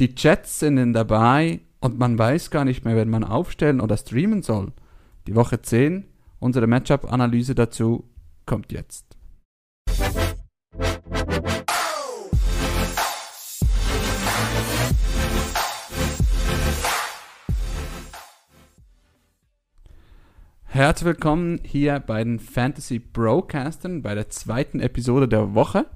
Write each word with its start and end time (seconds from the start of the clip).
Die 0.00 0.12
Jets 0.16 0.58
sind 0.58 0.92
dabei 0.92 1.60
und 1.78 2.00
man 2.00 2.18
weiß 2.18 2.50
gar 2.50 2.64
nicht 2.64 2.84
mehr, 2.84 2.96
wenn 2.96 3.08
man 3.08 3.22
aufstellen 3.22 3.80
oder 3.80 3.96
streamen 3.96 4.42
soll. 4.42 4.72
Die 5.28 5.36
Woche 5.36 5.62
10, 5.62 6.06
unsere 6.40 6.66
Matchup-Analyse 6.66 7.54
dazu 7.54 8.10
kommt 8.44 8.72
jetzt. 8.72 9.06
Herzlich 20.64 21.06
willkommen 21.06 21.60
hier 21.62 22.00
bei 22.00 22.24
den 22.24 22.40
Fantasy 22.40 22.98
Broadcastern, 22.98 24.02
bei 24.02 24.16
der 24.16 24.28
zweiten 24.28 24.80
Episode 24.80 25.28
der 25.28 25.54
Woche. 25.54 25.86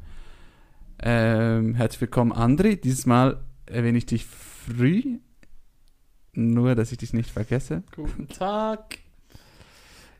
Ähm, 1.03 1.75
herzlich 1.75 2.03
willkommen, 2.03 2.31
Andri. 2.31 2.81
Dieses 2.81 3.05
Mal 3.05 3.41
erwähne 3.71 3.99
ich 3.99 4.07
dich 4.07 4.25
früh, 4.25 5.19
nur 6.33 6.75
dass 6.75 6.93
ich 6.93 6.99
dich 6.99 7.13
nicht 7.13 7.31
vergesse. 7.31 7.83
Guten 7.95 8.29
Tag. 8.29 8.99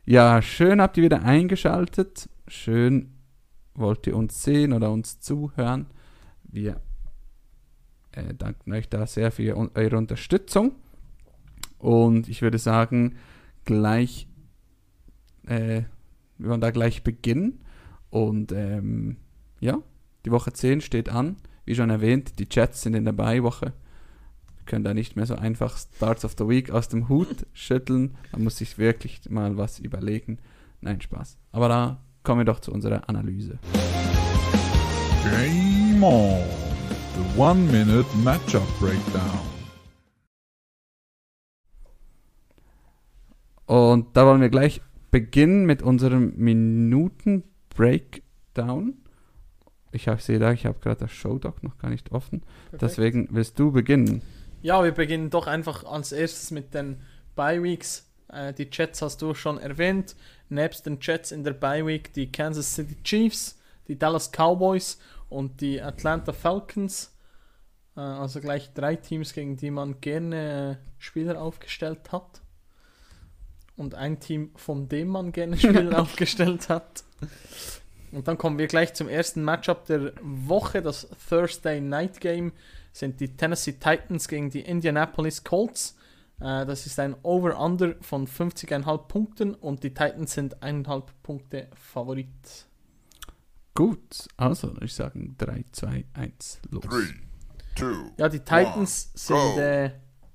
Ja, 0.05 0.41
schön 0.41 0.81
habt 0.81 0.97
ihr 0.97 1.03
wieder 1.03 1.23
eingeschaltet. 1.23 2.29
Schön 2.47 3.13
wollt 3.73 4.07
ihr 4.07 4.15
uns 4.15 4.43
sehen 4.43 4.73
oder 4.73 4.91
uns 4.91 5.19
zuhören. 5.19 5.87
Wir 6.43 6.81
äh, 8.11 8.33
danken 8.33 8.73
euch 8.73 8.89
da 8.89 9.05
sehr 9.05 9.31
für 9.31 9.55
eure 9.75 9.97
Unterstützung. 9.97 10.73
Und 11.77 12.27
ich 12.27 12.41
würde 12.41 12.57
sagen, 12.57 13.15
gleich 13.65 14.27
äh, 15.45 15.83
wir 16.39 16.49
wollen 16.49 16.61
da 16.61 16.71
gleich 16.71 17.03
beginnen. 17.03 17.61
Und 18.09 18.51
ähm, 18.51 19.17
ja, 19.59 19.79
die 20.25 20.31
Woche 20.31 20.51
10 20.51 20.81
steht 20.81 21.09
an. 21.09 21.35
Wie 21.69 21.75
schon 21.75 21.91
erwähnt, 21.91 22.39
die 22.39 22.49
Chats 22.49 22.81
sind 22.81 22.95
in 22.95 23.05
der 23.05 23.11
Beiwoche. 23.11 23.73
Wir 24.57 24.65
können 24.65 24.83
da 24.83 24.95
nicht 24.95 25.15
mehr 25.15 25.27
so 25.27 25.35
einfach 25.35 25.77
Starts 25.77 26.25
of 26.25 26.33
the 26.35 26.47
Week 26.47 26.71
aus 26.71 26.89
dem 26.89 27.09
Hut 27.09 27.45
schütteln. 27.53 28.17
Man 28.31 28.45
muss 28.45 28.57
sich 28.57 28.79
wirklich 28.79 29.29
mal 29.29 29.55
was 29.55 29.77
überlegen. 29.77 30.39
Nein, 30.81 30.99
Spaß. 30.99 31.37
Aber 31.51 31.69
da 31.69 32.01
kommen 32.23 32.39
wir 32.39 32.45
doch 32.45 32.59
zu 32.59 32.71
unserer 32.71 33.07
Analyse. 33.07 33.59
Game 35.29 36.01
on! 36.01 36.43
The 37.13 37.21
One-Minute 37.39 38.17
Matchup 38.23 38.65
Breakdown. 38.79 39.39
Und 43.67 44.17
da 44.17 44.25
wollen 44.25 44.41
wir 44.41 44.49
gleich 44.49 44.81
beginnen 45.11 45.67
mit 45.67 45.83
unserem 45.83 46.33
Minuten-Breakdown. 46.35 48.95
Ich 49.91 50.09
sehe 50.19 50.39
da, 50.39 50.51
ich 50.51 50.65
habe 50.65 50.79
gerade 50.79 51.01
das 51.01 51.11
Showdoc 51.11 51.63
noch 51.63 51.77
gar 51.77 51.89
nicht 51.89 52.11
offen. 52.11 52.41
Perfekt. 52.41 52.81
Deswegen 52.81 53.27
willst 53.31 53.57
du 53.57 53.71
beginnen. 53.71 54.21
Ja, 54.61 54.83
wir 54.83 54.91
beginnen 54.91 55.29
doch 55.29 55.47
einfach 55.47 55.83
als 55.83 56.11
erstes 56.11 56.51
mit 56.51 56.73
den 56.73 57.01
Bye 57.35 57.63
Weeks. 57.63 58.05
Äh, 58.27 58.53
die 58.53 58.67
Jets 58.71 59.01
hast 59.01 59.21
du 59.21 59.33
schon 59.33 59.57
erwähnt. 59.57 60.15
Nebst 60.49 60.85
den 60.85 60.99
Jets 61.01 61.31
in 61.31 61.43
der 61.43 61.53
Bye 61.53 61.85
Week 61.85 62.13
die 62.13 62.31
Kansas 62.31 62.75
City 62.75 62.97
Chiefs, 63.03 63.59
die 63.87 63.97
Dallas 63.97 64.31
Cowboys 64.31 64.99
und 65.29 65.61
die 65.61 65.81
Atlanta 65.81 66.33
Falcons. 66.33 67.15
Äh, 67.95 68.01
also 68.01 68.41
gleich 68.41 68.73
drei 68.73 68.95
Teams, 68.95 69.33
gegen 69.33 69.57
die 69.57 69.71
man 69.71 70.01
gerne 70.01 70.79
äh, 70.81 70.85
Spieler 70.97 71.41
aufgestellt 71.41 72.11
hat 72.11 72.41
und 73.75 73.95
ein 73.95 74.19
Team, 74.19 74.51
von 74.55 74.89
dem 74.89 75.07
man 75.07 75.31
gerne 75.31 75.57
Spieler 75.57 76.01
aufgestellt 76.01 76.69
hat. 76.69 77.03
Und 78.11 78.27
dann 78.27 78.37
kommen 78.37 78.57
wir 78.57 78.67
gleich 78.67 78.93
zum 78.93 79.07
ersten 79.07 79.43
Matchup 79.43 79.85
der 79.85 80.13
Woche, 80.21 80.81
das 80.81 81.07
Thursday 81.29 81.79
Night 81.79 82.19
Game 82.19 82.53
sind 82.91 83.19
die 83.19 83.35
Tennessee 83.35 83.73
Titans 83.73 84.27
gegen 84.27 84.49
die 84.49 84.61
Indianapolis 84.61 85.43
Colts. 85.43 85.95
Äh, 86.39 86.65
das 86.65 86.85
ist 86.85 86.99
ein 86.99 87.15
Over-Under 87.23 87.95
von 88.01 88.27
50,5 88.27 88.97
Punkten 89.07 89.53
und 89.53 89.83
die 89.83 89.93
Titans 89.93 90.33
sind 90.33 90.61
1,5 90.63 91.03
Punkte 91.21 91.67
Favorit. 91.75 92.67
Gut, 93.75 94.27
also 94.37 94.75
ich 94.81 94.93
sage 94.93 95.29
3, 95.37 95.65
2, 95.71 96.05
1, 96.13 96.59
los. 96.71 96.83
3, 96.83 96.97
2, 97.77 97.85
ja, 98.17 98.27
die 98.27 98.39
Titans 98.39 99.13
one, 99.29 99.39
sind 99.49 99.57
äh, 99.59 99.91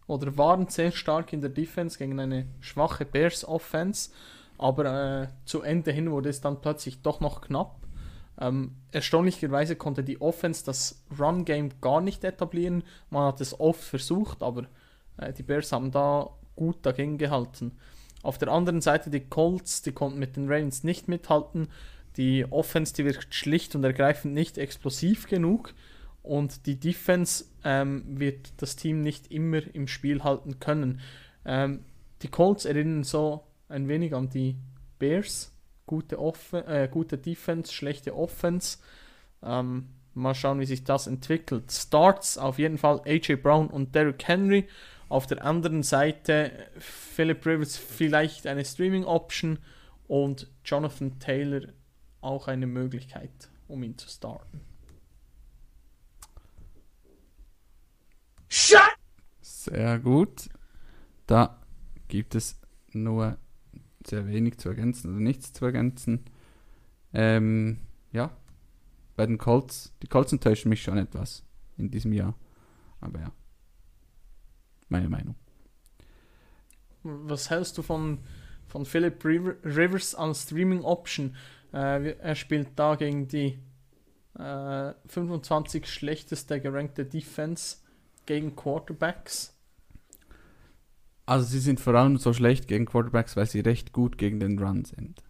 oder 0.07 0.37
waren 0.37 0.69
sehr 0.69 0.93
stark 0.93 1.33
in 1.33 1.41
der 1.41 1.51
Defense 1.51 1.99
gegen 1.99 2.19
eine 2.21 2.47
schwache 2.61 3.05
Bears 3.05 3.45
Offense, 3.47 4.11
aber 4.59 5.23
äh, 5.23 5.29
zu 5.45 5.63
Ende 5.63 5.93
hin 5.93 6.11
wurde 6.11 6.29
es 6.29 6.41
dann 6.41 6.61
plötzlich 6.61 7.03
doch 7.03 7.21
noch 7.21 7.41
knapp. 7.41 7.81
Ähm, 8.41 8.77
erstaunlicherweise 8.91 9.77
konnte 9.77 10.03
die 10.03 10.21
Offense 10.21 10.65
das 10.65 11.05
Run 11.19 11.45
Game 11.45 11.71
gar 11.81 12.01
nicht 12.01 12.25
etablieren. 12.25 12.83
Man 13.11 13.29
hat 13.29 13.41
es 13.41 13.59
oft 13.59 13.83
versucht, 13.83 14.43
aber 14.43 14.67
äh, 15.17 15.33
die 15.33 15.43
Bears 15.43 15.73
haben 15.73 15.91
da 15.91 16.31
gut 16.57 16.79
dagegen 16.83 17.19
gehalten. 17.19 17.73
Auf 18.23 18.39
der 18.39 18.49
anderen 18.49 18.81
Seite 18.81 19.11
die 19.11 19.21
Colts, 19.21 19.83
die 19.83 19.93
konnten 19.93 20.19
mit 20.19 20.37
den 20.37 20.49
Ravens 20.49 20.83
nicht 20.83 21.09
mithalten. 21.09 21.69
Die 22.17 22.51
Offense, 22.51 22.95
die 22.95 23.05
wird 23.05 23.27
schlicht 23.35 23.75
und 23.75 23.85
ergreifend 23.85 24.35
nicht 24.35 24.57
explosiv 24.57 25.27
genug 25.27 25.75
und 26.23 26.67
die 26.67 26.81
Defense 26.81 27.45
ähm, 27.65 28.05
wird 28.07 28.55
das 28.57 28.77
Team 28.77 29.03
nicht 29.03 29.31
immer 29.31 29.61
im 29.75 29.87
Spiel 29.87 30.25
halten 30.25 30.59
können. 30.59 31.01
Ähm, 31.45 31.85
die 32.23 32.29
Colts 32.29 32.65
erinnern 32.65 33.05
so 33.05 33.45
ein 33.69 33.89
wenig 33.89 34.15
an 34.15 34.29
die 34.29 34.57
Bears. 34.99 35.53
Gute, 35.87 36.19
Off 36.19 36.53
äh, 36.53 36.89
gute 36.91 37.19
Defense, 37.19 37.73
schlechte 37.73 38.17
Offense. 38.17 38.79
Ähm, 39.43 39.89
mal 40.15 40.35
schauen, 40.35 40.61
wie 40.61 40.67
sich 40.67 40.85
das 40.85 41.07
entwickelt. 41.07 41.71
Starts 41.71 42.39
auf 42.39 42.59
jeden 42.59 42.79
Fall 42.79 43.03
AJ 43.05 43.37
Brown 43.37 43.69
und 43.69 43.95
Derrick 43.95 44.27
Henry. 44.27 44.67
Auf 45.09 45.27
der 45.27 45.45
anderen 45.45 45.83
Seite 45.83 46.53
Philip 46.79 47.45
Rivers 47.45 47.77
vielleicht 47.77 48.47
eine 48.47 48.65
Streaming-Option 48.65 49.59
und 50.09 50.51
Jonathan 50.65 51.19
Taylor 51.19 51.73
auch 52.21 52.49
eine 52.49 52.67
Möglichkeit, 52.67 53.51
um 53.69 53.83
ihn 53.83 53.99
zu 53.99 54.09
starten. 54.09 54.61
Shut! 58.49 58.81
Sehr 59.41 59.99
gut. 59.99 60.49
Da 61.27 61.61
gibt 62.09 62.35
es 62.35 62.61
nur 62.93 63.39
sehr 64.07 64.27
wenig 64.27 64.59
zu 64.59 64.69
ergänzen, 64.69 65.09
also 65.09 65.21
nichts 65.21 65.53
zu 65.53 65.65
ergänzen. 65.65 66.25
Ähm, 67.13 67.79
ja, 68.13 68.37
bei 69.17 69.27
den 69.27 69.39
Colts, 69.39 69.93
die 70.03 70.09
Colts 70.09 70.33
enttäuschen 70.33 70.69
mich 70.69 70.83
schon 70.83 70.99
etwas 70.99 71.45
in 71.77 71.91
diesem 71.91 72.13
Jahr. 72.13 72.35
Aber 73.01 73.21
ja, 73.21 73.33
meine 74.89 75.09
Meinung. 75.09 75.37
Was 77.03 77.51
hältst 77.51 77.77
du 77.77 77.83
von, 77.83 78.19
von 78.67 78.87
Philip 78.87 79.23
Rivers 79.25 80.15
als 80.15 80.45
Streaming 80.45 80.83
Option? 80.83 81.37
Äh, 81.73 82.13
er 82.19 82.35
spielt 82.35 82.69
da 82.77 82.95
gegen 82.95 83.29
die 83.29 83.59
äh, 84.39 84.93
25 85.07 85.87
schlechteste 85.87 86.61
gerankte 86.61 87.05
Defense 87.05 87.79
gegen 88.27 88.57
Quarterbacks? 88.57 89.54
Also 91.27 91.47
sie 91.47 91.61
sind 91.61 91.81
vor 91.81 91.95
allem 91.95 92.19
so 92.19 92.33
schlecht 92.33 92.69
gegen 92.69 92.85
Quarterbacks, 92.85 93.37
weil 93.37 93.47
sie 93.47 93.61
recht 93.61 93.93
gut 93.93 94.19
gegen 94.19 94.41
den 94.41 94.59
Run 94.59 94.85
sind. 94.85 95.23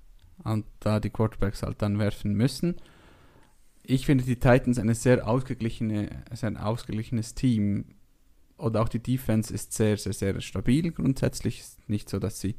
Und 0.42 0.66
da 0.80 0.98
die 1.00 1.10
Quarterbacks 1.10 1.62
halt 1.62 1.80
dann 1.82 1.98
werfen 1.98 2.34
müssen. 2.34 2.76
Ich 3.82 4.06
finde 4.06 4.24
die 4.24 4.40
Titans 4.40 4.78
eine 4.78 4.94
sehr 4.94 5.28
ausgeglichene, 5.28 6.24
ein 6.42 6.56
ausgeglichenes 6.56 7.34
Team. 7.34 7.84
Und 8.56 8.76
auch 8.76 8.88
die 8.88 9.02
Defense 9.02 9.52
ist 9.52 9.72
sehr, 9.72 9.96
sehr, 9.96 10.12
sehr 10.12 10.40
stabil. 10.40 10.90
Grundsätzlich 10.90 11.60
ist 11.60 11.88
nicht 11.88 12.08
so, 12.08 12.18
dass 12.18 12.40
sie, 12.40 12.56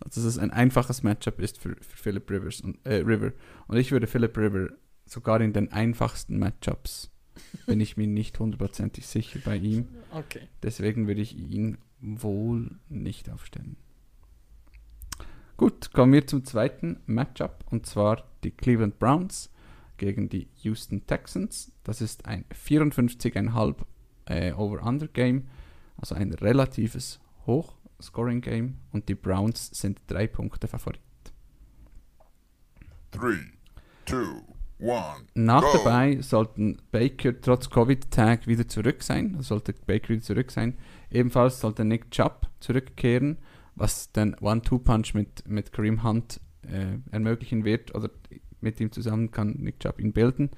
dass 0.00 0.16
es 0.16 0.38
ein 0.38 0.50
einfaches 0.50 1.02
Matchup 1.02 1.40
ist 1.40 1.58
für, 1.58 1.76
für 1.80 1.96
Philip 1.96 2.30
Rivers 2.30 2.60
und, 2.60 2.78
äh, 2.86 2.96
River. 2.96 3.32
Und 3.66 3.76
ich 3.76 3.92
würde 3.92 4.06
Philip 4.06 4.36
River 4.36 4.68
sogar 5.04 5.40
in 5.40 5.52
den 5.52 5.72
einfachsten 5.72 6.38
Matchups 6.38 7.10
bin 7.66 7.80
ich 7.80 7.96
mir 7.96 8.06
nicht 8.06 8.38
hundertprozentig 8.38 9.06
sicher 9.06 9.40
bei 9.44 9.56
ihm. 9.56 9.88
Okay. 10.10 10.48
Deswegen 10.62 11.06
würde 11.06 11.20
ich 11.20 11.36
ihn 11.36 11.78
wohl 12.00 12.78
nicht 12.88 13.30
aufstellen. 13.30 13.76
Gut, 15.56 15.92
kommen 15.92 16.12
wir 16.12 16.26
zum 16.26 16.44
zweiten 16.44 17.00
Matchup 17.06 17.64
und 17.70 17.84
zwar 17.86 18.24
die 18.44 18.52
Cleveland 18.52 18.98
Browns 18.98 19.50
gegen 19.96 20.28
die 20.28 20.48
Houston 20.62 21.04
Texans. 21.06 21.72
Das 21.82 22.00
ist 22.00 22.26
ein 22.26 22.44
54,5 22.54 23.76
äh, 24.26 24.52
Over-Under-Game, 24.52 25.48
also 25.96 26.14
ein 26.14 26.32
relatives 26.32 27.18
Hochscoring-Game 27.46 28.78
und 28.92 29.08
die 29.08 29.16
Browns 29.16 29.70
sind 29.72 30.00
drei 30.06 30.28
Punkte 30.28 30.68
Favorit. 30.68 31.00
3, 33.10 33.50
2, 34.06 34.16
One, 34.80 35.26
Nach 35.34 35.62
go. 35.62 35.78
dabei 35.78 36.20
sollten 36.20 36.78
Baker 36.92 37.40
trotz 37.40 37.68
Covid-Tag 37.68 38.46
wieder 38.46 38.68
zurück 38.68 39.02
sein. 39.02 39.36
Sollte 39.40 39.72
Baker 39.72 40.10
wieder 40.10 40.22
zurück 40.22 40.50
sein. 40.50 40.76
Ebenfalls 41.10 41.60
sollte 41.60 41.84
Nick 41.84 42.10
Chubb 42.10 42.48
zurückkehren, 42.60 43.38
was 43.74 44.12
den 44.12 44.34
One-Two-Punch 44.40 45.14
mit, 45.14 45.48
mit 45.48 45.72
Kareem 45.72 46.04
Hunt 46.04 46.40
äh, 46.62 46.98
ermöglichen 47.10 47.64
wird. 47.64 47.94
Oder 47.94 48.10
mit 48.60 48.80
ihm 48.80 48.92
zusammen 48.92 49.30
kann 49.30 49.56
Nick 49.58 49.80
Chubb 49.80 50.00
ihn 50.00 50.12
bilden. 50.12 50.50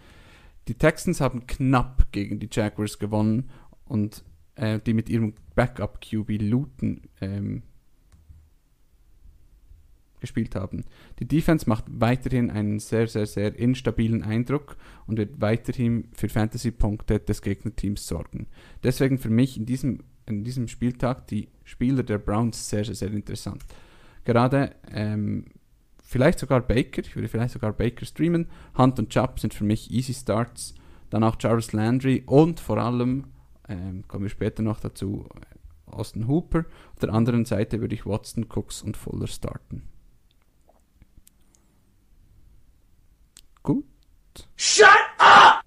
Die 0.68 0.74
Texans 0.74 1.20
haben 1.20 1.46
knapp 1.46 2.12
gegen 2.12 2.38
die 2.38 2.48
Jaguars 2.50 2.98
gewonnen 2.98 3.50
und 3.84 4.22
äh, 4.54 4.78
die 4.80 4.94
mit 4.94 5.08
ihrem 5.08 5.34
Backup 5.54 6.00
QB 6.00 6.42
Luton 6.42 7.02
ähm, 7.20 7.62
gespielt 10.20 10.54
haben. 10.54 10.84
Die 11.18 11.26
Defense 11.26 11.68
macht 11.68 11.84
weiterhin 11.88 12.50
einen 12.50 12.78
sehr, 12.78 13.06
sehr, 13.06 13.26
sehr 13.26 13.58
instabilen 13.58 14.22
Eindruck 14.22 14.76
und 15.06 15.18
wird 15.18 15.40
weiterhin 15.40 16.08
für 16.12 16.28
Fantasy-Punkte 16.28 17.20
des 17.20 17.42
Gegnerteams 17.42 18.06
sorgen. 18.06 18.46
Deswegen 18.82 19.18
für 19.18 19.30
mich 19.30 19.56
in 19.56 19.66
diesem, 19.66 20.00
in 20.26 20.44
diesem 20.44 20.68
Spieltag 20.68 21.26
die 21.28 21.48
Spieler 21.64 22.02
der 22.02 22.18
Browns 22.18 22.68
sehr, 22.68 22.84
sehr, 22.84 22.94
sehr 22.94 23.12
interessant. 23.12 23.64
Gerade 24.24 24.74
ähm, 24.92 25.46
vielleicht 26.02 26.38
sogar 26.38 26.60
Baker, 26.60 27.02
ich 27.02 27.16
würde 27.16 27.28
vielleicht 27.28 27.54
sogar 27.54 27.72
Baker 27.72 28.04
streamen. 28.04 28.46
Hunt 28.76 28.98
und 28.98 29.10
Chubb 29.10 29.40
sind 29.40 29.54
für 29.54 29.64
mich 29.64 29.90
Easy 29.90 30.14
Starts. 30.14 30.74
Dann 31.08 31.24
auch 31.24 31.36
Jarvis 31.40 31.72
Landry 31.72 32.22
und 32.26 32.60
vor 32.60 32.78
allem, 32.78 33.24
ähm, 33.68 34.04
kommen 34.06 34.24
wir 34.24 34.30
später 34.30 34.62
noch 34.62 34.78
dazu, 34.78 35.26
Austin 35.86 36.28
Hooper. 36.28 36.64
Auf 36.92 37.00
der 37.00 37.12
anderen 37.12 37.44
Seite 37.44 37.80
würde 37.80 37.94
ich 37.94 38.06
Watson, 38.06 38.46
Cooks 38.48 38.82
und 38.82 38.96
Fuller 38.96 39.26
starten. 39.26 39.82
Gut. 43.62 43.84
Shut 44.56 44.88
up! 45.18 45.62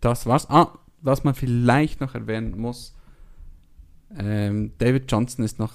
Das 0.00 0.26
war's. 0.26 0.48
Ah, 0.50 0.78
was 1.00 1.24
man 1.24 1.34
vielleicht 1.34 2.00
noch 2.00 2.14
erwähnen 2.14 2.58
muss. 2.58 2.94
Ähm, 4.16 4.72
David 4.78 5.10
Johnson 5.10 5.44
ist 5.44 5.58
noch 5.58 5.74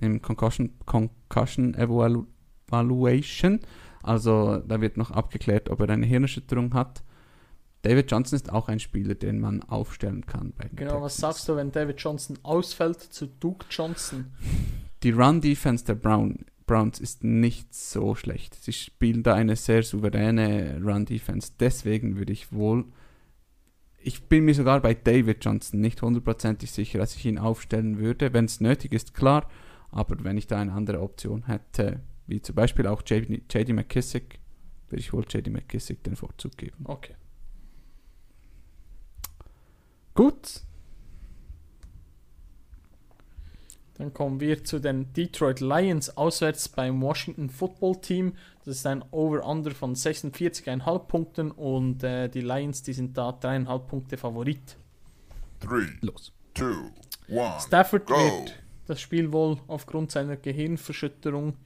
im 0.00 0.22
Concussion, 0.22 0.72
Concussion 0.86 1.74
Evalu 1.74 2.26
Evaluation. 2.68 3.60
Also 4.02 4.58
da 4.58 4.80
wird 4.80 4.96
noch 4.96 5.10
abgeklärt, 5.10 5.68
ob 5.68 5.80
er 5.80 5.90
eine 5.90 6.06
Hirnerschütterung 6.06 6.72
hat. 6.74 7.02
David 7.82 8.10
Johnson 8.10 8.36
ist 8.36 8.52
auch 8.52 8.68
ein 8.68 8.78
Spieler, 8.78 9.14
den 9.14 9.40
man 9.40 9.62
aufstellen 9.62 10.26
kann. 10.26 10.52
Genau, 10.76 11.00
was 11.02 11.16
Texans. 11.16 11.16
sagst 11.16 11.48
du, 11.48 11.56
wenn 11.56 11.72
David 11.72 12.00
Johnson 12.00 12.38
ausfällt 12.42 13.00
zu 13.00 13.26
Duke 13.26 13.66
Johnson? 13.70 14.32
Die 15.02 15.10
Run-Defense 15.10 15.84
der 15.84 15.94
Brown, 15.94 16.44
Browns 16.70 17.00
ist 17.00 17.24
nicht 17.24 17.74
so 17.74 18.14
schlecht. 18.14 18.54
Sie 18.54 18.72
spielen 18.72 19.24
da 19.24 19.34
eine 19.34 19.56
sehr 19.56 19.82
souveräne 19.82 20.80
Run-Defense. 20.80 21.50
Deswegen 21.58 22.16
würde 22.16 22.32
ich 22.32 22.52
wohl. 22.52 22.84
Ich 23.98 24.28
bin 24.28 24.44
mir 24.44 24.54
sogar 24.54 24.78
bei 24.78 24.94
David 24.94 25.44
Johnson 25.44 25.80
nicht 25.80 26.00
hundertprozentig 26.00 26.70
sicher, 26.70 27.00
dass 27.00 27.16
ich 27.16 27.26
ihn 27.26 27.38
aufstellen 27.38 27.98
würde. 27.98 28.32
Wenn 28.32 28.44
es 28.44 28.60
nötig 28.60 28.92
ist, 28.92 29.14
klar. 29.14 29.50
Aber 29.90 30.22
wenn 30.22 30.36
ich 30.36 30.46
da 30.46 30.60
eine 30.60 30.72
andere 30.72 31.00
Option 31.00 31.48
hätte, 31.48 32.02
wie 32.28 32.40
zum 32.40 32.54
Beispiel 32.54 32.86
auch 32.86 33.02
JD, 33.04 33.52
JD 33.52 33.70
McKissick, 33.70 34.38
würde 34.88 35.00
ich 35.00 35.12
wohl 35.12 35.24
JD 35.28 35.48
McKissick 35.48 36.04
den 36.04 36.14
Vorzug 36.14 36.56
geben. 36.56 36.84
Okay. 36.84 37.16
Gut, 40.14 40.62
Dann 44.00 44.14
kommen 44.14 44.40
wir 44.40 44.64
zu 44.64 44.78
den 44.78 45.12
Detroit 45.12 45.60
Lions 45.60 46.16
auswärts 46.16 46.70
beim 46.70 47.02
Washington 47.02 47.50
Football 47.50 48.00
Team. 48.00 48.32
Das 48.64 48.76
ist 48.76 48.86
ein 48.86 49.04
Over-Under 49.10 49.72
von 49.72 49.94
46,5 49.94 50.98
Punkten 51.00 51.50
und 51.50 52.02
äh, 52.02 52.30
die 52.30 52.40
Lions, 52.40 52.82
die 52.82 52.94
sind 52.94 53.18
da 53.18 53.28
3,5 53.28 53.78
Punkte 53.80 54.16
Favorit. 54.16 54.78
Three, 55.60 55.88
los. 56.00 56.32
two, 56.54 56.90
one. 57.28 57.60
Stafford 57.60 58.06
go. 58.06 58.14
wird 58.14 58.54
das 58.86 59.02
Spiel 59.02 59.30
wohl 59.34 59.58
aufgrund 59.66 60.10
seiner 60.12 60.38
Gehirnverschütterung, 60.38 61.56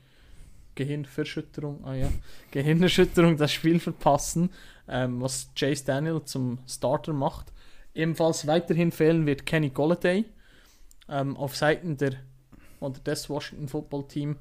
Gehirnverschütterung, 0.74 1.84
ah 1.84 1.94
ja, 1.94 2.08
Gehirnerschütterung 2.50 3.36
das 3.36 3.52
Spiel 3.52 3.78
verpassen, 3.78 4.50
ähm, 4.88 5.20
was 5.20 5.50
Chase 5.54 5.84
Daniel 5.84 6.20
zum 6.24 6.58
Starter 6.66 7.12
macht. 7.12 7.52
Ebenfalls 7.94 8.44
weiterhin 8.48 8.90
fehlen 8.90 9.24
wird 9.24 9.46
Kenny 9.46 9.70
Golladay 9.70 10.24
ähm, 11.08 11.36
auf 11.36 11.56
Seiten 11.56 11.96
der 11.96 12.14
oder 12.80 13.00
des 13.00 13.30
Washington 13.30 13.68
Football 13.68 14.06
Team 14.08 14.36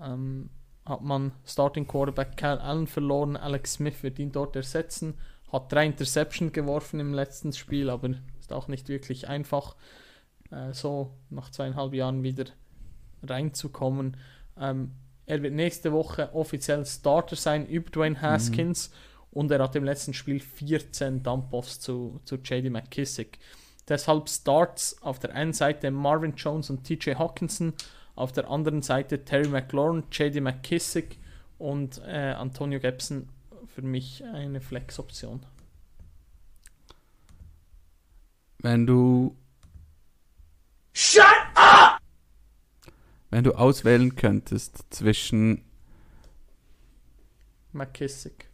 ähm, 0.00 0.50
hat 0.84 1.02
man 1.02 1.32
Starting 1.44 1.86
Quarterback 1.86 2.36
Kyle 2.36 2.60
Allen 2.60 2.86
verloren. 2.86 3.36
Alex 3.36 3.74
Smith 3.74 4.02
wird 4.02 4.18
ihn 4.18 4.32
dort 4.32 4.56
ersetzen. 4.56 5.14
Hat 5.52 5.72
drei 5.72 5.86
Interception 5.86 6.52
geworfen 6.52 7.00
im 7.00 7.14
letzten 7.14 7.52
Spiel, 7.52 7.90
aber 7.90 8.10
ist 8.38 8.52
auch 8.52 8.68
nicht 8.68 8.88
wirklich 8.88 9.28
einfach, 9.28 9.76
äh, 10.50 10.72
so 10.72 11.10
nach 11.28 11.50
zweieinhalb 11.50 11.94
Jahren 11.94 12.22
wieder 12.22 12.44
reinzukommen. 13.22 14.16
Ähm, 14.58 14.92
er 15.26 15.42
wird 15.42 15.54
nächste 15.54 15.92
Woche 15.92 16.34
offiziell 16.34 16.84
Starter 16.84 17.36
sein 17.36 17.66
über 17.66 17.90
Dwayne 17.90 18.20
Haskins 18.20 18.90
und 19.30 19.50
er 19.50 19.62
hat 19.62 19.76
im 19.76 19.84
letzten 19.84 20.12
Spiel 20.12 20.40
14 20.40 21.22
Dump-Offs 21.22 21.78
zu, 21.80 22.20
zu 22.24 22.36
JD 22.36 22.70
McKissick. 22.70 23.38
Deshalb 23.90 24.28
Starts 24.28 25.02
auf 25.02 25.18
der 25.18 25.34
einen 25.34 25.52
Seite 25.52 25.90
Marvin 25.90 26.34
Jones 26.36 26.70
und 26.70 26.84
TJ 26.84 27.16
Hawkinson, 27.16 27.74
auf 28.14 28.30
der 28.30 28.48
anderen 28.48 28.82
Seite 28.82 29.24
Terry 29.24 29.48
McLaurin, 29.48 30.04
JD 30.12 30.40
McKissick 30.40 31.18
und 31.58 32.00
äh, 32.06 32.34
Antonio 32.38 32.78
Gibson 32.78 33.28
für 33.66 33.82
mich 33.82 34.22
eine 34.24 34.60
Flex-Option. 34.60 35.44
Wenn 38.60 38.86
du, 38.86 39.36
Shut 40.92 41.24
up! 41.56 41.98
wenn 43.30 43.42
du 43.42 43.54
auswählen 43.54 44.14
könntest 44.14 44.84
zwischen 44.90 45.64
McKissick. 47.72 48.48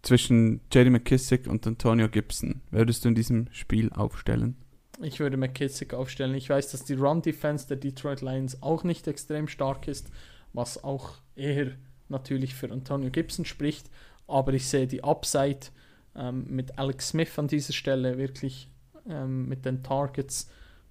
zwischen 0.00 0.62
JD 0.72 0.90
McKissick 0.92 1.46
und 1.46 1.66
Antonio 1.66 2.08
Gibson, 2.08 2.62
würdest 2.70 3.04
du 3.04 3.10
in 3.10 3.14
diesem 3.14 3.48
Spiel 3.52 3.92
aufstellen? 3.92 4.56
Ich 5.00 5.20
würde 5.20 5.36
McKissick 5.36 5.94
aufstellen. 5.94 6.34
Ich 6.34 6.50
weiß, 6.50 6.72
dass 6.72 6.84
die 6.84 6.94
Run-Defense 6.94 7.68
der 7.68 7.76
Detroit 7.76 8.20
Lions 8.20 8.62
auch 8.62 8.82
nicht 8.82 9.06
extrem 9.06 9.46
stark 9.46 9.86
ist, 9.86 10.10
was 10.52 10.82
auch 10.82 11.12
eher 11.36 11.72
natürlich 12.08 12.54
für 12.54 12.70
Antonio 12.70 13.10
Gibson 13.10 13.44
spricht. 13.44 13.88
Aber 14.26 14.52
ich 14.52 14.66
sehe 14.66 14.86
die 14.86 15.04
Upside 15.04 15.68
ähm, 16.16 16.46
mit 16.48 16.78
Alex 16.78 17.10
Smith 17.10 17.38
an 17.38 17.46
dieser 17.46 17.72
Stelle 17.72 18.18
wirklich 18.18 18.68
ähm, 19.08 19.48
mit 19.48 19.64
den 19.64 19.84
Targets. 19.84 20.50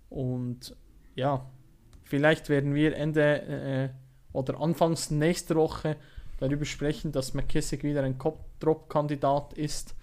Und 0.09 0.75
ja, 1.15 1.45
vielleicht 2.03 2.47
werden 2.47 2.73
wir 2.73 2.95
Ende 2.95 3.41
äh, 3.41 3.89
oder 4.31 4.61
anfangs 4.61 5.11
nächster 5.11 5.55
Woche 5.55 5.97
darüber 6.39 6.65
sprechen, 6.65 7.11
dass 7.11 7.33
McKissick 7.33 7.83
wieder 7.83 8.03
ein 8.03 8.17
Drop-Kandidat 8.59 9.53
ist, 9.53 9.95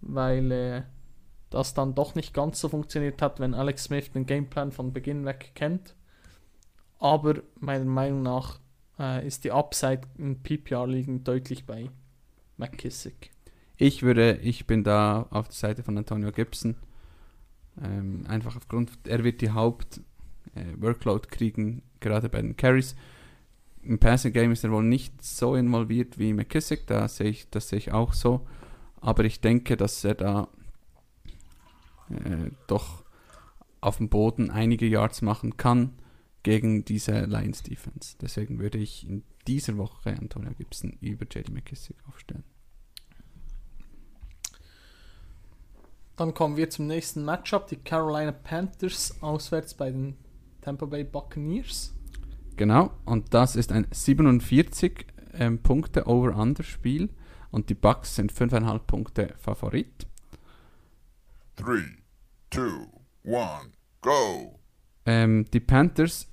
weil 0.00 0.50
äh, 0.50 0.82
das 1.50 1.74
dann 1.74 1.94
doch 1.94 2.14
nicht 2.14 2.34
ganz 2.34 2.60
so 2.60 2.68
funktioniert 2.68 3.22
hat, 3.22 3.40
wenn 3.40 3.54
Alex 3.54 3.84
Smith 3.84 4.10
den 4.12 4.26
Gameplan 4.26 4.72
von 4.72 4.92
Beginn 4.92 5.24
weg 5.24 5.52
kennt. 5.54 5.94
Aber 6.98 7.42
meiner 7.58 7.84
Meinung 7.84 8.22
nach 8.22 8.58
äh, 8.98 9.26
ist 9.26 9.44
die 9.44 9.52
Upside 9.52 10.02
in 10.18 10.42
PPR-Ligen 10.42 11.24
deutlich 11.24 11.64
bei 11.64 11.90
McKissick. 12.56 13.30
Ich 13.76 14.02
würde, 14.02 14.38
ich 14.42 14.66
bin 14.66 14.82
da 14.82 15.26
auf 15.30 15.48
der 15.48 15.54
Seite 15.54 15.82
von 15.82 15.96
Antonio 15.96 16.32
Gibson. 16.32 16.74
Ähm, 17.80 18.24
einfach 18.26 18.56
aufgrund, 18.56 18.90
er 19.06 19.22
wird 19.22 19.40
die 19.40 19.52
Haupt 19.52 20.00
äh, 20.54 21.20
kriegen, 21.20 21.82
gerade 22.00 22.28
bei 22.28 22.42
den 22.42 22.56
Carries. 22.56 22.96
Im 23.82 24.00
Passing 24.00 24.32
Game 24.32 24.50
ist 24.50 24.64
er 24.64 24.72
wohl 24.72 24.82
nicht 24.82 25.22
so 25.22 25.54
involviert 25.54 26.18
wie 26.18 26.32
McKissick, 26.32 26.86
da 26.88 27.06
sehe 27.06 27.28
ich, 27.28 27.48
das 27.50 27.68
sehe 27.68 27.78
ich 27.78 27.92
auch 27.92 28.12
so. 28.12 28.46
Aber 29.00 29.24
ich 29.24 29.40
denke, 29.40 29.76
dass 29.76 30.04
er 30.04 30.16
da 30.16 30.48
äh, 32.10 32.50
doch 32.66 33.04
auf 33.80 33.98
dem 33.98 34.08
Boden 34.08 34.50
einige 34.50 34.86
Yards 34.86 35.22
machen 35.22 35.56
kann 35.56 35.98
gegen 36.42 36.84
diese 36.84 37.20
Lions 37.26 37.62
Defense. 37.62 38.16
Deswegen 38.20 38.58
würde 38.58 38.78
ich 38.78 39.06
in 39.08 39.22
dieser 39.46 39.76
Woche 39.76 40.10
Antonio 40.10 40.52
Gibson 40.56 40.96
über 41.00 41.26
JD 41.26 41.50
McKissick 41.50 41.96
aufstellen. 42.08 42.44
Dann 46.16 46.34
kommen 46.34 46.56
wir 46.56 46.68
zum 46.68 46.88
nächsten 46.88 47.24
Matchup. 47.24 47.68
Die 47.68 47.76
Carolina 47.76 48.32
Panthers 48.32 49.22
auswärts 49.22 49.74
bei 49.74 49.90
den 49.90 50.16
Tampa 50.60 50.86
Bay 50.86 51.04
Buccaneers. 51.04 51.94
Genau, 52.56 52.90
und 53.04 53.32
das 53.34 53.54
ist 53.54 53.70
ein 53.70 53.86
47 53.88 55.06
ähm, 55.34 55.62
Punkte 55.62 56.08
Over-Under-Spiel 56.08 57.08
und 57.52 57.70
die 57.70 57.74
Bucks 57.74 58.16
sind 58.16 58.32
5,5 58.32 58.78
Punkte 58.80 59.34
Favorit. 59.38 60.08
Three, 61.54 61.84
two, 62.50 62.88
one, 63.24 63.72
go. 64.00 64.58
Ähm, 65.06 65.46
die 65.52 65.60
Panthers 65.60 66.28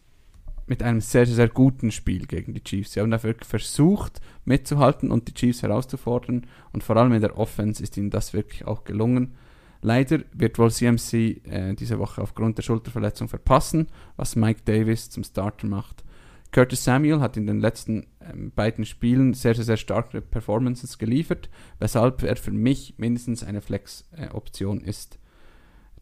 mit 0.67 0.81
einem 0.81 1.01
sehr, 1.01 1.25
sehr 1.25 1.47
guten 1.47 1.91
Spiel 1.91 2.25
gegen 2.25 2.53
die 2.53 2.63
Chiefs. 2.63 2.93
Sie 2.93 2.99
haben 2.99 3.11
da 3.11 3.21
wirklich 3.21 3.47
versucht 3.47 4.19
mitzuhalten 4.45 5.11
und 5.11 5.27
die 5.27 5.33
Chiefs 5.33 5.61
herauszufordern 5.61 6.47
und 6.73 6.83
vor 6.83 6.97
allem 6.97 7.13
in 7.13 7.21
der 7.21 7.37
Offense 7.37 7.83
ist 7.83 7.97
ihnen 7.97 8.09
das 8.09 8.33
wirklich 8.33 8.65
auch 8.65 8.83
gelungen. 8.83 9.35
Leider 9.81 10.21
wird 10.33 10.57
wohl 10.57 10.71
CMC 10.71 11.13
äh, 11.45 11.75
diese 11.75 11.99
Woche 11.99 12.21
aufgrund 12.21 12.57
der 12.57 12.63
Schulterverletzung 12.63 13.27
verpassen, 13.27 13.87
was 14.15 14.35
Mike 14.35 14.61
Davis 14.65 15.09
zum 15.09 15.23
Starter 15.23 15.67
macht. 15.67 16.03
Curtis 16.51 16.83
Samuel 16.85 17.19
hat 17.19 17.37
in 17.37 17.45
den 17.45 17.59
letzten 17.59 18.07
ähm, 18.21 18.51
beiden 18.55 18.85
Spielen 18.85 19.33
sehr, 19.33 19.53
sehr, 19.53 19.65
sehr 19.65 19.77
starke 19.77 20.21
Performances 20.21 20.97
geliefert, 20.97 21.49
weshalb 21.79 22.23
er 22.23 22.37
für 22.37 22.51
mich 22.51 22.95
mindestens 22.97 23.43
eine 23.43 23.61
Flex-Option 23.61 24.81
ist. 24.81 25.19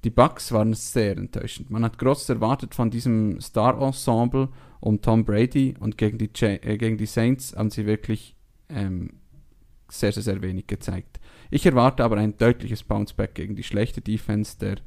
Die 0.04 0.10
Bucks 0.10 0.52
waren 0.52 0.74
sehr 0.74 1.18
enttäuschend. 1.18 1.70
Man 1.70 1.84
hat 1.86 1.98
groß 1.98 2.28
erwartet 2.30 2.76
von 2.76 2.90
diesem 2.90 3.40
Star-Ensemble 3.40 4.50
um 4.82 5.02
Tom 5.02 5.24
Brady 5.24 5.76
und 5.80 5.98
gegen 5.98 6.18
die, 6.18 6.30
Ja- 6.36 6.50
äh, 6.50 6.78
gegen 6.78 6.98
die 6.98 7.06
Saints 7.06 7.56
haben 7.56 7.70
sie 7.70 7.86
wirklich 7.86 8.36
ähm, 8.70 9.12
sehr, 9.90 10.12
sehr, 10.12 10.24
sehr 10.24 10.42
wenig 10.42 10.68
gezeigt. 10.68 11.20
Ich 11.52 11.66
erwarte 11.66 12.04
aber 12.04 12.18
ein 12.18 12.38
deutliches 12.38 12.84
Bounceback 12.84 13.36
gegen 13.36 13.56
die 13.56 13.64
schlechte 13.64 14.02
Defense 14.02 14.58
der, 14.60 14.78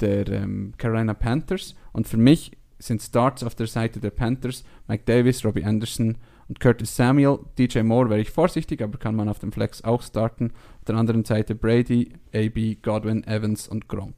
der 0.00 0.28
ähm, 0.28 0.72
Carolina 0.78 1.14
Panthers. 1.14 1.76
Und 1.92 2.08
für 2.08 2.16
mich 2.16 2.52
sind 2.80 3.02
Starts 3.02 3.44
auf 3.44 3.54
der 3.54 3.66
Seite 3.66 4.00
der 4.00 4.10
Panthers 4.10 4.64
Mike 4.88 5.04
Davis, 5.04 5.44
Robbie 5.44 5.64
Anderson 5.64 6.16
und 6.48 6.60
Curtis 6.60 6.96
Samuel. 6.96 7.40
DJ 7.58 7.80
Moore 7.80 8.10
wäre 8.10 8.20
ich 8.20 8.30
vorsichtig, 8.30 8.82
aber 8.82 8.98
kann 8.98 9.14
man 9.14 9.28
auf 9.28 9.38
dem 9.38 9.52
Flex 9.52 9.84
auch 9.84 10.02
starten. 10.02 10.52
Auf 10.78 10.84
der 10.86 10.96
anderen 10.96 11.24
Seite 11.24 11.54
Brady, 11.54 12.12
AB, 12.34 12.82
Godwin, 12.82 13.24
Evans 13.24 13.68
und 13.68 13.88
Gronk. 13.88 14.14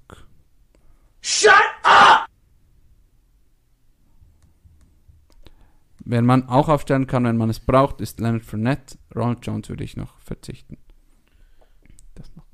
Shut 1.21 1.53
up! 1.83 2.27
Wer 6.05 6.23
man 6.23 6.49
auch 6.49 6.69
aufstellen 6.69 7.07
kann, 7.07 7.25
wenn 7.25 7.37
man 7.37 7.51
es 7.51 7.61
braucht, 7.61 8.01
ist 8.01 8.21
Leonard 8.21 8.45
Fournette. 8.45 8.97
Ronald 9.15 9.45
Jones 9.45 9.69
würde 9.69 9.85
ich 9.85 9.97
noch 9.97 10.19
verzichten. 10.21 10.79
Das 12.15 12.31
noch. 12.35 12.45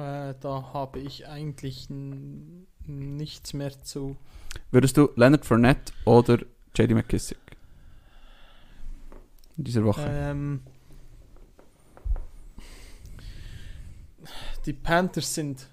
Äh, 0.00 0.34
da 0.40 0.72
habe 0.72 0.98
ich 0.98 1.28
eigentlich 1.28 1.88
nichts 2.86 3.52
mehr 3.52 3.82
zu. 3.82 4.16
Würdest 4.70 4.96
du 4.96 5.10
Leonard 5.14 5.44
Fournette 5.44 5.92
oder 6.04 6.38
JD 6.74 6.94
McKissick? 6.94 7.38
In 9.56 9.64
dieser 9.64 9.84
Woche. 9.84 10.04
Ähm, 10.08 10.62
die 14.66 14.72
Panthers 14.72 15.34
sind 15.34 15.68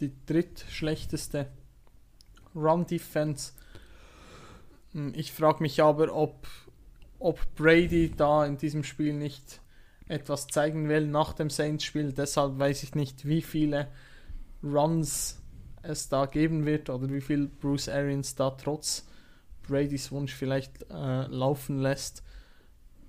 die 0.00 0.12
drittschlechteste 0.26 1.48
Run-Defense. 2.54 3.52
Hm, 4.92 5.12
Ich 5.16 5.32
frage 5.32 5.62
mich 5.62 5.82
aber, 5.82 6.14
ob, 6.14 6.46
ob 7.18 7.40
Brady 7.56 8.10
da 8.16 8.44
in 8.44 8.56
diesem 8.58 8.84
Spiel 8.84 9.14
nicht 9.14 9.60
etwas 10.08 10.46
zeigen 10.46 10.88
will 10.88 11.06
nach 11.06 11.32
dem 11.32 11.50
Saints-Spiel. 11.50 12.12
Deshalb 12.12 12.58
weiß 12.58 12.82
ich 12.82 12.94
nicht, 12.94 13.24
wie 13.26 13.42
viele 13.42 13.88
Runs 14.62 15.40
es 15.82 16.08
da 16.08 16.26
geben 16.26 16.66
wird 16.66 16.90
oder 16.90 17.10
wie 17.10 17.20
viel 17.20 17.48
Bruce 17.48 17.88
Arians 17.88 18.34
da 18.34 18.50
trotz 18.50 19.08
Bradys 19.66 20.12
Wunsch 20.12 20.34
vielleicht 20.34 20.82
äh, 20.90 21.26
laufen 21.26 21.78
lässt. 21.78 22.22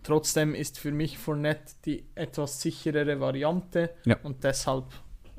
Trotzdem 0.04 0.54
ist 0.54 0.80
für 0.80 0.92
mich 0.92 1.18
Fournette 1.18 1.74
die 1.86 2.06
etwas 2.16 2.62
sicherere 2.62 3.20
Variante 3.20 3.90
Ja. 4.06 4.18
und 4.24 4.44
deshalb 4.44 4.86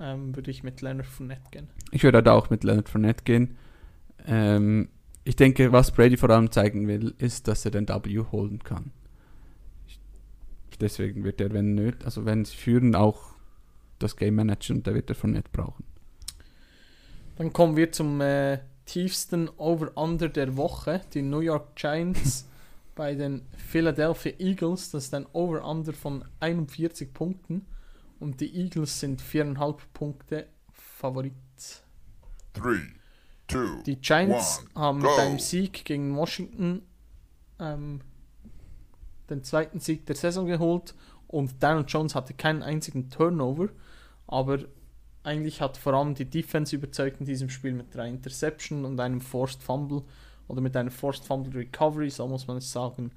ähm, 0.00 0.34
würde 0.34 0.50
ich 0.50 0.62
mit 0.62 0.80
Leonard 0.80 1.06
Fournette 1.06 1.42
gehen. 1.50 1.68
Ich 1.92 2.02
würde 2.02 2.22
da 2.22 2.32
auch 2.32 2.50
mit 2.50 2.64
Leonard 2.64 2.88
Fournette 2.88 3.24
gehen. 3.24 3.56
Ähm, 4.26 4.88
ich 5.24 5.36
denke, 5.36 5.70
was 5.72 5.90
Brady 5.92 6.16
vor 6.16 6.30
allem 6.30 6.50
zeigen 6.50 6.88
will, 6.88 7.14
ist, 7.18 7.46
dass 7.48 7.64
er 7.64 7.70
den 7.70 7.88
W 7.88 8.18
holen 8.32 8.58
kann. 8.64 8.90
Deswegen 10.80 11.24
wird 11.24 11.40
er, 11.40 11.52
wenn 11.52 11.74
nöt, 11.74 12.04
also 12.04 12.24
wenn 12.24 12.44
sie 12.44 12.56
führen, 12.56 12.94
auch 12.94 13.34
das 13.98 14.16
Game 14.16 14.34
managen 14.34 14.78
und 14.78 14.86
da 14.86 14.94
wird 14.94 15.08
er 15.08 15.14
Fournette 15.14 15.48
brauchen. 15.52 15.84
Dann 17.36 17.52
kommen 17.52 17.76
wir 17.76 17.92
zum 17.92 18.20
äh, 18.20 18.58
tiefsten 18.84 19.48
Over-Under 19.56 20.28
der 20.28 20.56
Woche, 20.56 21.00
die 21.14 21.22
New 21.22 21.40
York 21.40 21.76
Giants 21.76 22.48
bei 22.94 23.14
den 23.14 23.42
Philadelphia 23.56 24.32
Eagles. 24.38 24.90
Das 24.90 25.04
ist 25.04 25.14
ein 25.14 25.26
Over-Under 25.32 25.92
von 25.92 26.24
41 26.40 27.12
Punkten 27.12 27.66
und 28.20 28.40
die 28.40 28.54
Eagles 28.56 29.00
sind 29.00 29.20
4,5 29.22 29.78
Punkte 29.92 30.46
Favorit. 30.72 31.32
Three, 32.52 32.92
two, 33.48 33.82
Die 33.84 33.96
Giants 33.96 34.64
one, 34.74 34.84
haben 34.84 34.98
mit 34.98 35.06
go. 35.06 35.16
einem 35.16 35.38
Sieg 35.38 35.84
gegen 35.84 36.16
Washington 36.16 36.82
ähm, 37.58 38.00
den 39.28 39.42
zweiten 39.42 39.80
Sieg 39.80 40.06
der 40.06 40.16
Saison 40.16 40.46
geholt 40.46 40.94
und 41.26 41.62
Daniel 41.62 41.84
Jones 41.86 42.14
hatte 42.14 42.34
keinen 42.34 42.62
einzigen 42.62 43.10
Turnover, 43.10 43.68
aber 44.26 44.60
eigentlich 45.24 45.60
hat 45.60 45.76
vor 45.76 45.94
allem 45.94 46.14
die 46.14 46.26
Defense 46.26 46.76
überzeugt 46.76 47.20
in 47.20 47.26
diesem 47.26 47.48
Spiel 47.48 47.72
mit 47.72 47.94
drei 47.94 48.08
Interception 48.08 48.84
und 48.84 49.00
einem 49.00 49.20
Forced 49.20 49.62
Fumble 49.62 50.02
oder 50.48 50.60
mit 50.60 50.76
einer 50.76 50.90
Forced 50.90 51.24
Fumble 51.24 51.54
Recovery, 51.54 52.10
so 52.10 52.26
muss 52.28 52.46
man 52.46 52.58
es 52.58 52.70
sagen. 52.70 53.12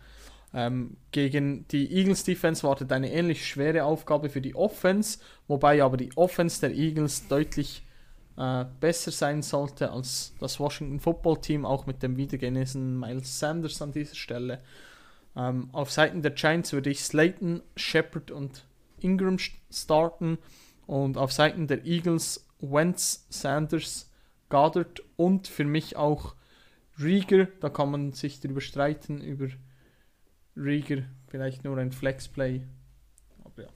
Ähm, 0.54 0.98
gegen 1.12 1.68
die 1.68 1.92
Eagles 1.92 2.24
Defense 2.24 2.64
wartet 2.64 2.92
eine 2.92 3.12
ähnlich 3.12 3.46
schwere 3.46 3.84
Aufgabe 3.84 4.30
für 4.30 4.42
die 4.42 4.56
Offense, 4.56 5.20
wobei 5.48 5.84
aber 5.84 5.98
die 5.98 6.16
Offense 6.16 6.62
der 6.62 6.74
Eagles 6.74 7.28
deutlich 7.28 7.84
äh, 8.38 8.66
besser 8.80 9.12
sein 9.12 9.42
sollte 9.42 9.92
als 9.92 10.34
das 10.40 10.60
Washington 10.60 11.00
Football 11.00 11.42
Team, 11.42 11.66
auch 11.66 11.86
mit 11.86 12.02
dem 12.02 12.16
wiedergenesenen 12.16 12.98
Miles 12.98 13.40
Sanders 13.40 13.82
an 13.82 13.92
dieser 13.92 14.16
Stelle. 14.16 14.62
Ähm, 15.36 15.70
auf 15.74 15.92
Seiten 15.92 16.22
der 16.22 16.32
Giants 16.32 16.72
würde 16.72 16.90
ich 16.90 17.04
Slayton, 17.04 17.62
Shepard 17.76 18.32
und 18.32 18.66
Ingram 19.00 19.36
st- 19.36 19.52
starten 19.70 20.38
und 20.86 21.18
auf 21.18 21.34
Seiten 21.34 21.68
der 21.68 21.86
Eagles 21.86 22.48
Wentz, 22.62 23.28
Sanders, 23.30 24.10
Goddard 24.50 25.04
und 25.18 25.48
für 25.48 25.66
mich 25.66 25.98
auch 25.98 26.34
Rieger. 27.00 27.48
Da 27.60 27.70
kann 27.70 27.92
man 27.92 28.14
sich 28.14 28.40
darüber 28.40 28.62
streiten, 28.62 29.22
über 29.22 29.48
Rieger, 30.56 31.04
vielleicht 31.28 31.64
nur 31.64 31.78
ein 31.78 31.92
Flexplay. 31.92 32.64
Aber 33.44 33.64
ja. 33.64 33.70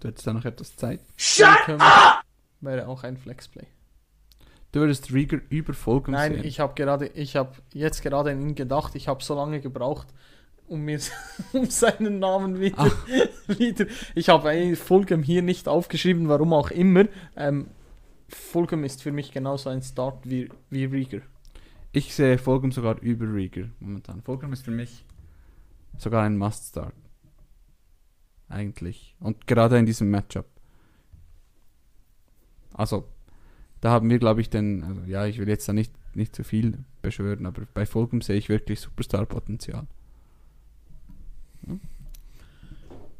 Du 0.00 0.08
hättest 0.08 0.26
da 0.26 0.32
noch 0.32 0.44
etwas 0.44 0.76
Zeit. 0.76 1.00
Shut 1.16 1.46
Income 1.68 1.84
Wäre 2.60 2.88
auch 2.88 3.04
ein 3.04 3.16
Flexplay. 3.16 3.66
Du 4.72 4.80
würdest 4.80 5.12
Rieger 5.12 5.38
über 5.50 5.72
Fulgham 5.72 6.14
Nein, 6.14 6.34
sehen. 6.34 6.44
ich 6.44 6.58
habe 6.58 6.74
gerade, 6.74 7.06
ich 7.06 7.36
habe 7.36 7.54
jetzt 7.72 8.02
gerade 8.02 8.32
an 8.32 8.40
ihn 8.40 8.54
gedacht. 8.56 8.96
Ich 8.96 9.06
habe 9.06 9.22
so 9.22 9.36
lange 9.36 9.60
gebraucht, 9.60 10.08
um 10.66 10.80
mir 10.80 10.98
um 11.52 11.66
seinen 11.66 12.18
Namen 12.18 12.60
wieder, 12.60 12.78
Ah. 12.78 12.90
wieder. 13.58 13.86
Ich 14.14 14.28
habe 14.28 14.76
Fulgham 14.76 15.22
hier 15.22 15.42
nicht 15.42 15.68
aufgeschrieben, 15.68 16.28
warum 16.28 16.52
auch 16.52 16.70
immer. 16.70 17.04
Ähm, 17.36 17.68
Fulgham 18.28 18.84
ist 18.84 19.02
für 19.02 19.12
mich 19.12 19.32
genauso 19.32 19.70
ein 19.70 19.82
Start 19.82 20.28
wie, 20.28 20.48
wie 20.70 20.84
Rieger. 20.84 21.20
Ich 21.92 22.14
sehe 22.14 22.38
Fulgham 22.38 22.72
sogar 22.72 22.98
über 23.00 23.26
Rieger 23.32 23.68
momentan. 23.78 24.22
Fulgham 24.22 24.52
ist 24.52 24.64
für 24.64 24.70
mich 24.70 25.04
sogar 25.96 26.24
ein 26.24 26.36
Must-Start. 26.36 26.94
Eigentlich. 28.48 29.14
Und 29.20 29.46
gerade 29.46 29.78
in 29.78 29.86
diesem 29.86 30.10
Matchup. 30.10 30.46
Also, 32.72 33.06
da 33.80 33.90
haben 33.90 34.10
wir, 34.10 34.18
glaube 34.18 34.40
ich, 34.40 34.50
den, 34.50 34.82
also, 34.82 35.02
ja, 35.02 35.26
ich 35.26 35.38
will 35.38 35.48
jetzt 35.48 35.68
da 35.68 35.72
nicht, 35.72 35.92
nicht 36.16 36.34
zu 36.34 36.42
viel 36.42 36.84
beschwören, 37.02 37.46
aber 37.46 37.62
bei 37.72 37.86
Fulgham 37.86 38.20
sehe 38.22 38.36
ich 38.36 38.48
wirklich 38.48 38.80
Superstar-Potenzial. 38.80 39.86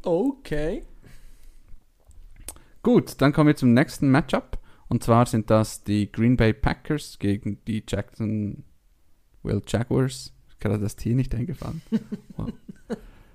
Okay. 0.03 0.85
Gut, 2.83 3.21
dann 3.21 3.33
kommen 3.33 3.49
wir 3.49 3.57
zum 3.57 3.73
nächsten 3.73 4.11
Matchup. 4.11 4.59
Und 4.89 5.03
zwar 5.03 5.27
sind 5.27 5.51
das 5.51 5.83
die 5.85 6.13
Green 6.13 6.37
Bay 6.37 6.53
Packers 6.53 7.19
gegen 7.19 7.59
die 7.67 7.83
Jacksonville 7.89 8.63
Jaguars. 9.67 10.33
Gerade 10.61 10.79
das 10.79 10.97
Tier 10.97 11.15
nicht 11.15 11.35
eingefallen. 11.35 11.83
Wow. 12.37 12.53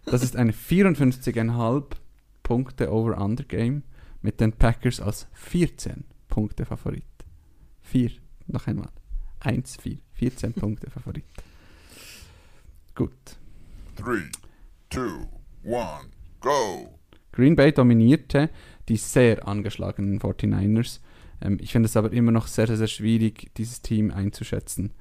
Das 0.05 0.23
ist 0.23 0.35
eine 0.35 0.51
54,5 0.51 1.85
Punkte 2.41 2.91
Over-Under-Game 2.91 3.83
mit 4.21 4.39
den 4.39 4.53
Packers 4.53 4.99
als 4.99 5.27
14 5.33 6.03
Punkte 6.27 6.65
Favorit. 6.65 7.03
4, 7.81 8.11
noch 8.47 8.65
einmal. 8.67 8.89
1, 9.41 9.77
4, 9.77 9.97
14 10.13 10.53
Punkte 10.53 10.89
Favorit. 10.89 11.25
Gut. 12.95 13.13
three, 13.95 14.29
two, 14.89 15.27
one, 15.63 16.09
go. 16.39 16.99
Green 17.31 17.55
Bay 17.55 17.71
dominierte 17.71 18.49
die 18.89 18.97
sehr 18.97 19.47
angeschlagenen 19.47 20.19
49ers. 20.19 20.99
Ähm, 21.41 21.57
ich 21.61 21.71
finde 21.71 21.87
es 21.87 21.95
aber 21.95 22.11
immer 22.11 22.31
noch 22.31 22.47
sehr, 22.47 22.67
sehr 22.67 22.87
schwierig, 22.87 23.51
dieses 23.55 23.81
Team 23.81 24.11
einzuschätzen. 24.11 24.91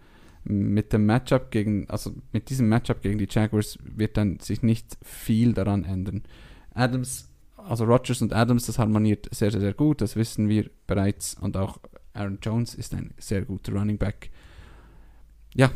Mit 0.44 0.92
dem 0.92 1.06
Matchup 1.06 1.50
gegen, 1.50 1.88
also 1.90 2.12
mit 2.32 2.50
diesem 2.50 2.68
Matchup 2.68 3.02
gegen 3.02 3.18
die 3.18 3.26
Jaguars 3.28 3.78
wird 3.82 4.16
dann 4.16 4.38
sich 4.40 4.62
nicht 4.62 4.96
viel 5.02 5.52
daran 5.52 5.84
ändern. 5.84 6.22
Adams, 6.74 7.28
also 7.56 7.84
Rodgers 7.84 8.22
und 8.22 8.32
Adams, 8.32 8.66
das 8.66 8.78
harmoniert 8.78 9.28
sehr, 9.34 9.50
sehr, 9.50 9.60
sehr 9.60 9.74
gut, 9.74 10.00
das 10.00 10.16
wissen 10.16 10.48
wir 10.48 10.70
bereits. 10.86 11.34
Und 11.34 11.56
auch 11.56 11.80
Aaron 12.12 12.38
Jones 12.40 12.74
ist 12.74 12.94
ein 12.94 13.14
sehr 13.18 13.42
guter 13.42 13.72
Running 13.72 13.98
Back. 13.98 14.30
Ja, 15.54 15.70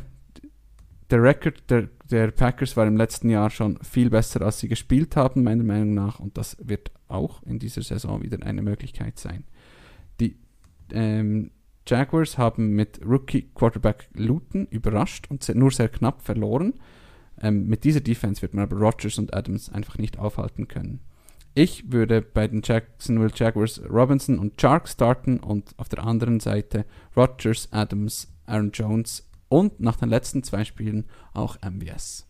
der 1.12 1.22
Record 1.22 1.62
der, 1.68 1.88
der 2.10 2.30
Packers 2.30 2.76
war 2.76 2.86
im 2.86 2.96
letzten 2.96 3.28
Jahr 3.28 3.50
schon 3.50 3.78
viel 3.82 4.10
besser, 4.10 4.40
als 4.42 4.58
sie 4.60 4.68
gespielt 4.68 5.14
haben, 5.14 5.44
meiner 5.44 5.62
Meinung 5.62 5.94
nach. 5.94 6.18
Und 6.18 6.38
das 6.38 6.56
wird 6.60 6.90
auch 7.08 7.42
in 7.44 7.58
dieser 7.58 7.82
Saison 7.82 8.22
wieder 8.22 8.44
eine 8.44 8.62
Möglichkeit 8.62 9.18
sein. 9.18 9.44
Die 10.18 10.36
ähm, 10.90 11.50
Jaguars 11.86 12.38
haben 12.38 12.70
mit 12.70 13.00
Rookie 13.04 13.50
Quarterback 13.54 14.08
Luton 14.14 14.66
überrascht 14.70 15.26
und 15.28 15.46
nur 15.54 15.70
sehr 15.70 15.90
knapp 15.90 16.22
verloren. 16.22 16.74
Ähm, 17.40 17.66
mit 17.66 17.84
dieser 17.84 18.00
Defense 18.00 18.40
wird 18.40 18.54
man 18.54 18.64
aber 18.64 18.78
Rodgers 18.78 19.18
und 19.18 19.34
Adams 19.34 19.70
einfach 19.70 19.98
nicht 19.98 20.18
aufhalten 20.18 20.68
können. 20.68 21.00
Ich 21.54 21.92
würde 21.92 22.22
bei 22.22 22.48
den 22.48 22.62
Jacksonville 22.64 23.32
Jaguars 23.34 23.82
Robinson 23.90 24.38
und 24.38 24.56
Chark 24.56 24.88
starten 24.88 25.40
und 25.40 25.74
auf 25.76 25.90
der 25.90 26.04
anderen 26.04 26.40
Seite 26.40 26.86
Rodgers, 27.14 27.68
Adams, 27.70 28.32
Aaron 28.46 28.70
Jones 28.72 29.28
und 29.52 29.80
nach 29.80 29.96
den 29.96 30.08
letzten 30.08 30.42
zwei 30.42 30.64
Spielen 30.64 31.04
auch 31.34 31.56
MBS. 31.62 32.26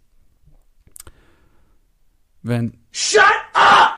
Wenn, 2.42 2.78
Shut 2.90 3.22
up! 3.54 3.96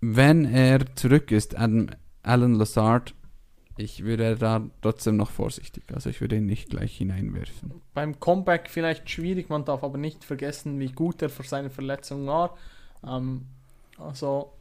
wenn 0.00 0.44
er 0.44 0.94
zurück 0.96 1.30
ist, 1.30 1.56
Adam, 1.56 1.88
Alan 2.22 2.54
Lazard, 2.54 3.14
ich 3.76 4.04
würde 4.04 4.36
da 4.36 4.68
trotzdem 4.82 5.16
noch 5.16 5.30
vorsichtig. 5.30 5.84
Also 5.94 6.10
ich 6.10 6.20
würde 6.20 6.36
ihn 6.36 6.46
nicht 6.46 6.68
gleich 6.70 6.96
hineinwerfen. 6.96 7.80
Beim 7.94 8.18
Comeback 8.20 8.68
vielleicht 8.68 9.08
schwierig, 9.08 9.48
man 9.48 9.64
darf 9.64 9.84
aber 9.84 9.96
nicht 9.98 10.24
vergessen, 10.24 10.78
wie 10.80 10.90
gut 10.92 11.22
er 11.22 11.30
vor 11.30 11.44
seiner 11.44 11.70
Verletzung 11.70 12.26
war. 12.26 12.58
Ähm, 13.06 13.46
also, 13.98 14.52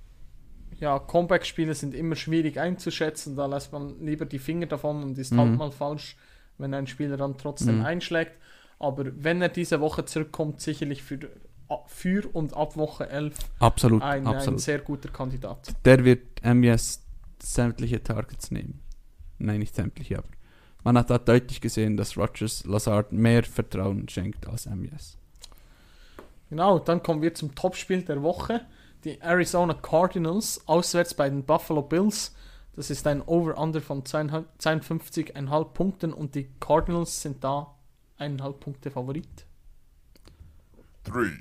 ja, 0.80 1.00
Comeback-Spiele 1.00 1.74
sind 1.74 1.94
immer 1.96 2.16
schwierig 2.16 2.60
einzuschätzen, 2.60 3.36
da 3.36 3.48
lässt 3.48 3.74
man 3.74 4.00
lieber 4.06 4.26
die 4.26 4.40
Finger 4.40 4.68
davon 4.68 5.04
und 5.04 5.18
ist 5.18 5.36
halt 5.36 5.52
Mhm. 5.52 5.58
mal 5.58 5.72
falsch, 5.72 6.16
wenn 6.60 6.74
ein 6.74 6.88
Spieler 6.88 7.18
dann 7.18 7.38
trotzdem 7.38 7.80
Mhm. 7.80 7.86
einschlägt. 7.86 8.34
Aber 8.78 9.06
wenn 9.16 9.42
er 9.42 9.50
diese 9.50 9.82
Woche 9.82 10.06
zurückkommt, 10.06 10.62
sicherlich 10.62 11.02
für, 11.04 11.20
für 11.88 12.30
und 12.34 12.56
ab 12.56 12.78
Woche 12.78 13.10
11 13.10 13.36
Absolut, 13.60 14.02
ein, 14.04 14.26
ein 14.28 14.36
absolut. 14.36 14.60
sehr 14.62 14.80
guter 14.80 15.10
Kandidat. 15.10 15.74
Der 15.86 16.06
wird 16.06 16.42
MBS 16.44 17.04
sämtliche 17.42 18.02
Targets 18.04 18.52
nehmen. 18.52 18.82
Nein, 19.38 19.60
nicht 19.60 19.76
sämtliche, 19.76 20.18
aber 20.20 20.28
man 20.84 20.98
hat 20.98 21.10
da 21.10 21.18
deutlich 21.18 21.60
gesehen, 21.62 21.98
dass 21.98 22.18
Rogers 22.18 22.66
Lazard 22.66 23.12
mehr 23.12 23.44
Vertrauen 23.44 24.08
schenkt 24.08 24.48
als 24.48 24.66
MBS. 24.66 25.18
Genau, 26.50 26.80
dann 26.80 27.04
kommen 27.04 27.22
wir 27.22 27.34
zum 27.34 27.54
Topspiel 27.54 28.02
der 28.02 28.22
Woche. 28.24 28.62
Die 29.04 29.22
Arizona 29.22 29.74
Cardinals 29.76 30.62
auswärts 30.68 31.14
bei 31.14 31.30
den 31.30 31.44
Buffalo 31.44 31.82
Bills. 31.82 32.36
Das 32.80 32.90
ist 32.90 33.06
ein 33.08 33.22
Over-Under 33.22 33.82
von 33.82 34.04
52,5 34.04 35.66
Punkten 35.74 36.14
und 36.14 36.34
die 36.34 36.48
Cardinals 36.62 37.22
sind 37.22 37.44
da 37.44 37.76
1,5 38.18 38.54
Punkte 38.54 38.90
Favorit. 38.90 39.46
Three, 41.04 41.40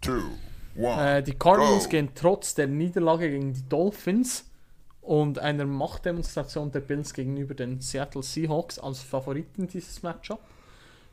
two, 0.00 0.22
one. 0.76 1.18
Äh, 1.18 1.22
die 1.22 1.38
Cardinals 1.38 1.84
go. 1.84 1.90
gehen 1.90 2.08
trotz 2.16 2.56
der 2.56 2.66
Niederlage 2.66 3.30
gegen 3.30 3.52
die 3.52 3.62
Dolphins 3.68 4.50
und 5.02 5.38
einer 5.38 5.66
Machtdemonstration 5.66 6.72
der 6.72 6.80
Bills 6.80 7.14
gegenüber 7.14 7.54
den 7.54 7.80
Seattle 7.80 8.24
Seahawks 8.24 8.80
als 8.80 9.02
Favoriten 9.02 9.68
dieses 9.68 10.02
Matchup. 10.02 10.40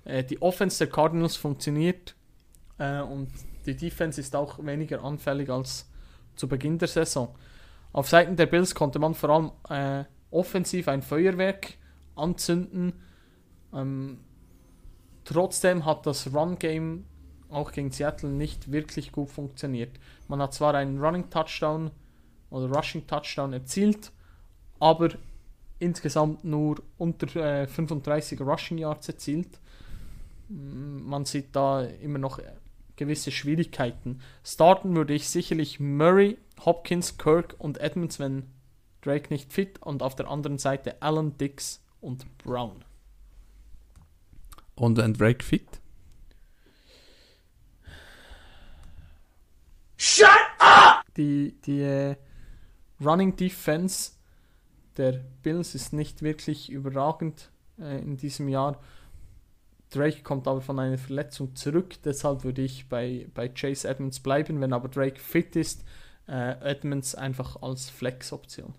Äh, 0.03 0.23
die 0.23 0.41
Offense 0.41 0.79
der 0.79 0.91
Cardinals 0.91 1.35
funktioniert 1.35 2.15
äh, 2.79 3.01
und 3.01 3.29
die 3.67 3.75
Defense 3.75 4.19
ist 4.19 4.35
auch 4.35 4.65
weniger 4.65 5.03
anfällig 5.03 5.47
als 5.51 5.87
zu 6.35 6.47
Beginn 6.47 6.79
der 6.79 6.87
Saison. 6.87 7.35
Auf 7.91 8.07
Seiten 8.07 8.35
der 8.35 8.45
Bills 8.45 8.75
konnte 8.75 8.99
man 8.99 9.15
vor 9.15 9.29
allem 9.29 9.51
äh, 9.69 10.05
offensiv 10.31 10.87
ein 10.87 11.01
Feuerwerk 11.01 11.73
anzünden. 12.15 12.93
Ähm, 13.73 14.19
trotzdem 15.23 15.85
hat 15.85 16.05
das 16.05 16.33
Run-Game 16.33 17.05
auch 17.49 17.71
gegen 17.71 17.91
Seattle 17.91 18.29
nicht 18.29 18.71
wirklich 18.71 19.11
gut 19.11 19.29
funktioniert. 19.29 19.99
Man 20.27 20.41
hat 20.41 20.53
zwar 20.53 20.75
einen 20.75 20.99
Running 20.99 21.29
Touchdown 21.29 21.91
oder 22.49 22.67
Rushing 22.75 23.07
Touchdown 23.07 23.53
erzielt, 23.53 24.11
aber 24.79 25.09
insgesamt 25.79 26.43
nur 26.43 26.81
unter 26.97 27.35
äh, 27.35 27.67
35 27.67 28.39
Rushing 28.41 28.77
Yards 28.77 29.07
erzielt. 29.07 29.59
Mm, 30.49 31.07
Man 31.07 31.25
sieht 31.25 31.55
da 31.55 31.83
immer 31.83 32.19
noch 32.19 32.39
äh, 32.39 32.43
gewisse 32.95 33.31
Schwierigkeiten. 33.31 34.21
Starten 34.43 34.95
würde 34.95 35.13
ich 35.13 35.29
sicherlich 35.29 35.79
Murray, 35.79 36.37
Hopkins, 36.65 37.17
Kirk 37.17 37.55
und 37.57 37.79
Edmonds, 37.79 38.19
wenn 38.19 38.51
Drake 39.01 39.33
nicht 39.33 39.53
fit 39.53 39.81
und 39.81 40.03
auf 40.03 40.15
der 40.15 40.29
anderen 40.29 40.57
Seite 40.57 41.01
Allen, 41.01 41.37
Dix 41.37 41.81
und 42.01 42.37
Brown. 42.39 42.83
Und 44.75 44.99
ein 44.99 45.13
Drake 45.13 45.43
fit? 45.43 45.81
Shut 49.97 50.27
up! 50.59 51.03
die, 51.19 51.55
die 51.65 51.81
äh, 51.81 52.15
Running 53.03 53.35
Defense 53.35 54.11
der 54.97 55.23
Bills 55.43 55.75
ist 55.75 55.93
nicht 55.93 56.21
wirklich 56.21 56.69
überragend 56.69 57.51
äh, 57.79 57.99
in 57.99 58.17
diesem 58.17 58.47
Jahr. 58.47 58.79
Drake 59.89 60.21
kommt 60.21 60.47
aber 60.47 60.61
von 60.61 60.79
einer 60.79 60.97
Verletzung 60.97 61.55
zurück, 61.55 61.95
deshalb 62.03 62.43
würde 62.43 62.61
ich 62.61 62.89
bei, 62.89 63.27
bei 63.33 63.49
Chase 63.49 63.87
Edmonds 63.87 64.19
bleiben. 64.19 64.61
Wenn 64.61 64.73
aber 64.73 64.87
Drake 64.87 65.19
fit 65.19 65.55
ist, 65.55 65.83
äh, 66.29 66.59
Edmonds 66.61 67.15
einfach 67.15 67.61
als 67.61 67.89
Flex-Option. 67.89 68.73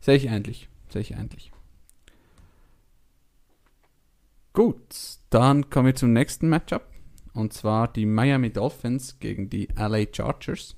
Sehe 0.00 0.16
ich 0.16 0.26
ähnlich. 0.26 0.68
Sehe 0.88 1.02
ich 1.02 1.12
ähnlich. 1.12 1.52
Gut, 4.52 5.18
dann 5.30 5.70
kommen 5.70 5.86
wir 5.86 5.94
zum 5.94 6.12
nächsten 6.12 6.48
Matchup. 6.48 6.86
Und 7.32 7.52
zwar 7.54 7.90
die 7.90 8.04
Miami 8.04 8.52
Dolphins 8.52 9.18
gegen 9.18 9.48
die 9.48 9.68
LA 9.76 10.04
Chargers. 10.12 10.76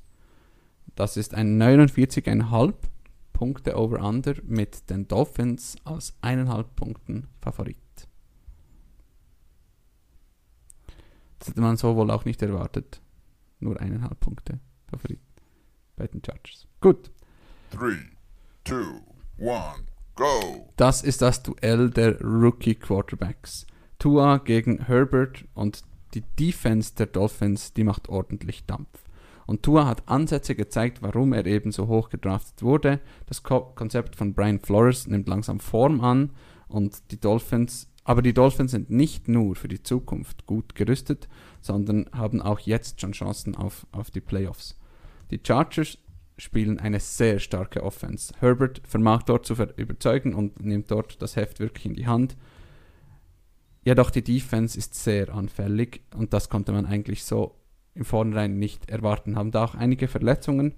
Das 0.95 1.17
ist 1.17 1.35
ein 1.35 1.61
49,5 1.61 2.75
Punkte 3.33 3.77
Over-Under 3.77 4.37
mit 4.45 4.89
den 4.91 5.09
Dolphins 5.09 5.77
als 5.85 6.15
1,5 6.23 6.63
Punkten 6.77 7.29
Favorit. 7.41 7.77
Das 11.41 11.49
hätte 11.49 11.61
man 11.61 11.77
so 11.77 11.97
wohl 11.97 12.13
auch 12.13 12.25
nicht 12.25 12.41
erwartet. 12.43 13.01
Nur 13.59 13.77
1,5 13.81 14.15
Punkte 14.15 14.61
Favorit 14.97 15.21
bei 15.97 16.07
den 16.07 16.23
Chargers. 16.25 16.67
Gut, 16.81 17.11
Three, 17.71 17.99
two, 18.63 19.01
one, 19.39 19.85
go. 20.15 20.73
Das 20.77 21.03
ist 21.03 21.23
das 21.23 21.43
Duell 21.43 21.91
der 21.91 22.21
Rookie 22.21 22.77
Quarterbacks. 22.77 23.67
Tua 23.99 24.39
gegen 24.39 24.87
Herbert 24.87 25.45
und 25.55 25.83
die 26.15 26.23
Defense 26.39 26.95
der 26.95 27.07
Dolphins, 27.07 27.73
die 27.73 27.83
macht 27.85 28.09
ordentlich 28.09 28.65
Dampf. 28.67 28.89
Und 29.47 29.63
Tua 29.65 29.87
hat 29.87 30.09
Ansätze 30.09 30.55
gezeigt, 30.55 31.03
warum 31.03 31.33
er 31.33 31.47
eben 31.47 31.73
so 31.73 31.89
hoch 31.89 32.11
gedraftet 32.11 32.63
wurde. 32.63 33.01
Das 33.27 33.43
Ko 33.43 33.73
Konzept 33.75 34.15
von 34.15 34.35
Brian 34.35 34.61
Flores 34.61 35.07
nimmt 35.07 35.29
langsam 35.29 35.59
Form 35.59 36.01
an 36.01 36.31
und 36.69 37.11
die 37.11 37.21
Dolphins, 37.21 37.89
aber 38.05 38.23
die 38.23 38.33
Dolphins 38.33 38.71
sind 38.71 38.91
nicht 38.91 39.27
nur 39.27 39.57
für 39.57 39.69
die 39.69 39.83
Zukunft 39.83 40.47
gut 40.47 40.75
gerüstet, 40.75 41.29
sondern 41.61 42.09
haben 42.13 42.41
auch 42.41 42.61
jetzt 42.61 43.01
schon 43.01 43.13
Chancen 43.13 43.57
auf, 43.57 43.87
auf 43.91 44.11
die 44.11 44.21
Playoffs. 44.21 44.77
Die 45.31 45.41
Chargers 45.45 45.99
spielen 46.37 46.79
eine 46.79 47.01
sehr 47.01 47.39
starke 47.39 47.83
Offense. 47.83 48.35
Herbert 48.41 48.83
vermag 48.85 49.23
dort 49.23 49.47
zu 49.47 49.55
überzeugen 49.77 50.35
und 50.35 50.65
nimmt 50.65 50.91
dort 50.91 51.21
das 51.23 51.37
Heft 51.37 51.61
wirklich 51.61 51.87
in 51.87 51.95
die 51.95 52.07
Hand. 52.07 52.37
Jedoch 53.85 54.11
die 54.11 54.25
Defense 54.25 54.79
ist 54.79 54.95
sehr 54.95 55.33
anfällig 55.35 56.03
und 56.15 56.33
das 56.33 56.49
konnte 56.49 56.73
man 56.73 56.87
eigentlich 56.87 57.25
so 57.25 57.55
im 57.95 58.05
Vornherein 58.05 58.59
nicht 58.59 58.91
erwarten. 58.91 59.37
Haben 59.37 59.51
da 59.51 59.65
auch 59.65 59.75
einige 59.75 60.09
Verletzungen. 60.09 60.75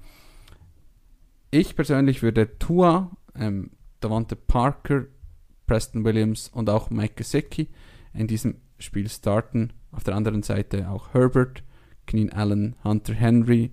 Ich 1.51 1.77
persönlich 1.77 2.23
würde 2.23 2.59
Tua, 2.59 3.11
ähm, 3.35 3.71
Davante 4.01 4.37
Parker, 4.37 5.07
Preston 5.67 6.05
Williams 6.05 6.49
und 6.49 6.69
auch 6.69 6.91
Mike 6.91 7.15
Gesicki 7.15 7.69
in 8.13 8.27
diesem 8.27 8.57
Spiel 8.79 9.09
starten. 9.09 9.73
Auf 9.91 10.05
der 10.05 10.15
anderen 10.15 10.43
Seite 10.43 10.91
auch 10.91 11.15
Herbert, 11.15 11.63
Keenan 12.07 12.33
Allen, 12.33 12.77
Hunter 12.85 13.15
Henry 13.15 13.73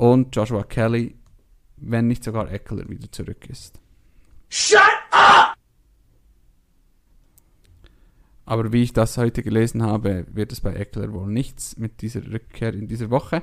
und 0.00 0.34
Joshua 0.34 0.62
Kelly, 0.62 1.14
wenn 1.76 2.06
nicht 2.06 2.24
sogar 2.24 2.50
Eckler 2.50 2.88
wieder 2.88 3.12
zurück 3.12 3.46
ist. 3.50 3.78
Shut 4.48 4.80
up! 5.10 5.54
Aber 8.46 8.72
wie 8.72 8.82
ich 8.82 8.94
das 8.94 9.18
heute 9.18 9.42
gelesen 9.42 9.82
habe, 9.82 10.24
wird 10.32 10.52
es 10.52 10.62
bei 10.62 10.72
Eckler 10.72 11.12
wohl 11.12 11.30
nichts 11.30 11.76
mit 11.76 12.00
dieser 12.00 12.26
Rückkehr 12.32 12.72
in 12.72 12.88
dieser 12.88 13.10
Woche. 13.10 13.42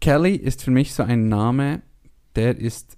Kelly 0.00 0.36
ist 0.36 0.62
für 0.62 0.70
mich 0.70 0.94
so 0.94 1.02
ein 1.02 1.28
Name, 1.28 1.82
der 2.34 2.56
ist 2.56 2.96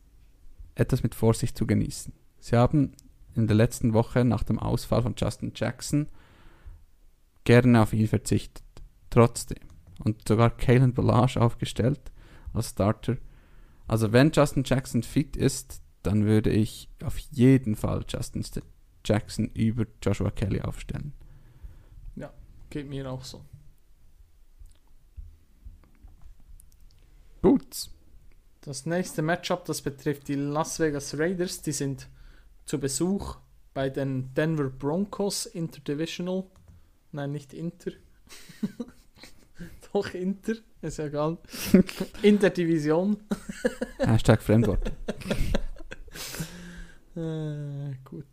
etwas 0.76 1.02
mit 1.02 1.16
Vorsicht 1.16 1.58
zu 1.58 1.66
genießen. 1.66 2.12
Sie 2.38 2.56
haben 2.56 2.92
in 3.34 3.48
der 3.48 3.56
letzten 3.56 3.94
Woche 3.94 4.24
nach 4.24 4.44
dem 4.44 4.60
Ausfall 4.60 5.02
von 5.02 5.14
Justin 5.16 5.50
Jackson 5.56 6.06
gerne 7.42 7.82
auf 7.82 7.92
ihn 7.92 8.06
verzichtet. 8.06 8.62
Trotzdem. 9.10 9.58
Und 10.04 10.28
sogar 10.28 10.50
Kalen 10.50 10.94
Balage 10.94 11.40
aufgestellt 11.40 12.00
als 12.52 12.70
Starter. 12.70 13.16
Also 13.86 14.12
wenn 14.12 14.30
Justin 14.32 14.64
Jackson 14.64 15.02
fit 15.02 15.36
ist, 15.36 15.82
dann 16.02 16.24
würde 16.24 16.50
ich 16.50 16.88
auf 17.02 17.18
jeden 17.18 17.76
Fall 17.76 18.04
Justin 18.08 18.42
St 18.42 18.62
Jackson 19.04 19.50
über 19.54 19.86
Joshua 20.02 20.30
Kelly 20.30 20.60
aufstellen. 20.60 21.14
Geht 22.70 22.88
mir 22.88 23.10
auch 23.10 23.24
so. 23.24 23.44
Gut. 27.42 27.90
Das 28.60 28.86
nächste 28.86 29.22
Matchup, 29.22 29.64
das 29.64 29.82
betrifft 29.82 30.28
die 30.28 30.34
Las 30.34 30.78
Vegas 30.78 31.18
Raiders. 31.18 31.62
Die 31.62 31.72
sind 31.72 32.08
zu 32.64 32.78
Besuch 32.78 33.38
bei 33.74 33.90
den 33.90 34.32
Denver 34.34 34.70
Broncos 34.70 35.46
Interdivisional 35.46 36.44
Nein, 37.12 37.32
nicht 37.32 37.52
Inter. 37.52 37.90
Doch 39.92 40.14
Inter, 40.14 40.54
ist 40.82 40.98
ja 40.98 41.06
egal. 41.06 41.38
In 42.22 42.38
der 42.38 42.50
Division. 42.50 43.16
Hashtag 43.98 44.42
Fremdwort. 44.42 44.92
Äh, 47.16 47.96
gut. 48.04 48.24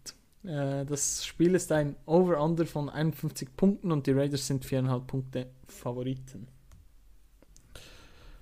Äh, 0.43 0.85
das 0.85 1.25
Spiel 1.25 1.55
ist 1.55 1.71
ein 1.71 1.95
Over-Under 2.05 2.67
von 2.67 2.89
51 2.89 3.57
Punkten 3.57 3.91
und 3.91 4.05
die 4.05 4.11
Raiders 4.11 4.45
sind 4.45 4.63
4,5 4.63 4.99
Punkte 5.07 5.47
Favoriten. 5.67 6.47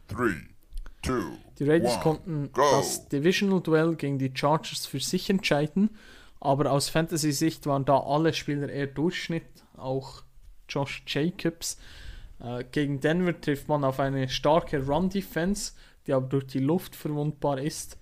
Three, 0.07 0.35
two, 1.01 1.37
Die 1.57 1.63
Raiders 1.63 1.93
one, 1.93 2.03
konnten 2.03 2.51
go. 2.51 2.61
das 2.73 3.07
Divisional 3.07 3.61
Duell 3.61 3.95
gegen 3.95 4.19
die 4.19 4.31
Chargers 4.33 4.85
für 4.85 4.99
sich 4.99 5.29
entscheiden, 5.29 5.89
aber 6.41 6.69
aus 6.71 6.89
Fantasy-Sicht 6.89 7.65
waren 7.65 7.85
da 7.85 7.97
alle 8.01 8.33
Spieler 8.33 8.69
eher 8.69 8.87
Durchschnitt, 8.87 9.63
auch 9.77 10.23
Josh 10.67 11.01
Jacobs. 11.07 11.77
Äh, 12.39 12.63
gegen 12.71 12.99
Denver 12.99 13.39
trifft 13.39 13.67
man 13.67 13.83
auf 13.83 13.99
eine 13.99 14.29
starke 14.29 14.85
Run-Defense, 14.85 15.73
die 16.05 16.13
aber 16.13 16.27
durch 16.27 16.47
die 16.47 16.59
Luft 16.59 16.95
verwundbar 16.95 17.59
ist. 17.59 17.97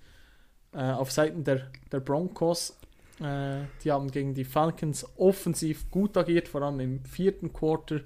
Äh, 0.72 0.90
auf 0.90 1.12
Seiten 1.12 1.44
der, 1.44 1.70
der 1.92 2.00
Broncos, 2.00 2.78
äh, 3.20 3.60
die 3.82 3.92
haben 3.92 4.10
gegen 4.10 4.34
die 4.34 4.44
Falcons 4.44 5.06
offensiv 5.16 5.90
gut 5.90 6.16
agiert, 6.16 6.48
vor 6.48 6.62
allem 6.62 6.80
im 6.80 7.04
vierten 7.04 7.52
Quarter. 7.52 8.00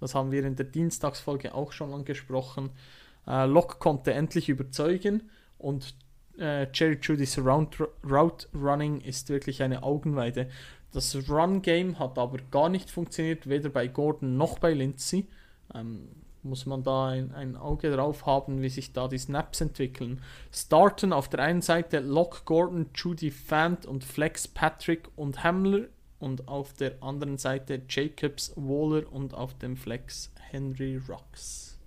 Das 0.00 0.14
haben 0.14 0.30
wir 0.30 0.44
in 0.44 0.56
der 0.56 0.66
Dienstagsfolge 0.66 1.54
auch 1.54 1.72
schon 1.72 1.92
angesprochen. 1.92 2.70
Locke 3.26 3.78
konnte 3.78 4.14
endlich 4.14 4.48
überzeugen 4.48 5.28
und 5.58 5.94
Jerry 6.38 6.98
Judys 7.02 7.36
Route 7.36 7.88
Running 8.54 9.00
ist 9.00 9.28
wirklich 9.28 9.60
eine 9.60 9.82
Augenweide. 9.82 10.48
Das 10.92 11.14
Run 11.28 11.62
Game 11.62 11.98
hat 11.98 12.16
aber 12.16 12.38
gar 12.50 12.68
nicht 12.68 12.90
funktioniert, 12.90 13.48
weder 13.48 13.70
bei 13.70 13.88
Gordon 13.88 14.36
noch 14.36 14.60
bei 14.60 14.72
Lindsay. 14.72 15.26
Ähm, 15.74 16.08
muss 16.42 16.66
man 16.66 16.82
da 16.82 17.08
ein, 17.08 17.32
ein 17.32 17.56
Auge 17.56 17.90
drauf 17.90 18.26
haben, 18.26 18.62
wie 18.62 18.68
sich 18.68 18.92
da 18.92 19.08
die 19.08 19.18
Snaps 19.18 19.60
entwickeln. 19.60 20.22
Starten 20.52 21.12
auf 21.12 21.28
der 21.28 21.40
einen 21.40 21.62
Seite 21.62 22.00
Locke 22.00 22.42
Gordon, 22.44 22.90
Judy 22.94 23.30
Fant 23.30 23.86
und 23.86 24.04
Flex 24.04 24.48
Patrick 24.48 25.08
und 25.16 25.42
Hamler 25.42 25.86
und 26.18 26.48
auf 26.48 26.72
der 26.74 27.02
anderen 27.02 27.38
Seite 27.38 27.82
Jacobs, 27.88 28.52
Waller 28.56 29.12
und 29.12 29.34
auf 29.34 29.58
dem 29.58 29.76
Flex 29.76 30.32
Henry 30.50 31.00
Rocks. 31.08 31.78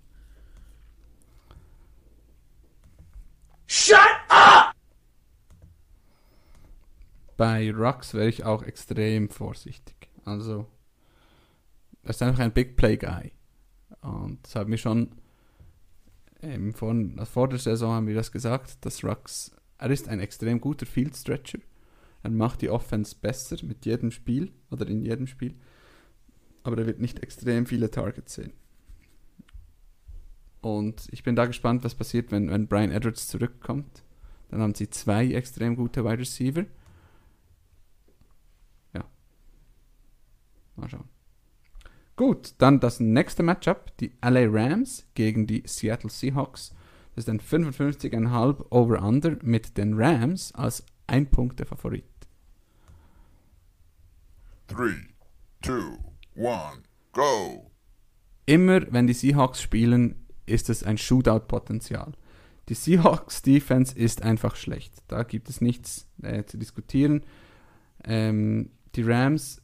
Shut 3.68 3.98
up! 4.28 4.74
Bei 7.38 7.72
Rux 7.72 8.14
wäre 8.14 8.28
ich 8.28 8.44
auch 8.44 8.64
extrem 8.64 9.30
vorsichtig. 9.30 9.96
Also, 10.26 10.68
er 12.04 12.12
ist 12.12 12.22
einfach 12.22 12.44
ein 12.44 12.54
Big 12.54 12.76
Play 12.76 12.98
Guy. 12.98 13.32
Und 14.02 14.40
das 14.44 14.56
haben 14.56 14.72
wir 14.72 14.78
schon 14.78 15.10
ähm, 16.42 16.74
vor, 16.74 16.96
vor 17.26 17.50
der 17.50 17.60
Saison 17.60 17.94
haben 17.94 18.08
wir 18.08 18.16
das 18.16 18.32
gesagt, 18.32 18.84
dass 18.86 19.04
Rux, 19.04 19.52
er 19.78 19.90
ist 19.92 20.10
ein 20.10 20.20
extrem 20.20 20.60
guter 20.60 20.86
Field 20.86 21.16
Stretcher. 21.16 21.60
Er 22.24 22.30
macht 22.30 22.62
die 22.62 22.70
Offense 22.70 23.16
besser 23.20 23.58
mit 23.64 23.86
jedem 23.86 24.12
Spiel 24.12 24.52
oder 24.70 24.88
in 24.88 25.02
jedem 25.02 25.28
Spiel. 25.28 25.56
Aber 26.64 26.78
er 26.78 26.86
wird 26.86 27.00
nicht 27.00 27.22
extrem 27.22 27.66
viele 27.66 27.90
Targets 27.90 28.36
sehen. 28.36 28.54
Und 30.62 31.08
ich 31.12 31.24
bin 31.24 31.36
da 31.36 31.48
gespannt, 31.48 31.84
was 31.84 31.96
passiert, 31.96 32.32
wenn, 32.32 32.50
wenn 32.52 32.68
Brian 32.68 32.92
Edwards 32.92 33.28
zurückkommt. 33.28 34.04
Dann 34.50 34.62
haben 34.62 34.76
sie 34.76 34.90
zwei 34.90 35.32
extrem 35.32 35.76
gute 35.76 36.06
Wide 36.06 36.20
Receiver. 36.20 36.66
Ja. 38.94 39.06
Mal 40.76 40.90
schauen. 40.90 41.10
Gut, 42.22 42.54
dann 42.60 42.80
das 42.80 43.00
nächste 43.00 43.42
Matchup, 43.42 43.98
die 43.98 44.12
LA 44.24 44.46
Rams 44.46 45.08
gegen 45.16 45.48
die 45.48 45.64
Seattle 45.66 46.12
Seahawks. 46.12 46.70
Das 47.16 47.26
ist 47.26 47.30
ein 47.30 47.40
55,5 47.40 48.64
Over-Under 48.70 49.38
mit 49.42 49.76
den 49.76 50.00
Rams 50.00 50.54
als 50.54 50.86
ein 51.08 51.26
Punkt 51.32 51.58
der 51.58 51.66
Favorit. 51.66 52.04
Three, 54.68 55.08
two, 55.64 55.98
one, 56.36 56.84
go. 57.12 57.72
Immer 58.46 58.82
wenn 58.94 59.08
die 59.08 59.14
Seahawks 59.14 59.60
spielen, 59.60 60.28
ist 60.46 60.70
es 60.70 60.84
ein 60.84 61.00
Shootout-Potenzial. 61.00 62.12
Die 62.70 62.76
Seahawks 62.76 63.42
Defense 63.42 63.98
ist 63.98 64.22
einfach 64.22 64.56
schlecht. 64.56 64.94
Da 65.08 65.24
gibt 65.24 65.50
es 65.50 65.60
nichts 65.60 66.08
äh, 66.22 66.44
zu 66.44 66.60
diskutieren. 66.60 67.24
Ähm, 68.04 68.70
die 68.94 69.02
Rams 69.02 69.61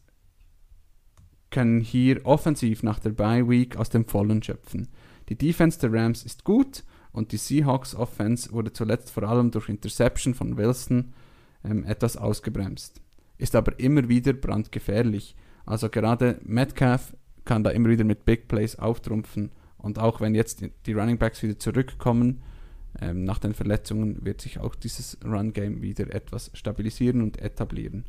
können 1.50 1.82
hier 1.82 2.26
offensiv 2.26 2.84
nach 2.84 3.00
der 3.00 3.12
Bye 3.12 3.48
Week 3.48 3.78
aus 3.78 3.90
dem 3.90 4.06
Vollen 4.06 4.44
schöpfen. 4.44 4.88
Die 5.30 5.38
Defense 5.38 5.80
der 5.80 5.94
Rams 5.94 6.24
ist 6.24 6.44
gut 6.44 6.84
und 7.12 7.32
die 7.32 7.38
Seahawks 7.38 7.96
Offense 7.96 8.52
wurde 8.52 8.74
zuletzt 8.74 9.12
vor 9.12 9.24
allem 9.24 9.52
durch 9.52 9.70
Interception 9.70 10.34
von 10.34 10.58
Wilson 10.58 11.14
ähm, 11.64 11.84
etwas 11.86 12.18
ausgebremst. 12.18 13.02
Ist 13.38 13.56
aber 13.56 13.80
immer 13.80 14.08
wieder 14.10 14.34
brandgefährlich. 14.34 15.36
Also 15.66 15.90
gerade 15.90 16.40
Metcalf 16.44 17.16
kann 17.46 17.64
da 17.64 17.70
immer 17.72 17.90
wieder 17.90 18.04
mit 18.04 18.26
Big 18.26 18.48
Plays 18.48 18.78
auftrumpfen 18.78 19.52
und 19.78 20.00
auch 20.00 20.22
wenn 20.22 20.36
jetzt 20.36 20.64
die 20.86 20.94
Running 20.94 21.18
Backs 21.18 21.44
wieder 21.44 21.60
zurückkommen, 21.60 22.42
ähm, 23.00 23.24
nach 23.24 23.40
den 23.40 23.54
Verletzungen 23.54 24.26
wird 24.26 24.42
sich 24.42 24.60
auch 24.60 24.76
dieses 24.76 25.18
Run 25.24 25.54
Game 25.54 25.82
wieder 25.82 26.14
etwas 26.14 26.52
stabilisieren 26.54 27.22
und 27.22 27.42
etablieren. 27.42 28.06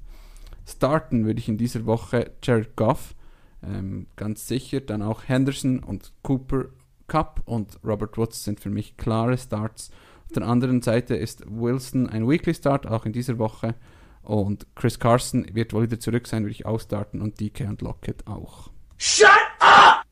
Starten 0.66 1.24
würde 1.24 1.40
ich 1.40 1.48
in 1.48 1.58
dieser 1.58 1.86
Woche 1.86 2.32
Jared 2.42 2.76
Goff, 2.76 3.14
ähm, 3.62 4.06
ganz 4.16 4.46
sicher. 4.46 4.80
Dann 4.80 5.02
auch 5.02 5.22
Henderson 5.26 5.80
und 5.80 6.12
Cooper 6.22 6.66
Cup 7.06 7.42
und 7.46 7.78
Robert 7.84 8.16
Woods 8.18 8.44
sind 8.44 8.60
für 8.60 8.70
mich 8.70 8.96
klare 8.96 9.38
Starts. 9.38 9.90
Auf 10.26 10.32
der 10.32 10.42
anderen 10.42 10.82
Seite 10.82 11.16
ist 11.16 11.44
Wilson 11.48 12.06
ein 12.06 12.28
Weekly 12.28 12.54
Start, 12.54 12.86
auch 12.86 13.06
in 13.06 13.12
dieser 13.12 13.38
Woche. 13.38 13.74
Und 14.22 14.66
Chris 14.74 14.98
Carson 14.98 15.46
wird 15.54 15.72
wohl 15.72 15.84
wieder 15.84 15.98
zurück 15.98 16.26
sein, 16.26 16.42
würde 16.42 16.52
ich 16.52 16.66
auch 16.66 16.78
starten. 16.78 17.22
Und 17.22 17.40
DK 17.40 17.66
und 17.68 17.80
Lockett 17.80 18.26
auch. 18.26 18.70
Shut 18.98 19.28
up! 19.60 20.02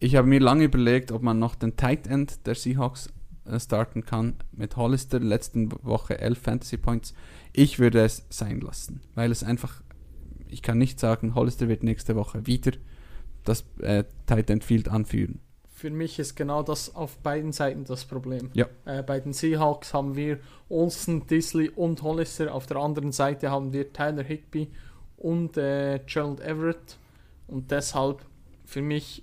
Ich 0.00 0.16
habe 0.16 0.28
mir 0.28 0.40
lange 0.40 0.64
überlegt, 0.64 1.12
ob 1.12 1.22
man 1.22 1.38
noch 1.38 1.54
den 1.54 1.76
Tight 1.76 2.06
End 2.06 2.46
der 2.46 2.54
Seahawks 2.54 3.10
starten 3.58 4.04
kann. 4.04 4.34
Mit 4.52 4.76
Hollister 4.76 5.20
letzten 5.20 5.72
Woche 5.84 6.18
11 6.18 6.38
Fantasy 6.38 6.76
Points. 6.76 7.14
Ich 7.52 7.78
würde 7.78 8.00
es 8.04 8.24
sein 8.30 8.60
lassen, 8.60 9.00
weil 9.14 9.30
es 9.30 9.42
einfach, 9.42 9.82
ich 10.48 10.62
kann 10.62 10.78
nicht 10.78 11.00
sagen, 11.00 11.34
Hollister 11.34 11.68
wird 11.68 11.82
nächste 11.82 12.16
Woche 12.16 12.46
wieder 12.46 12.72
das 13.44 13.64
äh, 13.80 14.04
Tight 14.26 14.50
End 14.50 14.64
Field 14.64 14.88
anführen. 14.88 15.40
Für 15.70 15.90
mich 15.90 16.18
ist 16.18 16.34
genau 16.34 16.62
das 16.64 16.94
auf 16.96 17.18
beiden 17.18 17.52
Seiten 17.52 17.84
das 17.84 18.04
Problem. 18.04 18.50
Ja. 18.52 18.66
Äh, 18.84 19.02
bei 19.04 19.20
den 19.20 19.32
Seahawks 19.32 19.94
haben 19.94 20.16
wir 20.16 20.40
Olsen, 20.68 21.26
Disley 21.28 21.70
und 21.70 22.02
Hollister. 22.02 22.52
Auf 22.52 22.66
der 22.66 22.78
anderen 22.78 23.12
Seite 23.12 23.50
haben 23.50 23.72
wir 23.72 23.92
Tyler 23.92 24.24
Higby 24.24 24.68
und 25.16 25.56
äh, 25.56 26.00
Gerald 26.04 26.40
Everett. 26.40 26.98
Und 27.46 27.70
deshalb 27.70 28.18
für 28.66 28.82
mich 28.82 29.22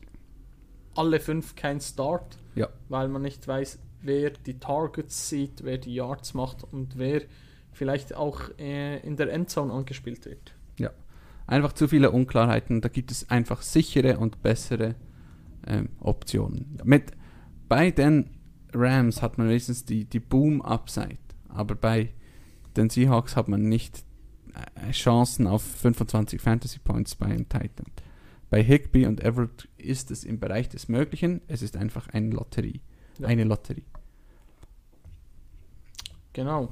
alle 0.96 1.20
fünf 1.20 1.56
kein 1.58 1.82
Start, 1.82 2.38
Ja. 2.56 2.70
weil 2.88 3.10
man 3.10 3.22
nicht 3.22 3.46
weiß, 3.48 3.78
wer 4.06 4.32
die 4.32 4.60
Targets 4.60 5.30
sieht, 5.30 5.64
wer 5.64 5.78
die 5.78 5.94
Yards 5.94 6.34
macht 6.34 6.64
und 6.64 6.98
wer 6.98 7.22
vielleicht 7.72 8.16
auch 8.16 8.42
äh, 8.58 9.00
in 9.00 9.18
der 9.18 9.32
Endzone 9.32 9.74
angespielt 9.74 10.26
wird. 10.26 10.54
Einfach 11.48 11.74
zu 11.74 11.88
viele 11.88 12.12
Unklarheiten. 12.12 12.82
Da 12.82 12.90
gibt 12.90 13.12
es 13.12 13.30
einfach 13.30 13.62
sichere 13.62 14.18
und 14.18 14.42
bessere 14.42 14.96
ähm, 15.68 15.90
Optionen. 16.00 16.80
Mit, 16.84 17.12
bei 17.70 17.92
den 17.92 18.32
Rams 18.74 19.22
hat 19.22 19.38
man 19.38 19.48
wenigstens 19.48 19.86
die, 19.86 20.06
die 20.06 20.20
Boom-Upside, 20.20 21.18
aber 21.50 21.76
bei 21.76 22.10
den 22.76 22.90
Seahawks 22.90 23.36
hat 23.36 23.48
man 23.48 23.62
nicht 23.62 24.04
äh, 24.54 24.92
Chancen 24.92 25.48
auf 25.48 25.62
25 25.62 26.42
Fantasy 26.42 26.80
Points 26.80 27.16
beim 27.16 27.48
Titan. 27.48 27.86
Bei 28.50 28.64
Higby 28.64 29.06
und 29.06 29.24
Everett 29.24 29.68
ist 29.78 30.12
es 30.12 30.24
im 30.24 30.40
Bereich 30.40 30.70
des 30.70 30.88
Möglichen. 30.88 31.42
Es 31.48 31.62
ist 31.62 31.78
einfach 31.78 32.08
eine 32.10 32.30
Lotterie. 32.30 32.82
Ja. 33.20 33.28
Eine 33.28 33.44
Lotterie. 33.44 33.86
Genau. 36.36 36.68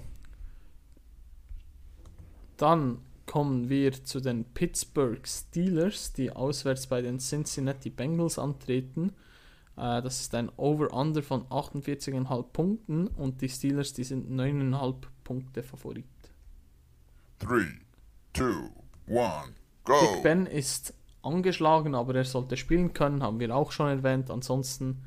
Dann 2.57 2.99
kommen 3.25 3.69
wir 3.69 3.93
zu 4.03 4.19
den 4.19 4.43
Pittsburgh 4.43 5.25
Steelers, 5.25 6.11
die 6.11 6.31
auswärts 6.31 6.87
bei 6.87 7.01
den 7.01 7.19
Cincinnati 7.19 7.89
Bengals 7.89 8.37
antreten. 8.37 9.13
Äh, 9.77 10.01
das 10.01 10.19
ist 10.19 10.35
ein 10.35 10.51
Over-Under 10.57 11.23
von 11.23 11.45
48,5 11.45 12.43
Punkten 12.51 13.07
und 13.07 13.41
die 13.41 13.47
Steelers, 13.47 13.93
die 13.93 14.03
sind 14.03 14.29
9,5 14.29 14.95
Punkte 15.23 15.63
Favorit. 15.63 16.05
Three, 17.39 17.79
two, 18.33 18.69
one, 19.07 19.53
go. 19.85 19.93
Big 20.01 20.23
Ben 20.23 20.45
ist 20.45 20.93
angeschlagen, 21.21 21.95
aber 21.95 22.15
er 22.15 22.25
sollte 22.25 22.57
spielen 22.57 22.91
können, 22.91 23.23
haben 23.23 23.39
wir 23.39 23.55
auch 23.55 23.71
schon 23.71 23.87
erwähnt. 23.87 24.29
Ansonsten 24.29 25.05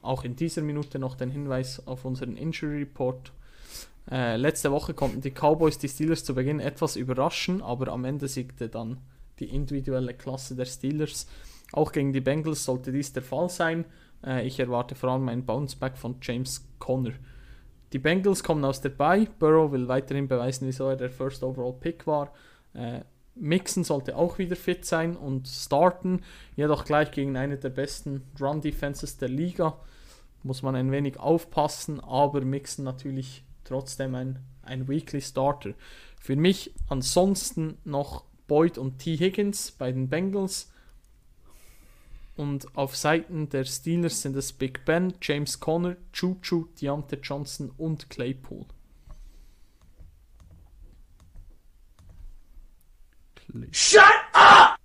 auch 0.00 0.24
in 0.24 0.34
dieser 0.34 0.62
Minute 0.62 0.98
noch 0.98 1.14
den 1.14 1.30
Hinweis 1.30 1.86
auf 1.86 2.06
unseren 2.06 2.38
Injury 2.38 2.78
Report. 2.78 3.34
Äh, 4.10 4.36
letzte 4.36 4.72
Woche 4.72 4.94
konnten 4.94 5.20
die 5.20 5.30
Cowboys 5.30 5.78
die 5.78 5.88
Steelers 5.88 6.24
zu 6.24 6.34
Beginn 6.34 6.60
etwas 6.60 6.96
überraschen, 6.96 7.62
aber 7.62 7.92
am 7.92 8.04
Ende 8.04 8.28
siegte 8.28 8.68
dann 8.68 8.98
die 9.38 9.46
individuelle 9.46 10.14
Klasse 10.14 10.56
der 10.56 10.64
Steelers. 10.64 11.26
Auch 11.72 11.92
gegen 11.92 12.12
die 12.12 12.20
Bengals 12.20 12.64
sollte 12.64 12.92
dies 12.92 13.12
der 13.12 13.22
Fall 13.22 13.48
sein. 13.48 13.84
Äh, 14.24 14.46
ich 14.46 14.58
erwarte 14.58 14.94
vor 14.94 15.10
allem 15.10 15.28
einen 15.28 15.46
Bounceback 15.46 15.96
von 15.96 16.16
James 16.20 16.66
Conner. 16.78 17.12
Die 17.92 17.98
Bengals 17.98 18.42
kommen 18.42 18.64
aus 18.64 18.80
der 18.80 18.90
Bye. 18.90 19.28
Burrow 19.38 19.70
will 19.70 19.88
weiterhin 19.88 20.28
beweisen, 20.28 20.66
wieso 20.66 20.88
er 20.88 20.96
der 20.96 21.10
First 21.10 21.42
Overall 21.42 21.74
Pick 21.74 22.06
war. 22.06 22.32
Äh, 22.74 23.00
Mixon 23.34 23.84
sollte 23.84 24.16
auch 24.16 24.38
wieder 24.38 24.56
fit 24.56 24.84
sein 24.84 25.16
und 25.16 25.48
starten, 25.48 26.20
jedoch 26.54 26.84
gleich 26.84 27.10
gegen 27.12 27.36
eine 27.36 27.56
der 27.56 27.70
besten 27.70 28.22
Run 28.38 28.60
Defenses 28.60 29.16
der 29.16 29.28
Liga. 29.28 29.78
Muss 30.42 30.62
man 30.62 30.74
ein 30.74 30.90
wenig 30.90 31.18
aufpassen, 31.18 32.00
aber 32.00 32.42
Mixon 32.42 32.84
natürlich 32.84 33.44
trotzdem 33.64 34.14
ein, 34.14 34.38
ein 34.62 34.88
Weekly 34.88 35.20
Starter. 35.20 35.74
Für 36.20 36.36
mich 36.36 36.72
ansonsten 36.88 37.78
noch 37.84 38.24
Boyd 38.46 38.78
und 38.78 38.98
T. 38.98 39.16
Higgins 39.16 39.72
bei 39.72 39.92
den 39.92 40.08
Bengals. 40.08 40.70
Und 42.36 42.76
auf 42.76 42.96
Seiten 42.96 43.48
der 43.48 43.64
Steelers 43.64 44.22
sind 44.22 44.36
es 44.36 44.52
Big 44.52 44.84
Ben, 44.84 45.14
James 45.20 45.60
Conner, 45.60 45.96
Choo-Choo, 46.12 46.66
Deontay 46.80 47.18
Johnson 47.22 47.70
und 47.76 48.08
Claypool. 48.08 48.66
Shut 53.70 54.02
up! 54.32 54.78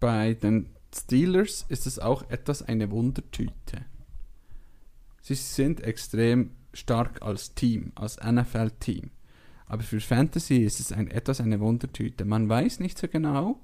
Bei 0.00 0.34
den 0.34 0.75
Steelers 0.96 1.66
ist 1.68 1.86
es 1.86 1.98
auch 1.98 2.28
etwas 2.30 2.62
eine 2.62 2.90
Wundertüte. 2.90 3.84
Sie 5.22 5.34
sind 5.34 5.82
extrem 5.82 6.52
stark 6.72 7.22
als 7.22 7.54
Team, 7.54 7.92
als 7.94 8.18
NFL-Team. 8.22 9.10
Aber 9.66 9.82
für 9.82 10.00
Fantasy 10.00 10.58
ist 10.58 10.78
es 10.78 10.92
ein, 10.92 11.10
etwas 11.10 11.40
eine 11.40 11.60
Wundertüte. 11.60 12.24
Man 12.24 12.48
weiß 12.48 12.80
nicht 12.80 12.98
so 12.98 13.08
genau, 13.08 13.60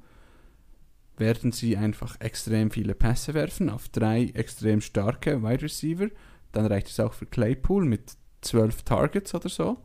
werden 1.16 1.52
sie 1.52 1.76
einfach 1.76 2.20
extrem 2.20 2.70
viele 2.70 2.94
Pässe 2.94 3.34
werfen 3.34 3.70
auf 3.70 3.88
drei 3.88 4.24
extrem 4.34 4.80
starke 4.80 5.42
Wide 5.42 5.62
Receiver. 5.62 6.08
Dann 6.50 6.66
reicht 6.66 6.88
es 6.88 6.98
auch 7.00 7.12
für 7.12 7.26
Claypool 7.26 7.84
mit 7.84 8.16
zwölf 8.40 8.82
Targets 8.82 9.34
oder 9.34 9.48
so. 9.48 9.78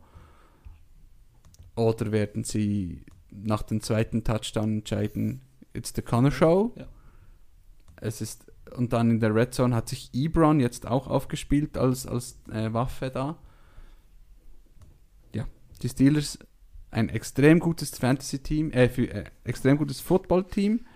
Oder 1.76 2.10
werden 2.10 2.42
sie 2.42 3.04
nach 3.30 3.62
dem 3.62 3.80
zweiten 3.80 4.24
Touchdown 4.24 4.78
entscheiden, 4.78 5.42
it's 5.74 5.92
the 5.94 6.02
Connor 6.02 6.32
Show. 6.32 6.74
Ja. 6.76 6.88
Es 8.00 8.20
ist, 8.20 8.52
und 8.76 8.92
dann 8.92 9.10
in 9.10 9.20
der 9.20 9.34
Red 9.34 9.54
Zone 9.54 9.74
hat 9.74 9.88
sich 9.88 10.10
Ebron 10.12 10.60
jetzt 10.60 10.86
auch 10.86 11.06
aufgespielt 11.06 11.76
als, 11.76 12.06
als 12.06 12.38
äh, 12.50 12.72
Waffe 12.72 13.10
da. 13.10 13.38
Ja, 15.34 15.46
die 15.82 15.88
Steelers 15.88 16.38
ein 16.90 17.08
extrem 17.08 17.58
gutes 17.58 17.90
Fantasy-Team, 17.98 18.70
äh, 18.70 18.88
für, 18.88 19.10
äh, 19.10 19.24
extrem 19.44 19.76
gutes 19.76 20.00
Football-Team. 20.00 20.86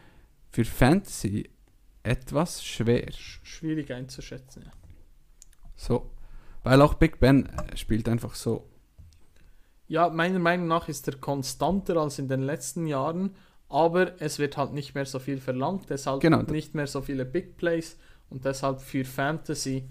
Für 0.50 0.64
Fantasy 0.64 1.50
etwas 2.02 2.64
schwer. 2.64 3.10
Sch 3.12 3.40
schwierig 3.42 3.92
einzuschätzen. 3.92 4.64
Ja. 4.66 4.72
So. 5.76 6.10
Weil 6.62 6.80
auch 6.82 6.94
Big 6.94 7.18
Ben 7.20 7.46
äh, 7.46 7.76
spielt 7.76 8.08
einfach 8.08 8.34
so. 8.34 8.68
Ja, 9.88 10.08
meiner 10.08 10.38
Meinung 10.38 10.68
nach 10.68 10.88
ist 10.88 11.06
er 11.08 11.16
konstanter 11.16 11.96
als 11.96 12.18
in 12.18 12.28
den 12.28 12.42
letzten 12.42 12.86
Jahren, 12.86 13.34
aber 13.72 14.20
es 14.20 14.38
wird 14.38 14.56
halt 14.56 14.72
nicht 14.74 14.94
mehr 14.94 15.06
so 15.06 15.18
viel 15.18 15.38
verlangt, 15.38 15.88
deshalb 15.90 16.20
Genau. 16.20 16.42
nicht 16.42 16.74
mehr 16.74 16.86
so 16.86 17.00
viele 17.00 17.24
Big 17.24 17.56
Plays 17.56 17.96
und 18.30 18.44
deshalb 18.44 18.80
für 18.80 19.04
Fantasy 19.04 19.84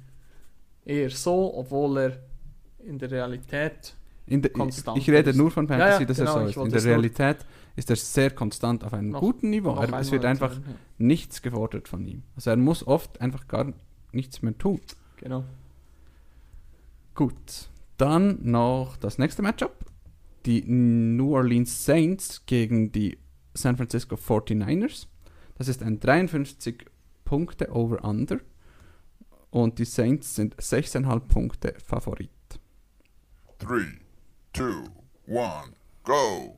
eher 0.86 1.10
so, 1.10 1.54
obwohl 1.56 1.98
er 1.98 2.18
in 2.86 2.98
der 3.00 3.12
Realität 3.12 3.96
In 4.28 4.42
der, 4.42 4.52
Konstant 4.52 4.98
ich 4.98 5.10
rede 5.10 5.32
ist. 5.32 5.36
nur 5.36 5.52
von 5.52 5.66
Ja, 5.68 5.78
Fantasy, 5.78 6.02
ja, 6.02 6.08
dass 6.08 6.18
genau, 6.18 6.32
er 6.36 6.40
so 6.44 6.50
ich 6.50 6.58
ist. 6.58 6.64
In 6.66 6.72
der 6.72 6.84
Realität 6.86 7.38
ist 7.76 7.90
er 7.90 7.96
sehr 7.96 8.30
konstant 8.32 8.84
auf 8.84 8.94
einem 8.94 9.10
Noch- 9.10 9.20
guten 9.20 9.50
Niveau. 9.50 9.74
Er, 9.76 9.92
es 10.00 10.12
wird 10.12 10.26
einfach 10.26 10.54
ja. 10.56 10.62
nichts 10.98 11.42
gefordert 11.42 11.88
von 11.88 12.06
ihm. 12.06 12.24
Also 12.36 12.50
er 12.52 12.58
muss 12.58 12.86
oft 12.86 13.20
einfach 13.22 13.48
gar 13.48 13.74
nichts 14.12 14.42
mehr 14.42 14.58
tun. 14.58 14.80
Genau. 15.18 15.44
Gut, 17.16 17.70
dann 17.98 18.40
noch 18.44 18.98
das 18.98 19.18
nächste 19.18 19.42
Matchup. 19.42 19.74
Die 20.46 20.64
New 20.66 21.36
Orleans 21.36 21.86
Saints 21.86 22.46
gegen 22.46 22.92
die 22.92 23.18
San 23.54 23.78
Francisco 23.78 24.16
49ers. 24.16 25.08
Das 25.58 25.68
ist 25.68 25.84
ein 25.84 26.00
53 26.00 26.86
Punkte 27.26 27.72
Over-Under. 27.72 28.40
Und 29.50 29.80
die 29.80 29.86
Saints 29.86 30.36
sind 30.36 30.56
6,5 30.56 31.20
Punkte 31.22 31.76
Favorit. 31.86 32.30
Three, 33.60 34.00
two, 34.54 34.86
one, 35.28 35.74
go! 36.04 36.58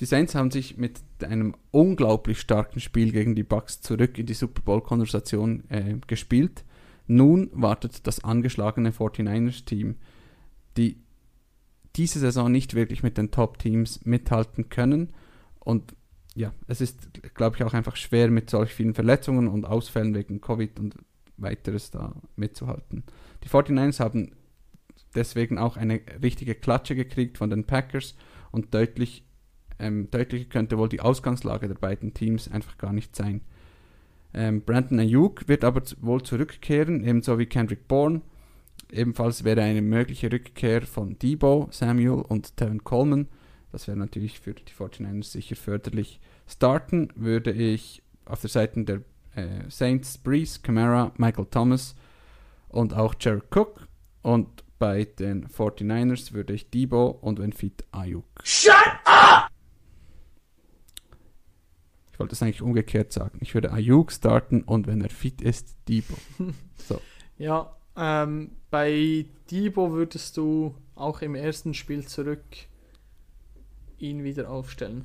Die 0.00 0.06
Saints 0.06 0.34
haben 0.34 0.50
sich 0.50 0.78
mit 0.78 1.00
einem 1.22 1.54
unglaublich 1.70 2.40
starken 2.40 2.80
Spiel 2.80 3.12
gegen 3.12 3.36
die 3.36 3.44
Bucks 3.44 3.80
zurück 3.80 4.18
in 4.18 4.26
die 4.26 4.34
Super 4.34 4.62
Bowl-Konversation 4.62 5.62
äh, 5.68 5.94
gespielt. 6.06 6.64
Nun 7.06 7.50
wartet 7.52 8.06
das 8.06 8.24
angeschlagene 8.24 8.90
49ers-Team, 8.90 9.96
die 10.76 10.96
diese 11.94 12.18
Saison 12.18 12.50
nicht 12.50 12.74
wirklich 12.74 13.02
mit 13.02 13.18
den 13.18 13.30
Top-Teams 13.30 14.04
mithalten 14.04 14.70
können. 14.70 15.12
Und 15.60 15.94
ja, 16.34 16.52
es 16.66 16.80
ist, 16.80 17.34
glaube 17.34 17.56
ich, 17.56 17.64
auch 17.64 17.74
einfach 17.74 17.96
schwer 17.96 18.30
mit 18.30 18.48
solch 18.50 18.72
vielen 18.72 18.94
Verletzungen 18.94 19.48
und 19.48 19.64
Ausfällen 19.64 20.14
wegen 20.14 20.40
Covid 20.40 20.78
und 20.80 20.96
weiteres 21.36 21.90
da 21.90 22.14
mitzuhalten. 22.36 23.04
Die 23.44 23.48
49ers 23.48 24.00
haben 24.00 24.32
deswegen 25.14 25.58
auch 25.58 25.76
eine 25.76 26.00
richtige 26.22 26.54
Klatsche 26.54 26.94
gekriegt 26.94 27.38
von 27.38 27.50
den 27.50 27.64
Packers 27.64 28.14
und 28.50 28.72
deutlich 28.72 29.24
ähm, 29.82 30.08
deutlicher 30.10 30.48
könnte 30.48 30.78
wohl 30.78 30.88
die 30.88 31.00
Ausgangslage 31.00 31.66
der 31.66 31.74
beiden 31.74 32.14
Teams 32.14 32.48
einfach 32.48 32.78
gar 32.78 32.92
nicht 32.92 33.16
sein. 33.16 33.40
Ähm, 34.32 34.62
Brandon 34.62 35.00
Ayuk 35.00 35.48
wird 35.48 35.64
aber 35.64 35.82
wohl 36.00 36.22
zurückkehren, 36.22 37.04
ebenso 37.04 37.38
wie 37.38 37.46
Kendrick 37.46 37.88
Bourne. 37.88 38.22
Ebenfalls 38.90 39.44
wäre 39.44 39.62
eine 39.62 39.82
mögliche 39.82 40.30
Rückkehr 40.30 40.82
von 40.82 41.18
Debo, 41.18 41.68
Samuel 41.70 42.22
und 42.28 42.56
Tevin 42.56 42.84
Coleman. 42.84 43.28
Das 43.72 43.88
wäre 43.88 43.96
natürlich 43.96 44.38
für 44.38 44.52
die 44.52 44.64
49ers 44.64 45.24
sicher 45.32 45.56
förderlich. 45.56 46.20
Starten 46.46 47.08
würde 47.14 47.52
ich 47.52 48.02
auf 48.26 48.42
der 48.42 48.50
Seite 48.50 48.84
der 48.84 49.02
äh, 49.34 49.68
Saints 49.70 50.18
Breeze, 50.18 50.60
Camara, 50.60 51.12
Michael 51.16 51.46
Thomas 51.46 51.94
und 52.68 52.94
auch 52.94 53.14
Jared 53.18 53.44
Cook. 53.50 53.88
Und 54.20 54.62
bei 54.78 55.04
den 55.04 55.48
49ers 55.48 56.32
würde 56.32 56.52
ich 56.52 56.68
Debo 56.68 57.06
und 57.06 57.38
wenn 57.38 57.52
fit 57.52 57.84
Ayuk. 57.92 58.26
Shut 58.44 58.74
up! 59.06 59.48
Ich 62.12 62.18
wollte 62.18 62.34
es 62.34 62.42
eigentlich 62.42 62.62
umgekehrt 62.62 63.10
sagen. 63.10 63.38
Ich 63.40 63.54
würde 63.54 63.72
Ayuk 63.72 64.12
starten 64.12 64.62
und 64.62 64.86
wenn 64.86 65.00
er 65.00 65.10
fit 65.10 65.40
ist, 65.40 65.76
Debo. 65.88 66.14
Ja, 67.38 67.74
ähm, 67.96 68.52
bei 68.70 69.26
Debo 69.50 69.92
würdest 69.92 70.36
du 70.36 70.76
auch 70.94 71.22
im 71.22 71.34
ersten 71.34 71.74
Spiel 71.74 72.06
zurück 72.06 72.44
ihn 74.02 74.24
wieder 74.24 74.50
aufstellen. 74.50 75.04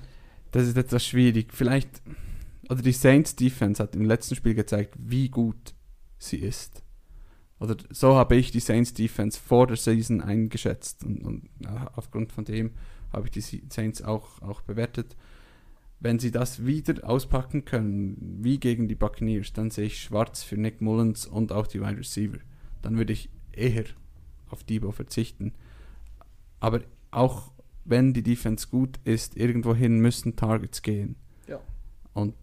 Das 0.52 0.68
ist 0.68 0.78
etwas 0.78 1.06
schwierig. 1.06 1.54
Vielleicht, 1.54 2.02
oder 2.70 2.82
die 2.82 2.92
Saints 2.92 3.36
Defense 3.36 3.82
hat 3.82 3.96
im 3.96 4.06
letzten 4.06 4.36
Spiel 4.36 4.56
gezeigt, 4.56 4.96
wie 4.98 5.30
gut 5.30 5.74
sie 6.18 6.38
ist. 6.38 6.84
Oder 7.60 7.76
so 7.90 8.16
habe 8.16 8.36
ich 8.36 8.52
die 8.52 8.60
Saints 8.60 8.94
Defense 8.94 9.40
vor 9.40 9.68
der 9.68 9.78
Season 9.78 10.22
eingeschätzt 10.22 11.04
und, 11.04 11.24
und 11.24 11.50
aufgrund 11.96 12.32
von 12.32 12.46
dem 12.46 12.72
habe 13.12 13.28
ich 13.28 13.32
die 13.32 13.64
Saints 13.70 14.02
auch, 14.02 14.42
auch 14.42 14.62
bewertet. 14.62 15.16
Wenn 16.00 16.20
sie 16.20 16.30
das 16.30 16.66
wieder 16.66 17.08
auspacken 17.08 17.66
können, 17.66 18.38
wie 18.44 18.60
gegen 18.60 18.88
die 18.88 18.96
Buccaneers, 18.96 19.54
dann 19.54 19.72
sehe 19.72 19.88
ich 19.88 20.02
schwarz 20.02 20.44
für 20.44 20.56
Nick 20.56 20.82
Mullins 20.82 21.26
und 21.26 21.52
auch 21.52 21.66
die 21.66 21.82
Wide 21.82 21.98
Receiver. 21.98 22.38
Dann 22.84 22.98
würde 22.98 23.14
ich 23.14 23.30
eher 23.52 23.86
auf 24.50 24.64
Debo 24.64 24.92
verzichten. 24.92 25.54
Aber 26.60 26.82
auch 27.10 27.52
wenn 27.90 28.14
die 28.14 28.24
Defense 28.24 28.68
gut 28.68 29.00
ist, 29.04 29.38
irgendwohin 29.38 30.00
müssen 30.00 30.36
Targets 30.36 30.82
gehen. 30.82 31.16
Ja. 31.48 31.60
Und 32.14 32.36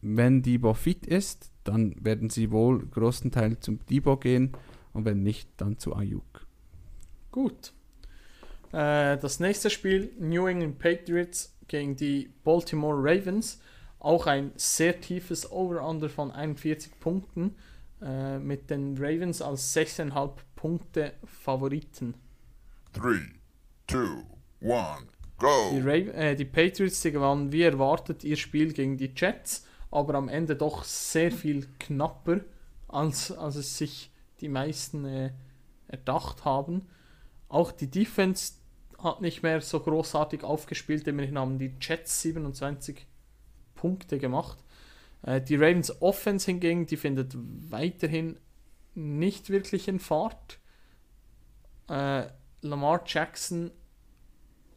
wenn 0.00 0.42
Debo 0.42 0.74
fit 0.74 1.06
ist, 1.06 1.50
dann 1.64 1.94
werden 2.04 2.30
sie 2.30 2.50
wohl 2.50 2.86
großenteils 2.86 3.60
zum 3.60 3.84
Debo 3.86 4.16
gehen 4.16 4.52
und 4.92 5.04
wenn 5.04 5.22
nicht, 5.22 5.48
dann 5.56 5.78
zu 5.78 5.94
Ayuk. 5.94 6.46
Gut. 7.30 7.72
Äh, 8.72 9.18
das 9.18 9.40
nächste 9.40 9.70
Spiel, 9.70 10.12
New 10.18 10.46
England 10.46 10.78
Patriots 10.78 11.56
gegen 11.68 11.96
die 11.96 12.30
Baltimore 12.44 12.96
Ravens. 12.96 13.60
Auch 14.00 14.26
ein 14.26 14.52
sehr 14.56 15.00
tiefes 15.00 15.50
Over-Under 15.50 16.08
von 16.08 16.30
41 16.30 16.98
Punkten. 17.00 17.56
Äh, 18.00 18.38
mit 18.38 18.70
den 18.70 18.96
Ravens 18.96 19.42
als 19.42 19.76
6,5 19.76 20.30
Punkte 20.54 21.14
Favoriten. 21.24 22.14
Three, 22.92 23.26
two, 23.86 24.22
one, 24.60 25.06
Die, 25.40 25.44
go! 25.44 25.80
Ra 25.84 25.94
äh, 25.94 26.34
die 26.36 26.44
Patriots 26.44 27.00
die 27.00 27.12
gewannen 27.12 27.52
wie 27.52 27.62
erwartet 27.62 28.24
ihr 28.24 28.36
Spiel 28.36 28.72
gegen 28.72 28.96
die 28.96 29.12
Jets, 29.14 29.66
aber 29.90 30.14
am 30.14 30.28
Ende 30.28 30.56
doch 30.56 30.84
sehr 30.84 31.30
viel 31.32 31.66
knapper 31.78 32.40
als, 32.88 33.32
als 33.32 33.56
es 33.56 33.78
sich 33.78 34.10
die 34.40 34.48
meisten 34.48 35.04
äh, 35.04 35.32
erdacht 35.88 36.44
haben. 36.44 36.88
Auch 37.48 37.72
die 37.72 37.90
Defense 37.90 38.54
hat 38.98 39.20
nicht 39.20 39.42
mehr 39.42 39.60
so 39.60 39.80
großartig 39.80 40.44
aufgespielt. 40.44 41.06
Immerhin 41.06 41.38
haben 41.38 41.58
die 41.58 41.74
Jets 41.80 42.22
27 42.22 43.06
Punkte 43.74 44.18
gemacht. 44.18 44.58
Äh, 45.22 45.40
die 45.40 45.56
Ravens 45.56 46.02
Offense 46.02 46.46
hingegen, 46.46 46.86
die 46.86 46.96
findet 46.96 47.34
weiterhin 47.36 48.38
nicht 48.94 49.50
wirklich 49.50 49.88
in 49.88 50.00
Fahrt. 50.00 50.58
Äh, 51.88 52.26
Lamar 52.60 53.02
Jackson 53.06 53.70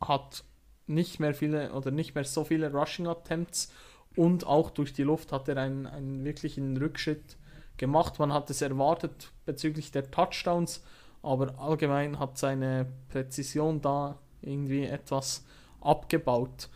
hat 0.02 0.44
nicht 0.88 1.20
mehr 1.20 1.34
viele 1.34 1.74
oder 1.74 1.92
nicht 1.92 2.16
mehr 2.16 2.24
so 2.24 2.44
viele 2.44 2.72
Rushing 2.72 3.08
Attempts 3.08 3.72
und 4.16 4.46
auch 4.46 4.70
durch 4.70 4.94
die 4.94 5.04
Luft 5.04 5.32
hat 5.32 5.48
er 5.48 5.58
einen, 5.58 5.88
einen 5.88 6.26
wirklichen 6.26 6.76
Rückschritt 6.78 7.38
gemacht. 7.78 8.20
Man 8.20 8.34
hat 8.34 8.50
es 8.50 8.62
erwartet 8.62 9.32
bezüglich 9.46 9.92
der 9.92 10.12
Touchdowns, 10.12 10.84
aber 11.24 11.60
allgemein 11.60 12.20
hat 12.20 12.38
seine 12.38 12.88
Präzision 13.10 13.82
da 13.82 14.18
irgendwie 14.42 14.86
etwas 14.86 15.46
abgebaut. 15.80 16.70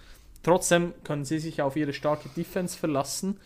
Trotzdem 0.44 0.94
können 1.04 1.26
sie 1.26 1.40
sich 1.40 1.62
auf 1.62 1.76
ihre 1.76 1.94
starke 1.94 2.30
Defense 2.30 2.78
verlassen. 2.78 3.40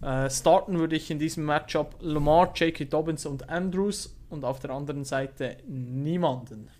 Äh, 0.00 0.30
starten 0.30 0.78
würde 0.78 0.96
ich 0.96 1.10
in 1.10 1.18
diesem 1.18 1.44
Matchup 1.44 1.96
Lamar, 2.00 2.52
J.K. 2.54 2.84
Dobbins 2.84 3.26
und 3.26 3.48
Andrews 3.48 4.16
und 4.30 4.44
auf 4.44 4.60
der 4.60 4.70
anderen 4.70 5.04
Seite 5.04 5.56
niemanden. 5.66 6.70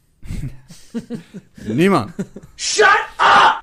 Niemand. 1.66 2.12
Shut 2.56 2.86
up! 3.18 3.62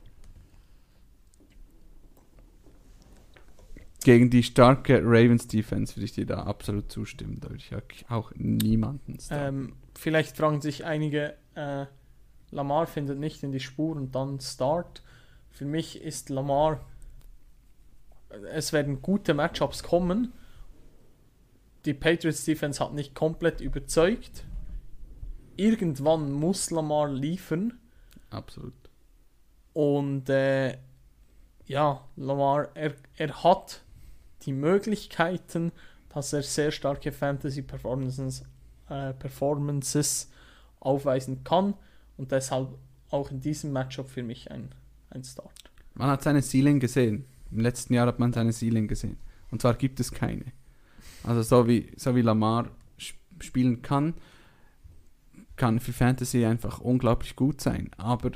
Gegen 4.04 4.30
die 4.30 4.44
starke 4.44 5.02
Ravens 5.04 5.48
Defense 5.48 5.96
würde 5.96 6.06
ich 6.06 6.12
dir 6.12 6.28
da 6.28 6.44
absolut 6.44 6.92
zustimmen. 6.92 7.40
Da 7.42 7.50
würde 7.50 7.64
ich 7.64 8.10
auch 8.10 8.32
niemanden 8.36 9.20
starten. 9.20 9.56
Ähm, 9.56 9.76
vielleicht 9.96 10.38
fragen 10.38 10.62
sich 10.62 10.86
einige, 10.86 11.36
äh, 11.56 11.88
Lamar 12.52 12.86
findet 12.86 13.18
nicht 13.18 13.42
in 13.42 13.52
die 13.52 13.60
Spur 13.60 13.96
und 13.96 14.14
dann 14.14 14.40
Start. 14.40 15.02
Für 15.50 15.66
mich 15.66 16.02
ist 16.02 16.30
Lamar, 16.30 16.86
es 18.54 18.74
werden 18.74 19.02
gute 19.02 19.34
Matchups 19.34 19.82
kommen. 19.82 20.34
Die 21.86 21.94
Patriots 21.94 22.46
Defense 22.46 22.84
hat 22.84 22.94
nicht 22.94 23.16
komplett 23.16 23.62
überzeugt. 23.62 24.46
Irgendwann 25.58 26.32
muss 26.32 26.72
Lamar 26.72 27.10
liefern. 27.10 27.74
Absolut. 28.30 28.74
Und 29.74 30.30
äh, 30.30 30.78
ja, 31.66 32.02
Lamar, 32.16 32.70
er, 32.76 32.94
er 33.16 33.44
hat 33.44 33.82
die 34.44 34.54
Möglichkeiten, 34.54 35.72
dass 36.10 36.34
er 36.34 36.44
sehr 36.44 36.72
starke 36.72 37.12
Fantasy 37.12 37.62
Performances, 37.62 38.44
äh, 38.90 39.14
Performances 39.14 40.30
aufweisen 40.80 41.44
kann. 41.44 41.74
Und 42.18 42.32
deshalb 42.32 42.70
auch 43.10 43.32
in 43.32 43.42
diesem 43.42 43.72
Matchup 43.72 44.10
für 44.10 44.24
mich 44.24 44.52
ein, 44.52 44.70
ein 45.10 45.24
Start. 45.24 45.52
Man 45.94 46.10
hat 46.10 46.24
seine 46.24 46.42
Ceiling 46.42 46.80
gesehen. 46.80 47.26
Im 47.52 47.60
letzten 47.60 47.94
Jahr 47.94 48.08
hat 48.08 48.20
man 48.20 48.34
seine 48.34 48.54
Ceiling 48.54 48.88
gesehen. 48.88 49.18
Und 49.52 49.62
zwar 49.62 49.74
gibt 49.76 50.00
es 50.00 50.12
keine. 50.12 50.46
Also 51.24 51.42
so 51.42 51.68
wie, 51.68 51.92
so 51.98 52.16
wie 52.16 52.22
Lamar 52.22 52.70
spielen 53.40 53.82
kann, 53.82 54.14
kann 55.56 55.80
für 55.80 55.94
Fantasy 55.94 56.46
einfach 56.46 56.80
unglaublich 56.80 57.36
gut 57.36 57.62
sein. 57.62 57.90
Aber 57.98 58.32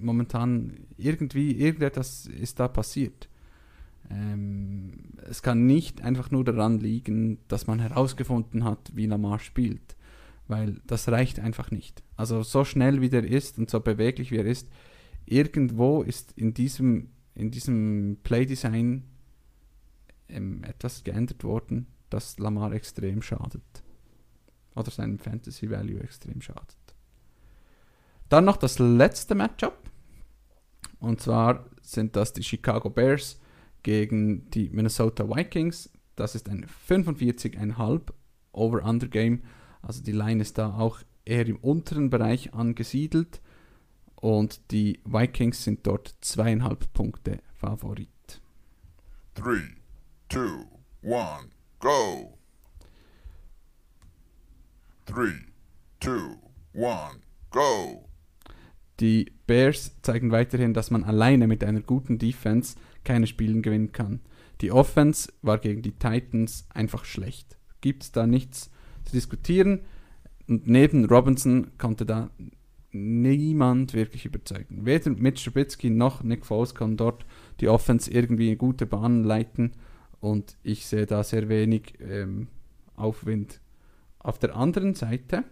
momentan 0.00 0.86
irgendwie, 0.96 1.52
irgendetwas 1.52 2.26
ist 2.26 2.60
da 2.60 2.68
passiert. 2.68 3.28
Ähm, 4.10 4.92
es 5.28 5.42
kann 5.42 5.66
nicht 5.66 6.02
einfach 6.02 6.30
nur 6.30 6.44
daran 6.44 6.78
liegen, 6.80 7.38
dass 7.48 7.66
man 7.66 7.78
herausgefunden 7.78 8.64
hat, 8.64 8.90
wie 8.94 9.06
Lamar 9.06 9.38
spielt. 9.38 9.96
Weil 10.46 10.80
das 10.86 11.08
reicht 11.08 11.40
einfach 11.40 11.70
nicht. 11.70 12.02
Also 12.16 12.42
so 12.42 12.64
schnell 12.64 13.02
wie 13.02 13.10
der 13.10 13.24
ist 13.24 13.58
und 13.58 13.68
so 13.68 13.80
beweglich 13.80 14.30
wie 14.30 14.38
er 14.38 14.46
ist, 14.46 14.68
irgendwo 15.26 16.02
ist 16.02 16.32
in 16.36 16.54
diesem, 16.54 17.10
in 17.34 17.50
diesem 17.50 18.18
Playdesign 18.22 19.04
ähm, 20.30 20.64
etwas 20.64 21.04
geändert 21.04 21.44
worden, 21.44 21.86
das 22.08 22.38
Lamar 22.38 22.72
extrem 22.72 23.20
schadet. 23.20 23.62
Oder 24.78 24.90
seinem 24.92 25.18
Fantasy 25.18 25.68
Value 25.68 26.00
extrem 26.00 26.40
schadet. 26.40 26.76
Dann 28.28 28.44
noch 28.44 28.56
das 28.56 28.78
letzte 28.78 29.34
Matchup. 29.34 29.90
Und 31.00 31.20
zwar 31.20 31.66
sind 31.82 32.14
das 32.14 32.32
die 32.32 32.42
Chicago 32.42 32.88
Bears 32.90 33.40
gegen 33.82 34.50
die 34.50 34.68
Minnesota 34.70 35.28
Vikings. 35.28 35.90
Das 36.14 36.34
ist 36.34 36.48
ein 36.48 36.66
45,5 36.88 38.12
Over-Under-Game. 38.52 39.42
Also 39.82 40.02
die 40.02 40.12
Line 40.12 40.42
ist 40.42 40.58
da 40.58 40.74
auch 40.74 41.00
eher 41.24 41.46
im 41.46 41.56
unteren 41.56 42.10
Bereich 42.10 42.54
angesiedelt. 42.54 43.40
Und 44.16 44.70
die 44.72 45.00
Vikings 45.04 45.64
sind 45.64 45.86
dort 45.86 46.14
zweieinhalb 46.20 46.92
Punkte 46.92 47.40
Favorit. 47.54 48.40
3, 49.34 49.76
2, 50.28 50.40
1, 51.02 51.48
go! 51.78 52.37
3, 55.08 55.32
2, 56.02 56.10
1, 56.74 57.20
go! 57.50 58.04
Die 59.00 59.32
Bears 59.46 59.96
zeigen 60.02 60.32
weiterhin, 60.32 60.74
dass 60.74 60.90
man 60.90 61.02
alleine 61.02 61.46
mit 61.46 61.64
einer 61.64 61.80
guten 61.80 62.18
Defense 62.18 62.76
keine 63.04 63.26
Spiele 63.26 63.58
gewinnen 63.62 63.92
kann. 63.92 64.20
Die 64.60 64.70
Offense 64.70 65.32
war 65.40 65.56
gegen 65.56 65.80
die 65.80 65.92
Titans 65.92 66.66
einfach 66.74 67.06
schlecht. 67.06 67.56
Gibt 67.80 68.02
es 68.02 68.12
da 68.12 68.26
nichts 68.26 68.70
zu 69.06 69.12
diskutieren? 69.12 69.80
Und 70.46 70.66
neben 70.66 71.06
Robinson 71.06 71.70
konnte 71.78 72.04
da 72.04 72.30
niemand 72.92 73.94
wirklich 73.94 74.26
überzeugen. 74.26 74.84
Weder 74.84 75.10
Mitch 75.12 75.42
Trubisky 75.42 75.88
noch 75.88 76.22
Nick 76.22 76.44
Foles 76.44 76.74
kann 76.74 76.98
dort 76.98 77.24
die 77.60 77.68
Offense 77.68 78.10
irgendwie 78.10 78.52
in 78.52 78.58
gute 78.58 78.84
Bahnen 78.84 79.24
leiten 79.24 79.72
und 80.20 80.58
ich 80.62 80.84
sehe 80.84 81.06
da 81.06 81.24
sehr 81.24 81.48
wenig 81.48 81.94
ähm, 82.00 82.48
Aufwind. 82.94 83.62
Auf 84.18 84.38
der 84.38 84.56
anderen 84.56 84.94
Seite 84.94 85.44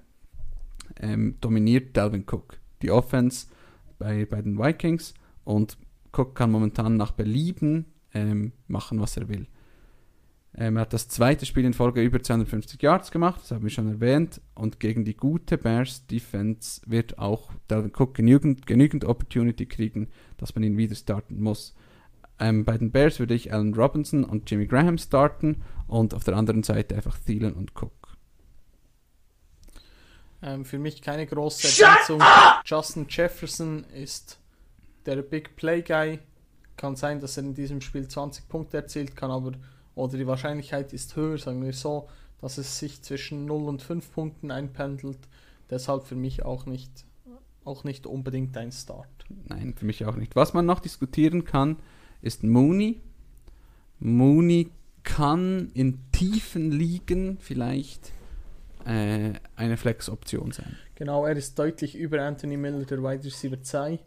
ähm, 1.00 1.36
dominiert 1.40 1.96
Dalvin 1.96 2.24
Cook 2.30 2.58
die 2.82 2.90
Offense 2.90 3.46
bei, 3.98 4.26
bei 4.26 4.42
den 4.42 4.58
Vikings 4.58 5.14
und 5.44 5.78
Cook 6.12 6.34
kann 6.34 6.50
momentan 6.50 6.96
nach 6.96 7.12
Belieben 7.12 7.86
ähm, 8.14 8.52
machen, 8.68 9.00
was 9.00 9.16
er 9.16 9.28
will. 9.28 9.46
Ähm, 10.58 10.76
er 10.76 10.82
hat 10.82 10.92
das 10.92 11.08
zweite 11.08 11.44
Spiel 11.44 11.64
in 11.64 11.74
Folge 11.74 12.02
über 12.02 12.22
250 12.22 12.82
Yards 12.82 13.10
gemacht, 13.10 13.42
das 13.42 13.50
haben 13.50 13.62
wir 13.62 13.70
schon 13.70 13.88
erwähnt. 13.88 14.40
Und 14.54 14.80
gegen 14.80 15.04
die 15.04 15.16
gute 15.16 15.58
Bears 15.58 16.06
Defense 16.06 16.80
wird 16.86 17.18
auch 17.18 17.50
Dalvin 17.68 17.92
Cook 17.94 18.14
genügend, 18.14 18.66
genügend 18.66 19.04
Opportunity 19.04 19.66
kriegen, 19.66 20.08
dass 20.38 20.54
man 20.54 20.64
ihn 20.64 20.78
wieder 20.78 20.94
starten 20.94 21.42
muss. 21.42 21.74
Ähm, 22.38 22.64
bei 22.64 22.78
den 22.78 22.90
Bears 22.90 23.18
würde 23.18 23.34
ich 23.34 23.52
Allen 23.52 23.74
Robinson 23.74 24.24
und 24.24 24.50
Jimmy 24.50 24.66
Graham 24.66 24.98
starten 24.98 25.62
und 25.86 26.14
auf 26.14 26.24
der 26.24 26.36
anderen 26.36 26.62
Seite 26.62 26.94
einfach 26.94 27.18
Thielen 27.18 27.54
und 27.54 27.72
Cook. 27.74 27.95
Ähm, 30.42 30.64
für 30.64 30.78
mich 30.78 31.02
keine 31.02 31.26
große 31.26 31.82
Ergänzung. 31.82 32.22
Justin 32.64 33.06
Jefferson 33.08 33.84
ist 33.84 34.38
der 35.06 35.22
Big 35.22 35.56
Play 35.56 35.82
Guy. 35.82 36.18
Kann 36.76 36.96
sein, 36.96 37.20
dass 37.20 37.36
er 37.36 37.44
in 37.44 37.54
diesem 37.54 37.80
Spiel 37.80 38.06
20 38.06 38.48
Punkte 38.48 38.76
erzielt, 38.76 39.16
kann 39.16 39.30
aber, 39.30 39.52
oder 39.94 40.18
die 40.18 40.26
Wahrscheinlichkeit 40.26 40.92
ist 40.92 41.16
höher, 41.16 41.38
sagen 41.38 41.64
wir 41.64 41.72
so, 41.72 42.08
dass 42.40 42.58
es 42.58 42.78
sich 42.78 43.00
zwischen 43.02 43.46
0 43.46 43.68
und 43.68 43.82
5 43.82 44.12
Punkten 44.12 44.50
einpendelt. 44.50 45.18
Deshalb 45.70 46.04
für 46.04 46.16
mich 46.16 46.44
auch 46.44 46.66
nicht, 46.66 47.06
auch 47.64 47.84
nicht 47.84 48.06
unbedingt 48.06 48.56
ein 48.58 48.72
Start. 48.72 49.08
Nein, 49.48 49.74
für 49.74 49.86
mich 49.86 50.04
auch 50.04 50.16
nicht. 50.16 50.36
Was 50.36 50.52
man 50.52 50.66
noch 50.66 50.80
diskutieren 50.80 51.44
kann, 51.44 51.76
ist 52.20 52.44
Mooney. 52.44 53.00
Mooney 53.98 54.70
kann 55.02 55.70
in 55.72 55.98
tiefen 56.12 56.72
Ligen 56.72 57.38
vielleicht 57.40 58.12
äh, 58.86 59.34
eine 59.56 59.76
Flex-Option 59.76 60.52
sein. 60.52 60.76
Genau, 60.94 61.26
er 61.26 61.36
ist 61.36 61.58
deutlich 61.58 61.96
über 61.96 62.22
Anthony 62.22 62.56
Miller, 62.56 62.84
der 62.84 63.02
Wide 63.02 63.24
Receiver 63.24 63.60
2. 63.60 63.98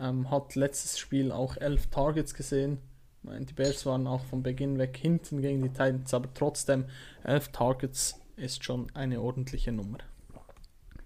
Ähm, 0.00 0.30
hat 0.30 0.54
letztes 0.54 0.98
Spiel 0.98 1.32
auch 1.32 1.56
11 1.56 1.88
Targets 1.88 2.34
gesehen. 2.34 2.78
Die 3.24 3.52
Bears 3.52 3.84
waren 3.84 4.06
auch 4.06 4.24
von 4.24 4.42
Beginn 4.42 4.78
weg 4.78 4.96
hinten 4.96 5.42
gegen 5.42 5.60
die 5.60 5.68
Titans, 5.68 6.14
aber 6.14 6.32
trotzdem 6.32 6.84
11 7.24 7.48
Targets 7.48 8.20
ist 8.36 8.64
schon 8.64 8.86
eine 8.94 9.20
ordentliche 9.20 9.72
Nummer. 9.72 9.98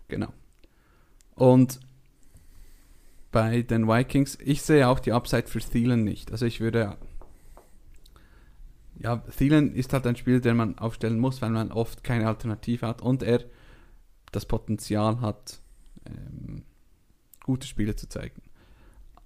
Genau. 0.09 0.29
Und 1.35 1.81
bei 3.33 3.63
den 3.63 3.89
Vikings, 3.89 4.39
ich 4.45 4.63
sehe 4.63 4.87
auch 4.87 5.01
die 5.01 5.13
Upside 5.13 5.49
für 5.49 5.59
Thielen 5.59 6.05
nicht. 6.05 6.31
Also 6.31 6.45
ich 6.45 6.61
würde 6.61 6.99
ja, 8.99 9.17
Thielen 9.17 9.75
ist 9.75 9.93
halt 9.93 10.07
ein 10.07 10.17
Spiel, 10.17 10.41
den 10.41 10.57
man 10.57 10.79
aufstellen 10.79 11.19
muss, 11.19 11.43
weil 11.43 11.51
man 11.51 11.73
oft 11.73 12.05
keine 12.05 12.27
Alternative 12.27 12.87
hat 12.87 13.03
und 13.03 13.23
er 13.23 13.45
das 14.31 14.47
Potenzial 14.47 15.21
hat, 15.21 15.61
ähm, 16.07 16.63
gute 17.45 17.67
Spiele 17.67 17.97
zu 17.97 18.09
zeigen. 18.09 18.43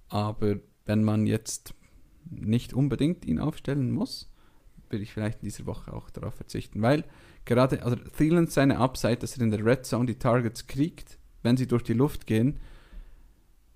Aber 0.09 0.57
wenn 0.85 1.03
man 1.03 1.27
jetzt 1.27 1.73
nicht 2.29 2.73
unbedingt 2.73 3.25
ihn 3.25 3.39
aufstellen 3.39 3.91
muss, 3.91 4.31
würde 4.89 5.03
ich 5.03 5.13
vielleicht 5.13 5.41
in 5.41 5.49
dieser 5.49 5.65
Woche 5.65 5.93
auch 5.93 6.09
darauf 6.09 6.35
verzichten, 6.35 6.81
weil 6.81 7.03
gerade, 7.45 7.83
also 7.83 7.95
Thielen 7.95 8.47
seine 8.47 8.79
Upside, 8.79 9.17
dass 9.17 9.37
er 9.37 9.43
in 9.43 9.51
der 9.51 9.65
Red 9.65 9.85
Zone 9.85 10.05
die 10.05 10.19
Targets 10.19 10.67
kriegt, 10.67 11.19
wenn 11.43 11.57
sie 11.57 11.67
durch 11.67 11.83
die 11.83 11.93
Luft 11.93 12.25
gehen, 12.25 12.59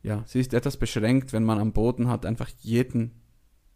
ja, 0.04 0.24
sie 0.26 0.40
ist 0.40 0.54
etwas 0.54 0.78
beschränkt, 0.78 1.32
wenn 1.32 1.44
man 1.44 1.60
am 1.60 1.74
Boden 1.74 2.08
hat, 2.08 2.26
einfach 2.26 2.50
jeden, 2.62 3.12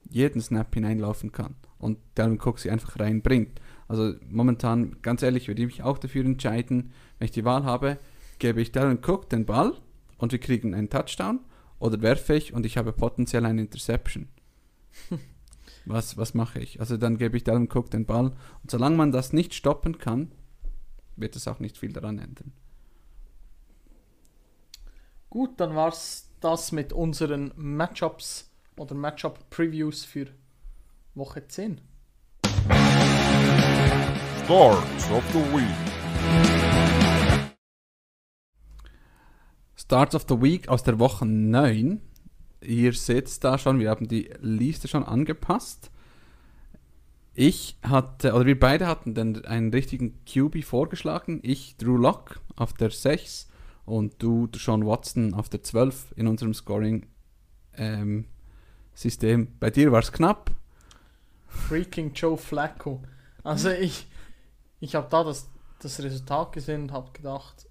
jeden 0.10 0.42
Snap 0.42 0.74
hineinlaufen 0.74 1.32
kann 1.32 1.56
und 1.80 1.98
Dalvin 2.16 2.40
Cook 2.40 2.60
sie 2.60 2.72
einfach 2.72 3.00
reinbringt. 3.00 3.60
Also 3.88 4.16
momentan, 4.30 4.98
ganz 5.02 5.22
ehrlich, 5.22 5.48
würde 5.48 5.62
ich 5.62 5.68
mich 5.68 5.84
auch 5.84 5.98
dafür 5.98 6.26
entscheiden, 6.26 6.92
wenn 7.20 7.26
ich 7.26 7.32
die 7.32 7.46
Wahl 7.46 7.64
habe, 7.64 7.98
gebe 8.40 8.62
ich 8.62 8.72
Dalvin 8.72 9.00
Cook 9.06 9.30
den 9.30 9.46
Ball 9.46 9.74
und 10.18 10.32
wir 10.32 10.40
kriegen 10.40 10.74
einen 10.74 10.90
Touchdown 10.90 11.40
oder 11.80 12.02
werfe 12.02 12.36
ich 12.36 12.54
und 12.54 12.66
ich 12.66 12.78
habe 12.78 12.94
potenziell 12.94 13.46
eine 13.46 13.62
Interception. 13.62 14.28
was, 15.86 16.18
was 16.18 16.34
mache 16.34 16.60
ich? 16.60 16.80
Also 16.80 16.98
dann 16.98 17.18
gebe 17.18 17.38
ich 17.38 17.44
Dalvin 17.44 17.70
Cook 17.72 17.92
den 17.92 18.06
Ball 18.06 18.34
und 18.64 18.72
solange 18.72 18.96
man 18.96 19.12
das 19.12 19.34
nicht 19.34 19.54
stoppen 19.54 19.98
kann, 19.98 20.32
wird 21.16 21.36
es 21.36 21.48
auch 21.48 21.60
nicht 21.60 21.78
viel 21.78 21.94
daran 21.94 22.20
ändern. 22.20 22.54
Gut, 25.30 25.60
dann 25.60 25.76
war 25.76 25.90
es 25.90 26.32
das 26.40 26.72
mit 26.72 26.94
unseren 26.94 27.52
Matchups 27.56 28.52
oder 28.78 28.96
Matchup-Previews 28.96 30.06
für 30.06 30.28
Woche 31.16 31.48
10. 31.48 31.80
Starts 34.44 35.10
of 35.12 35.24
the 35.32 35.40
Week. 35.54 35.76
Starts 39.78 40.16
of 40.16 40.26
the 40.28 40.42
Week 40.42 40.68
aus 40.68 40.84
der 40.84 41.00
Woche 41.00 41.26
9. 41.26 42.02
Ihr 42.62 42.92
seht 42.94 43.28
es 43.28 43.40
da 43.40 43.58
schon, 43.58 43.80
wir 43.80 43.90
haben 43.90 44.10
die 44.10 44.30
Liste 44.42 44.90
schon 44.90 45.04
angepasst. 45.04 45.90
Ich 47.34 47.78
hatte, 47.82 48.34
oder 48.34 48.46
wir 48.46 48.60
beide 48.60 48.88
hatten 48.88 49.14
dann 49.14 49.46
einen 49.46 49.72
richtigen 49.72 50.20
QB 50.26 50.66
vorgeschlagen. 50.66 51.40
Ich 51.44 51.78
Drew 51.78 51.96
Lock 51.96 52.42
auf 52.58 52.74
der 52.74 52.92
6 52.92 53.48
und 53.86 54.22
du 54.22 54.50
Sean 54.56 54.86
Watson 54.86 55.34
auf 55.34 55.48
der 55.48 55.64
12 55.64 56.12
in 56.18 56.28
unserem 56.28 56.54
Scoring-System. 56.54 58.28
Ähm, 59.42 59.48
Bei 59.60 59.70
dir 59.70 59.94
war 59.94 60.00
es 60.00 60.12
knapp. 60.12 60.52
Freaking 61.56 62.14
Joe 62.14 62.38
Flacco. 62.38 63.02
Also 63.44 63.70
ich, 63.70 64.08
ich 64.80 64.96
habe 64.96 65.08
da 65.10 65.24
das, 65.24 65.50
das 65.80 66.02
Resultat 66.02 66.52
gesehen 66.52 66.84
und 66.84 66.92
habe 66.92 67.12
gedacht, 67.12 67.68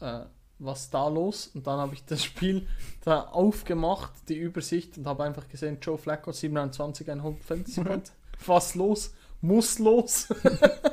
äh, 0.00 0.24
was 0.58 0.90
da 0.90 1.08
los? 1.08 1.50
Und 1.54 1.66
dann 1.66 1.78
habe 1.78 1.94
ich 1.94 2.04
das 2.04 2.22
Spiel 2.22 2.66
da 3.04 3.22
aufgemacht, 3.22 4.12
die 4.28 4.36
Übersicht 4.36 4.98
und 4.98 5.06
habe 5.06 5.24
einfach 5.24 5.48
gesehen, 5.48 5.78
Joe 5.80 5.98
Flacco 5.98 6.32
27, 6.32 7.08
150 7.08 7.84
Point. 7.84 8.12
Was 8.46 8.74
los? 8.74 9.14
Muss 9.40 9.78
los. 9.78 10.28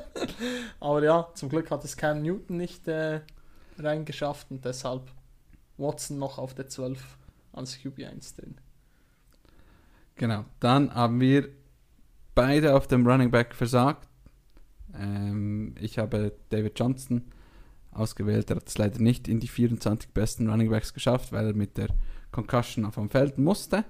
Aber 0.79 1.03
ja, 1.03 1.27
zum 1.33 1.49
Glück 1.49 1.69
hat 1.69 1.83
es 1.83 1.97
Cam 1.97 2.21
Newton 2.21 2.57
nicht 2.57 2.87
äh, 2.87 3.21
reingeschafft 3.77 4.47
und 4.49 4.63
deshalb 4.63 5.03
Watson 5.77 6.17
noch 6.17 6.37
auf 6.37 6.53
der 6.53 6.67
12 6.67 7.17
als 7.53 7.77
QB1 7.77 8.37
drin. 8.37 8.57
Genau. 10.15 10.45
Dann 10.59 10.93
haben 10.93 11.19
wir 11.19 11.49
beide 12.37 12.75
auf 12.75 12.87
dem 12.87 13.05
Running 13.05 13.31
Back 13.31 13.55
versagt. 13.55 14.07
Ähm, 14.95 15.75
ich 15.79 15.97
habe 15.97 16.33
David 16.49 16.79
Johnson 16.79 17.23
ausgewählt. 17.91 18.49
Er 18.51 18.57
hat 18.57 18.67
es 18.67 18.77
leider 18.77 18.99
nicht 18.99 19.27
in 19.27 19.39
die 19.39 19.47
24 19.47 20.11
besten 20.11 20.49
Running 20.49 20.69
Backs 20.69 20.93
geschafft, 20.93 21.31
weil 21.31 21.47
er 21.47 21.53
mit 21.53 21.77
der 21.77 21.89
Concussion 22.31 22.89
vom 22.91 23.09
Feld 23.09 23.39
musste. 23.39 23.83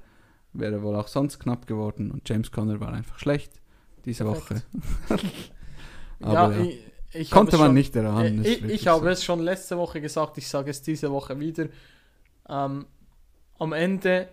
Wäre 0.53 0.81
wohl 0.81 0.95
auch 0.95 1.09
sonst 1.09 1.39
knapp 1.39 1.67
geworden 1.67 2.09
und 2.09 2.27
James 2.27 2.51
Conner 2.51 2.79
war 2.79 2.93
einfach 2.93 3.19
schlecht 3.19 3.59
diese 4.05 4.25
Woche. 4.25 4.63
ja, 6.21 6.49
ja. 6.49 6.61
Ich, 6.61 6.79
ich 7.13 7.29
konnte 7.29 7.57
man 7.57 7.67
schon, 7.67 7.73
nicht 7.75 7.95
erahnen. 7.95 8.45
Ich, 8.45 8.63
ich 8.63 8.87
habe 8.87 9.03
so. 9.03 9.09
es 9.09 9.23
schon 9.25 9.41
letzte 9.41 9.77
Woche 9.77 9.99
gesagt, 9.99 10.37
ich 10.37 10.47
sage 10.47 10.71
es 10.71 10.81
diese 10.81 11.11
Woche 11.11 11.37
wieder. 11.39 11.67
Ähm, 12.47 12.85
am 13.59 13.73
Ende 13.73 14.29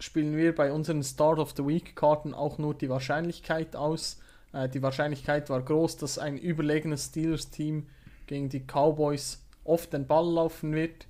spielen 0.00 0.36
wir 0.36 0.54
bei 0.54 0.72
unseren 0.72 1.02
Start 1.02 1.38
of 1.38 1.54
the 1.56 1.66
Week 1.66 1.94
Karten 1.94 2.34
auch 2.34 2.58
nur 2.58 2.74
die 2.74 2.88
Wahrscheinlichkeit 2.88 3.76
aus. 3.76 4.18
Äh, 4.52 4.68
die 4.68 4.82
Wahrscheinlichkeit 4.82 5.50
war 5.50 5.62
groß, 5.62 5.98
dass 5.98 6.18
ein 6.18 6.38
überlegenes 6.38 7.06
Steelers-Team 7.06 7.86
gegen 8.26 8.48
die 8.48 8.60
Cowboys 8.60 9.44
oft 9.64 9.92
den 9.92 10.06
Ball 10.06 10.28
laufen 10.32 10.72
wird. 10.72 11.06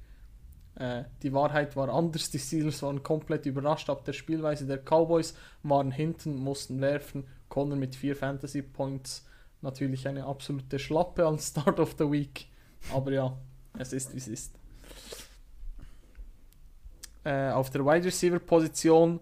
Äh, 0.75 1.05
die 1.23 1.33
Wahrheit 1.33 1.77
war 1.77 1.89
anders. 1.89 2.31
Die 2.31 2.39
Steelers 2.39 2.83
waren 2.83 3.03
komplett 3.03 3.47
überrascht 3.47 3.89
ab 3.89 4.05
der 4.05 4.13
Spielweise 4.13 4.67
der 4.67 4.79
Cowboys, 4.79 5.35
waren 5.63 5.91
hinten, 5.91 6.37
mussten 6.37 6.81
werfen. 6.81 7.25
Connor 7.49 7.77
mit 7.77 7.95
vier 7.97 8.17
Fantasy 8.17 8.63
Points. 8.63 9.27
Natürlich 9.63 10.09
eine 10.09 10.25
absolute 10.25 10.79
Schlappe 10.79 11.27
als 11.27 11.49
Start 11.49 11.79
of 11.81 11.95
the 11.99 12.11
Week. 12.11 12.47
Aber 12.93 13.13
ja, 13.13 13.37
es 13.79 13.93
ist 13.93 14.15
wie 14.15 14.19
es 14.19 14.29
ist. 14.29 14.60
Äh, 17.25 17.51
auf 17.51 17.71
der 17.71 17.85
Wide 17.85 18.07
Receiver 18.07 18.39
Position, 18.39 19.21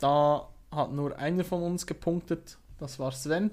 da 0.00 0.48
hat 0.72 0.92
nur 0.92 1.16
einer 1.16 1.44
von 1.44 1.62
uns 1.62 1.86
gepunktet. 1.86 2.58
Das 2.78 2.98
war 2.98 3.12
Sven 3.12 3.50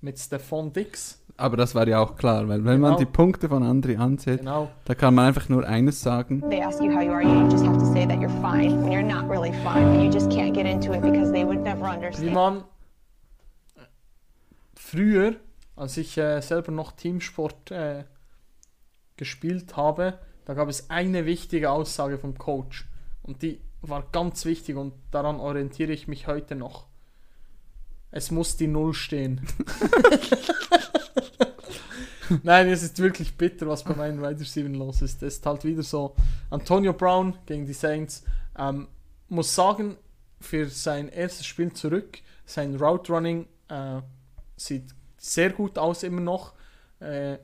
mit 0.00 0.18
Stefan 0.18 0.72
Dix. 0.72 1.22
Aber 1.36 1.56
das 1.56 1.74
war 1.74 1.88
ja 1.88 2.00
auch 2.00 2.16
klar, 2.16 2.48
weil 2.48 2.64
wenn 2.64 2.76
genau. 2.76 2.90
man 2.90 2.98
die 2.98 3.06
Punkte 3.06 3.48
von 3.48 3.62
Andri 3.62 3.96
ansieht, 3.96 4.40
genau. 4.40 4.70
da 4.84 4.94
kann 4.94 5.14
man 5.14 5.28
einfach 5.28 5.48
nur 5.48 5.66
eines 5.66 6.02
sagen. 6.02 6.42
They 6.50 6.62
ask 6.62 6.80
you 6.80 6.92
how 6.92 7.02
you 7.02 7.12
are, 7.12 7.22
you 7.22 7.48
just 7.48 7.64
have 7.64 7.78
to 7.78 7.86
say 7.86 8.06
that 8.06 8.18
you're 8.18 8.28
fine 8.40 8.82
when 8.82 8.92
you're 8.92 9.02
not 9.02 9.28
really 9.30 9.52
fine, 9.64 10.04
you 10.04 10.10
just 10.10 10.30
can't 10.30 10.54
get 10.54 10.66
into 10.66 10.92
it 10.92 11.00
because 11.00 11.32
they 11.32 11.44
would 11.44 11.60
never 11.60 11.84
understand. 11.84 12.30
Wie 12.30 12.34
man 12.34 12.64
früher, 14.74 15.36
als 15.74 15.96
ich 15.96 16.18
äh, 16.18 16.40
selber 16.42 16.72
noch 16.72 16.92
Teamsport 16.92 17.70
äh, 17.70 18.04
gespielt 19.16 19.76
habe, 19.76 20.18
da 20.44 20.54
gab 20.54 20.68
es 20.68 20.90
eine 20.90 21.24
wichtige 21.24 21.70
Aussage 21.70 22.18
vom 22.18 22.36
Coach. 22.36 22.86
Und 23.22 23.42
die 23.42 23.60
war 23.80 24.04
ganz 24.12 24.44
wichtig 24.44 24.76
und 24.76 24.94
daran 25.10 25.40
orientiere 25.40 25.92
ich 25.92 26.08
mich 26.08 26.26
heute 26.26 26.54
noch. 26.54 26.86
Es 28.10 28.30
muss 28.30 28.56
die 28.56 28.66
Null 28.66 28.94
stehen. 28.94 29.46
Nein, 32.42 32.68
es 32.68 32.82
ist 32.82 32.98
wirklich 32.98 33.36
bitter, 33.36 33.66
was 33.66 33.84
bei 33.84 33.94
meinen 33.94 34.22
Wide 34.22 34.40
Receiver 34.40 34.68
los 34.68 35.02
ist. 35.02 35.22
Es 35.22 35.36
ist 35.36 35.46
halt 35.46 35.64
wieder 35.64 35.82
so. 35.82 36.14
Antonio 36.50 36.92
Brown 36.92 37.36
gegen 37.46 37.66
die 37.66 37.72
Saints. 37.72 38.24
Ähm, 38.56 38.88
muss 39.28 39.54
sagen, 39.54 39.96
für 40.40 40.68
sein 40.68 41.08
erstes 41.08 41.46
Spiel 41.46 41.72
zurück, 41.72 42.18
sein 42.44 42.76
Route 42.76 43.12
Running 43.12 43.46
äh, 43.68 44.00
sieht 44.56 44.94
sehr 45.16 45.50
gut 45.50 45.78
aus 45.78 46.02
immer 46.02 46.20
noch. 46.20 46.54
Äh, 47.00 47.38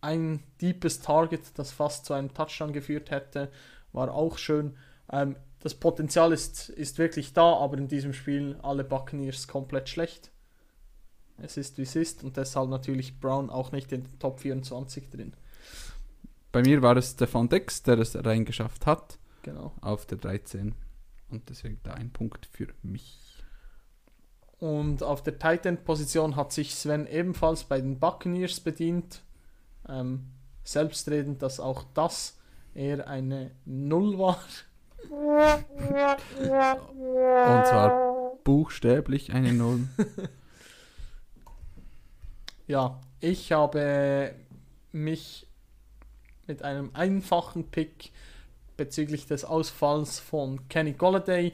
ein 0.00 0.42
deepes 0.60 1.00
Target, 1.00 1.42
das 1.56 1.72
fast 1.72 2.06
zu 2.06 2.14
einem 2.14 2.32
Touchdown 2.32 2.72
geführt 2.72 3.10
hätte, 3.10 3.50
war 3.92 4.12
auch 4.12 4.38
schön. 4.38 4.76
Ähm, 5.10 5.36
das 5.60 5.74
Potenzial 5.74 6.32
ist, 6.32 6.68
ist 6.68 6.98
wirklich 6.98 7.32
da, 7.32 7.56
aber 7.56 7.78
in 7.78 7.88
diesem 7.88 8.12
Spiel 8.12 8.58
alle 8.62 8.84
Buccaneers 8.84 9.48
komplett 9.48 9.88
schlecht. 9.88 10.30
Es 11.38 11.56
ist 11.56 11.76
wie 11.78 11.82
es 11.82 11.96
ist 11.96 12.24
und 12.24 12.36
deshalb 12.36 12.70
natürlich 12.70 13.20
Brown 13.20 13.50
auch 13.50 13.72
nicht 13.72 13.92
in 13.92 14.04
den 14.04 14.18
Top 14.18 14.40
24 14.40 15.10
drin. 15.10 15.34
Bei 16.52 16.62
mir 16.62 16.80
war 16.80 16.96
es 16.96 17.10
Stefan 17.10 17.48
Dex, 17.48 17.82
der 17.82 17.98
es 17.98 18.16
reingeschafft 18.16 18.86
hat. 18.86 19.18
Genau. 19.42 19.72
Auf 19.80 20.06
der 20.06 20.18
13. 20.18 20.74
Und 21.28 21.48
deswegen 21.50 21.80
da 21.82 21.92
ein 21.92 22.10
Punkt 22.12 22.46
für 22.46 22.68
mich. 22.82 23.44
Und 24.58 25.02
auf 25.02 25.22
der 25.22 25.38
Tight 25.38 25.66
End 25.66 25.84
Position 25.84 26.36
hat 26.36 26.52
sich 26.52 26.74
Sven 26.74 27.06
ebenfalls 27.06 27.64
bei 27.64 27.80
den 27.80 27.98
Buccaneers 27.98 28.60
bedient. 28.60 29.22
Ähm, 29.88 30.32
selbstredend, 30.64 31.42
dass 31.42 31.60
auch 31.60 31.84
das 31.94 32.38
eher 32.74 33.06
eine 33.06 33.50
Null 33.64 34.18
war. 34.18 34.42
Und 35.10 36.16
zwar 37.66 38.32
buchstäblich 38.44 39.32
eine 39.32 39.52
Null. 39.52 39.88
ja, 42.66 43.00
ich 43.20 43.52
habe 43.52 44.34
mich 44.92 45.46
mit 46.46 46.62
einem 46.62 46.90
einfachen 46.94 47.70
Pick 47.70 48.12
bezüglich 48.76 49.26
des 49.26 49.44
Ausfalls 49.44 50.18
von 50.18 50.68
Kenny 50.68 50.92
Golladay 50.92 51.52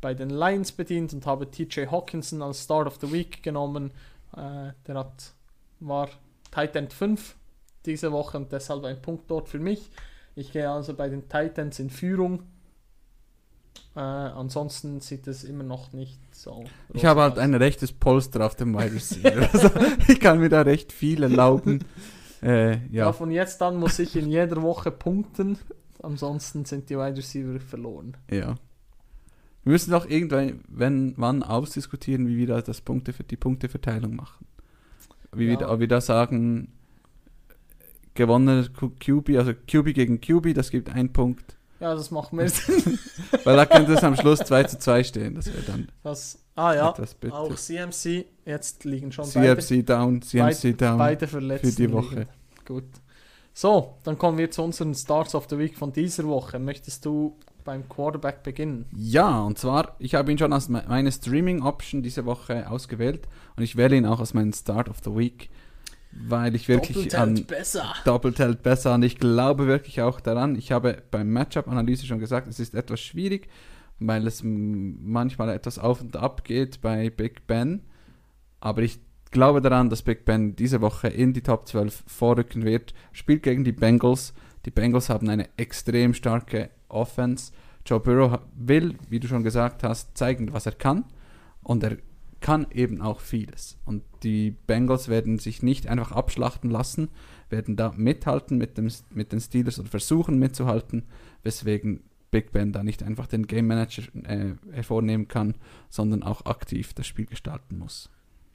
bei 0.00 0.14
den 0.14 0.30
Lions 0.30 0.72
bedient 0.72 1.12
und 1.12 1.26
habe 1.26 1.50
TJ 1.50 1.86
Hawkinson 1.86 2.42
als 2.42 2.64
Start 2.64 2.86
of 2.86 2.98
the 3.00 3.10
Week 3.10 3.42
genommen. 3.42 3.90
Äh, 4.36 4.72
der 4.86 4.94
hat, 4.96 5.32
war 5.80 6.08
Tight 6.50 6.76
End 6.76 6.92
5 6.92 7.36
diese 7.86 8.12
Woche 8.12 8.36
und 8.36 8.52
deshalb 8.52 8.84
ein 8.84 9.00
Punkt 9.00 9.30
dort 9.30 9.48
für 9.48 9.58
mich. 9.58 9.90
Ich 10.36 10.52
gehe 10.52 10.70
also 10.70 10.94
bei 10.94 11.08
den 11.08 11.28
Titans 11.28 11.78
in 11.78 11.90
Führung 11.90 12.42
äh, 13.96 14.00
ansonsten 14.00 15.00
sieht 15.00 15.26
es 15.26 15.44
immer 15.44 15.64
noch 15.64 15.92
nicht 15.92 16.18
so. 16.34 16.64
Ich 16.92 17.04
habe 17.04 17.22
halt 17.22 17.38
ein 17.38 17.54
rechtes 17.54 17.92
Polster 17.92 18.44
auf 18.44 18.54
dem 18.56 18.74
Wide 18.74 18.94
Receiver. 18.94 19.48
also 19.52 19.70
ich 20.08 20.20
kann 20.20 20.40
mir 20.40 20.48
da 20.48 20.62
recht 20.62 20.92
viel 20.92 21.22
erlauben. 21.22 21.84
Äh, 22.42 22.72
ja. 22.72 23.06
ja. 23.06 23.12
von 23.14 23.30
jetzt 23.30 23.62
an 23.62 23.78
muss 23.78 23.98
ich 23.98 24.16
in 24.16 24.28
jeder 24.28 24.60
Woche 24.60 24.90
punkten. 24.90 25.58
Ansonsten 26.02 26.66
sind 26.66 26.90
die 26.90 26.96
Wide 26.98 27.16
Receiver 27.16 27.58
verloren. 27.58 28.18
Ja. 28.30 28.56
Wir 29.62 29.72
müssen 29.72 29.92
doch 29.92 30.06
irgendwann 30.06 30.60
wenn, 30.68 31.14
wann 31.16 31.42
ausdiskutieren, 31.42 32.28
wie 32.28 32.36
wir 32.36 32.46
da 32.48 32.60
das 32.60 32.82
Punkte 32.82 33.14
für 33.14 33.24
die 33.24 33.36
Punkteverteilung 33.38 34.14
machen. 34.14 34.44
Wie 35.32 35.46
Ja. 35.46 35.58
wir, 35.58 35.70
ob 35.70 35.80
wir 35.80 35.88
da 35.88 36.02
sagen, 36.02 36.70
gewonnener 38.12 38.68
Q- 38.68 38.90
QB, 39.00 39.38
also 39.38 39.52
QB 39.54 39.94
gegen 39.94 40.20
QB, 40.20 40.52
das 40.54 40.70
gibt 40.70 40.90
einen 40.90 41.14
Punkt. 41.14 41.56
Ja, 41.84 41.94
das 41.94 42.10
macht 42.10 42.32
mehr 42.32 42.50
Weil 43.44 43.56
da 43.56 43.66
könnte 43.66 43.92
es 43.92 44.02
am 44.02 44.16
Schluss 44.16 44.38
2 44.38 44.64
zu 44.64 44.78
2 44.78 45.04
stehen. 45.04 45.34
Das 45.34 45.46
wäre 45.46 45.62
dann 45.66 45.88
Das, 46.02 46.38
ah 46.54 46.72
ja, 46.74 46.94
auch 47.30 47.54
CMC, 47.54 48.24
jetzt 48.46 48.84
liegen 48.84 49.12
schon 49.12 49.26
CFC 49.26 49.84
down, 49.84 50.22
CMC 50.22 50.62
beide, 50.62 50.74
down. 50.74 50.98
beide 50.98 51.26
verletzt. 51.28 51.64
für 51.66 51.72
die 51.76 51.92
Woche. 51.92 52.26
Gut. 52.66 52.84
So, 53.52 53.98
dann 54.02 54.16
kommen 54.16 54.38
wir 54.38 54.50
zu 54.50 54.62
unseren 54.62 54.94
Starts 54.94 55.34
of 55.34 55.46
the 55.50 55.58
Week 55.58 55.76
von 55.76 55.92
dieser 55.92 56.24
Woche. 56.24 56.58
Möchtest 56.58 57.04
du 57.04 57.36
beim 57.64 57.86
Quarterback 57.88 58.42
beginnen? 58.42 58.86
Ja, 58.96 59.40
und 59.42 59.58
zwar, 59.58 59.94
ich 59.98 60.14
habe 60.14 60.32
ihn 60.32 60.38
schon 60.38 60.52
als 60.54 60.68
me- 60.70 60.84
meine 60.88 61.12
Streaming-Option 61.12 62.02
diese 62.02 62.24
Woche 62.24 62.68
ausgewählt 62.70 63.28
und 63.56 63.62
ich 63.62 63.76
wähle 63.76 63.94
ihn 63.96 64.06
auch 64.06 64.20
als 64.20 64.32
meinen 64.34 64.52
Start 64.54 64.88
of 64.88 64.96
the 65.04 65.14
Week, 65.14 65.50
weil 66.16 66.54
ich 66.54 66.68
wirklich 66.68 66.96
Doppelt 66.96 67.14
an 67.14 67.36
hält 67.36 67.46
besser. 67.46 67.94
doppelt 68.04 68.38
hält 68.38 68.62
besser 68.62 68.94
und 68.94 69.02
ich 69.02 69.18
glaube 69.18 69.66
wirklich 69.66 70.00
auch 70.02 70.20
daran. 70.20 70.56
Ich 70.56 70.72
habe 70.72 71.02
beim 71.10 71.30
Matchup-Analyse 71.32 72.06
schon 72.06 72.18
gesagt, 72.18 72.48
es 72.48 72.60
ist 72.60 72.74
etwas 72.74 73.00
schwierig, 73.00 73.48
weil 73.98 74.26
es 74.26 74.42
manchmal 74.44 75.48
etwas 75.50 75.78
auf 75.78 76.00
und 76.00 76.16
ab 76.16 76.44
geht 76.44 76.80
bei 76.80 77.10
Big 77.10 77.46
Ben, 77.46 77.82
aber 78.60 78.82
ich 78.82 79.00
glaube 79.30 79.60
daran, 79.60 79.90
dass 79.90 80.02
Big 80.02 80.24
Ben 80.24 80.56
diese 80.56 80.80
Woche 80.80 81.08
in 81.08 81.34
die 81.34 81.42
Top 81.42 81.68
12 81.68 82.04
vorrücken 82.06 82.64
wird, 82.64 82.94
spielt 83.12 83.42
gegen 83.42 83.64
die 83.64 83.72
Bengals. 83.72 84.32
Die 84.64 84.70
Bengals 84.70 85.10
haben 85.10 85.28
eine 85.28 85.48
extrem 85.58 86.14
starke 86.14 86.70
Offense. 86.88 87.52
Joe 87.84 88.00
Burrow 88.00 88.40
will, 88.56 88.94
wie 89.10 89.20
du 89.20 89.28
schon 89.28 89.42
gesagt 89.42 89.82
hast, 89.82 90.16
zeigen, 90.16 90.54
was 90.54 90.66
er 90.66 90.72
kann. 90.72 91.04
Und 91.62 91.82
er 91.82 91.98
kann 92.40 92.66
eben 92.70 93.02
auch 93.02 93.20
vieles. 93.20 93.76
Und 93.84 94.02
die 94.24 94.50
Bengals 94.50 95.08
werden 95.08 95.38
sich 95.38 95.62
nicht 95.62 95.86
einfach 95.86 96.12
abschlachten 96.12 96.70
lassen, 96.70 97.08
werden 97.50 97.76
da 97.76 97.92
mithalten 97.96 98.58
mit, 98.58 98.78
dem, 98.78 98.90
mit 99.10 99.32
den 99.32 99.40
Steelers 99.40 99.78
oder 99.78 99.88
versuchen 99.88 100.38
mitzuhalten, 100.38 101.04
weswegen 101.42 102.02
Big 102.30 102.50
Ben 102.50 102.72
da 102.72 102.82
nicht 102.82 103.02
einfach 103.02 103.28
den 103.28 103.46
Game 103.46 103.68
Manager 103.68 104.02
äh, 104.24 104.54
hervornehmen 104.72 105.28
kann, 105.28 105.54
sondern 105.88 106.22
auch 106.22 106.46
aktiv 106.46 106.92
das 106.94 107.06
Spiel 107.06 107.26
gestalten 107.26 107.78
muss. 107.78 108.10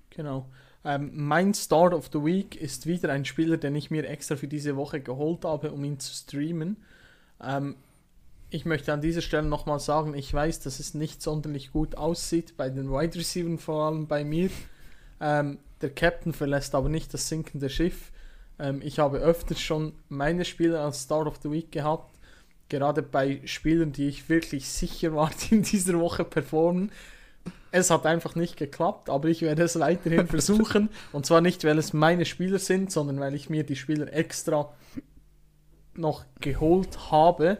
Genau. 0.09 0.49
Ähm, 0.83 1.11
mein 1.13 1.53
Start 1.53 1.93
of 1.93 2.09
the 2.11 2.23
Week 2.23 2.55
ist 2.55 2.87
wieder 2.87 3.11
ein 3.11 3.25
Spieler, 3.25 3.57
den 3.57 3.75
ich 3.75 3.91
mir 3.91 4.07
extra 4.07 4.35
für 4.35 4.47
diese 4.47 4.75
Woche 4.75 4.99
geholt 4.99 5.45
habe, 5.45 5.71
um 5.71 5.83
ihn 5.83 5.99
zu 5.99 6.13
streamen. 6.13 6.77
Ähm, 7.41 7.75
ich 8.49 8.65
möchte 8.65 8.91
an 8.91 9.01
dieser 9.01 9.21
Stelle 9.21 9.47
nochmal 9.47 9.79
sagen, 9.79 10.15
ich 10.15 10.33
weiß, 10.33 10.61
dass 10.61 10.79
es 10.79 10.93
nicht 10.93 11.21
sonderlich 11.21 11.71
gut 11.71 11.95
aussieht, 11.95 12.57
bei 12.57 12.69
den 12.69 12.89
Wide 12.89 13.17
Receivers 13.17 13.61
vor 13.61 13.85
allem 13.85 14.07
bei 14.07 14.23
mir. 14.23 14.49
Ähm, 15.21 15.59
der 15.81 15.89
Captain 15.89 16.33
verlässt 16.33 16.75
aber 16.75 16.89
nicht 16.89 17.13
das 17.13 17.27
sinkende 17.27 17.69
Schiff. 17.69 18.11
Ähm, 18.59 18.81
ich 18.83 18.99
habe 18.99 19.19
öfters 19.19 19.59
schon 19.59 19.93
meine 20.09 20.45
Spieler 20.45 20.81
als 20.81 21.03
Start 21.03 21.27
of 21.27 21.39
the 21.41 21.51
Week 21.51 21.71
gehabt, 21.71 22.17
gerade 22.67 23.01
bei 23.01 23.41
Spielern, 23.45 23.91
die 23.91 24.07
ich 24.07 24.29
wirklich 24.29 24.69
sicher 24.69 25.13
war, 25.15 25.31
die 25.49 25.55
in 25.55 25.63
dieser 25.63 25.99
Woche 25.99 26.23
performen. 26.23 26.91
Es 27.71 27.89
hat 27.89 28.05
einfach 28.05 28.35
nicht 28.35 28.57
geklappt, 28.57 29.09
aber 29.09 29.27
ich 29.27 29.41
werde 29.41 29.63
es 29.63 29.79
weiterhin 29.79 30.27
versuchen. 30.27 30.89
Und 31.11 31.25
zwar 31.25 31.41
nicht, 31.41 31.63
weil 31.63 31.77
es 31.77 31.93
meine 31.93 32.25
Spieler 32.25 32.59
sind, 32.59 32.91
sondern 32.91 33.19
weil 33.19 33.35
ich 33.35 33.49
mir 33.49 33.63
die 33.63 33.75
Spieler 33.75 34.11
extra 34.11 34.73
noch 35.95 36.25
geholt 36.39 37.11
habe, 37.11 37.59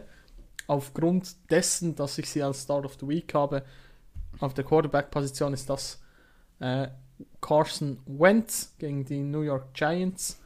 aufgrund 0.66 1.50
dessen, 1.50 1.96
dass 1.96 2.18
ich 2.18 2.28
sie 2.30 2.42
als 2.42 2.62
Start 2.62 2.84
of 2.84 2.96
the 3.00 3.08
Week 3.08 3.32
habe. 3.34 3.64
Auf 4.38 4.54
der 4.54 4.64
Quarterback-Position 4.64 5.52
ist 5.52 5.68
das 5.68 6.00
äh, 6.60 6.88
Carson 7.40 7.98
Wentz 8.06 8.74
gegen 8.78 9.04
die 9.04 9.22
New 9.22 9.42
York 9.42 9.74
Giants. 9.74 10.40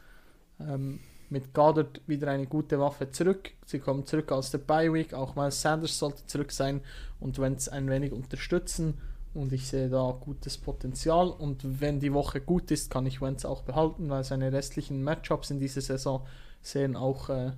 Ähm, 0.59 0.99
mit 1.29 1.53
Goddard 1.53 2.01
wieder 2.07 2.29
eine 2.29 2.47
gute 2.47 2.79
Waffe 2.79 3.09
zurück. 3.09 3.51
Sie 3.65 3.79
kommen 3.79 4.05
zurück 4.05 4.31
aus 4.31 4.51
der 4.51 4.59
Bye 4.59 4.93
Week. 4.93 5.13
Auch 5.13 5.35
Miles 5.35 5.61
Sanders 5.61 5.97
sollte 5.97 6.25
zurück 6.27 6.51
sein 6.51 6.81
und 7.19 7.39
Wentz 7.39 7.67
ein 7.67 7.89
wenig 7.89 8.11
unterstützen. 8.11 8.99
Und 9.33 9.51
ich 9.51 9.67
sehe 9.67 9.89
da 9.89 10.17
gutes 10.19 10.57
Potenzial. 10.57 11.27
Und 11.27 11.81
wenn 11.81 11.99
die 11.99 12.13
Woche 12.13 12.39
gut 12.39 12.71
ist, 12.71 12.89
kann 12.89 13.05
ich 13.05 13.21
Wentz 13.21 13.43
auch 13.43 13.63
behalten, 13.63 14.09
weil 14.09 14.23
seine 14.23 14.53
restlichen 14.53 15.03
Matchups 15.03 15.51
in 15.51 15.59
dieser 15.59 15.81
Saison 15.81 16.25
sehen 16.61 16.95
auch 16.95 17.29
äh, 17.29 17.51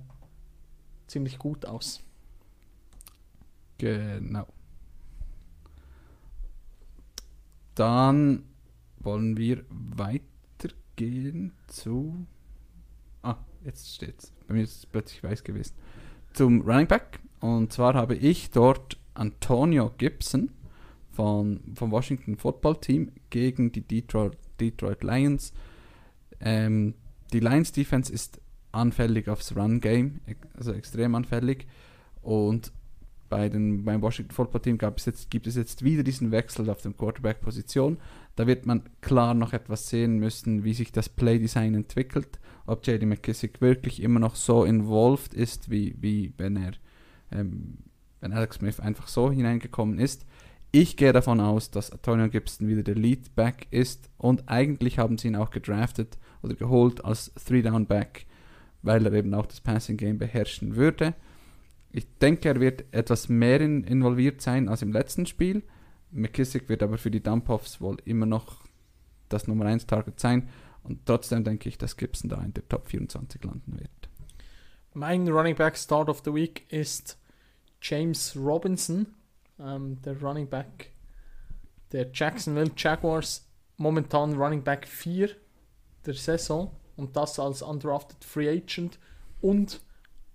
ziemlich 1.06 1.38
gut 1.38 1.66
aus. 1.66 2.00
Genau. 3.78 4.46
Dann 7.76 8.42
wollen 9.00 9.36
wir 9.36 9.64
weitergehen 9.70 11.52
zu. 11.66 12.26
Ah, 13.22 13.36
jetzt 13.64 13.94
steht's. 13.94 14.32
Bei 14.46 14.54
mir 14.54 14.62
ist 14.62 14.76
es 14.76 14.86
plötzlich 14.86 15.22
weiß 15.22 15.44
gewesen. 15.44 15.74
Zum 16.32 16.62
Running 16.62 16.86
Back. 16.86 17.20
Und 17.40 17.72
zwar 17.72 17.94
habe 17.94 18.16
ich 18.16 18.50
dort 18.50 18.98
Antonio 19.14 19.92
Gibson 19.96 20.50
von, 21.12 21.60
vom 21.74 21.90
Washington 21.90 22.36
Football 22.36 22.80
Team 22.80 23.12
gegen 23.30 23.72
die 23.72 23.82
Detroit, 23.82 24.36
Detroit 24.60 25.02
Lions. 25.02 25.52
Ähm, 26.40 26.94
die 27.32 27.40
Lions 27.40 27.72
Defense 27.72 28.12
ist 28.12 28.40
anfällig 28.72 29.28
aufs 29.28 29.56
Run 29.56 29.80
Game, 29.80 30.20
also 30.54 30.72
extrem 30.72 31.14
anfällig. 31.14 31.66
Und 32.22 32.72
bei 33.28 33.48
den, 33.48 33.84
beim 33.84 34.02
Washington 34.02 34.32
Football 34.32 34.62
Team 34.62 34.78
gab 34.78 34.98
es 34.98 35.06
jetzt, 35.06 35.30
gibt 35.30 35.46
es 35.46 35.56
jetzt 35.56 35.84
wieder 35.84 36.02
diesen 36.02 36.30
Wechsel 36.30 36.68
auf 36.70 36.80
der 36.82 36.92
Quarterback-Position. 36.92 37.98
Da 38.36 38.46
wird 38.46 38.66
man 38.66 38.82
klar 39.00 39.34
noch 39.34 39.52
etwas 39.52 39.88
sehen 39.88 40.18
müssen, 40.18 40.64
wie 40.64 40.74
sich 40.74 40.92
das 40.92 41.08
Playdesign 41.08 41.74
entwickelt. 41.74 42.38
Ob 42.66 42.86
JD 42.86 43.04
McKissick 43.04 43.60
wirklich 43.60 44.02
immer 44.02 44.20
noch 44.20 44.36
so 44.36 44.64
involved 44.64 45.34
ist, 45.34 45.70
wie, 45.70 45.96
wie 46.00 46.32
wenn 46.38 46.56
er, 46.56 46.72
ähm, 47.32 47.78
wenn 48.20 48.32
Alex 48.32 48.56
Smith 48.56 48.80
einfach 48.80 49.08
so 49.08 49.30
hineingekommen 49.30 49.98
ist. 49.98 50.26
Ich 50.70 50.96
gehe 50.98 51.12
davon 51.12 51.40
aus, 51.40 51.70
dass 51.70 51.90
Antonio 51.90 52.28
Gibson 52.28 52.68
wieder 52.68 52.82
der 52.82 52.94
Leadback 52.94 53.66
ist 53.70 54.10
und 54.18 54.48
eigentlich 54.50 54.98
haben 54.98 55.16
sie 55.16 55.28
ihn 55.28 55.36
auch 55.36 55.50
gedraftet 55.50 56.18
oder 56.42 56.54
geholt 56.54 57.04
als 57.04 57.32
Three-Down-Back, 57.34 58.26
weil 58.82 59.06
er 59.06 59.12
eben 59.14 59.32
auch 59.32 59.46
das 59.46 59.62
Passing-Game 59.62 60.18
beherrschen 60.18 60.76
würde. 60.76 61.14
Ich 61.90 62.06
denke, 62.18 62.48
er 62.48 62.60
wird 62.60 62.84
etwas 62.92 63.28
mehr 63.28 63.60
in, 63.60 63.84
involviert 63.84 64.40
sein 64.40 64.68
als 64.68 64.82
im 64.82 64.92
letzten 64.92 65.26
Spiel. 65.26 65.62
McKissick 66.10 66.68
wird 66.68 66.82
aber 66.82 66.98
für 66.98 67.10
die 67.10 67.22
Dump-Offs 67.22 67.80
wohl 67.80 67.96
immer 68.04 68.26
noch 68.26 68.64
das 69.28 69.46
Nummer 69.46 69.66
1 69.66 69.86
Target 69.86 70.20
sein. 70.20 70.48
Und 70.82 71.04
trotzdem 71.06 71.44
denke 71.44 71.68
ich, 71.68 71.78
dass 71.78 71.96
Gibson 71.96 72.30
da 72.30 72.42
in 72.42 72.54
der 72.54 72.66
Top 72.68 72.88
24 72.88 73.42
landen 73.44 73.78
wird. 73.78 73.90
Mein 74.94 75.28
Running 75.28 75.54
Back 75.54 75.76
Start 75.76 76.08
of 76.08 76.22
the 76.24 76.32
Week 76.32 76.70
ist 76.72 77.18
James 77.82 78.34
Robinson, 78.36 79.06
ähm, 79.58 80.00
der 80.02 80.20
Running 80.20 80.48
Back 80.48 80.92
der 81.92 82.10
Jacksonville 82.12 82.72
Jaguars, 82.76 83.46
momentan 83.76 84.34
Running 84.34 84.62
Back 84.62 84.86
4 84.86 85.30
der 86.04 86.14
Saison 86.14 86.74
und 86.96 87.16
das 87.16 87.38
als 87.38 87.62
undrafted 87.62 88.24
Free 88.24 88.48
Agent 88.48 88.98
und 89.40 89.80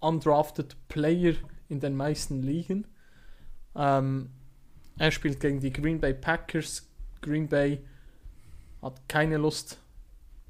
undrafted 0.03 0.75
Player 0.87 1.35
in 1.69 1.79
den 1.79 1.95
meisten 1.95 2.41
Ligen. 2.41 2.85
Ähm, 3.75 4.29
er 4.97 5.11
spielt 5.11 5.39
gegen 5.39 5.59
die 5.59 5.73
Green 5.73 5.99
Bay 5.99 6.13
Packers. 6.13 6.87
Green 7.21 7.47
Bay 7.47 7.81
hat 8.81 9.07
keine 9.07 9.37
Lust, 9.37 9.79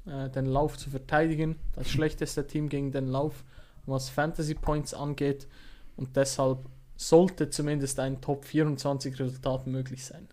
äh, 0.06 0.28
den 0.30 0.46
Lauf 0.46 0.76
zu 0.76 0.90
verteidigen. 0.90 1.56
Das 1.74 1.88
schlechteste 1.90 2.46
Team 2.46 2.68
gegen 2.68 2.92
den 2.92 3.06
Lauf, 3.06 3.44
was 3.86 4.10
Fantasy 4.10 4.54
Points 4.54 4.92
angeht. 4.92 5.46
Und 5.96 6.16
deshalb 6.16 6.68
sollte 6.96 7.50
zumindest 7.50 7.98
ein 8.00 8.20
Top 8.20 8.44
24 8.44 9.18
Resultat 9.18 9.66
möglich 9.66 10.04
sein. 10.04 10.28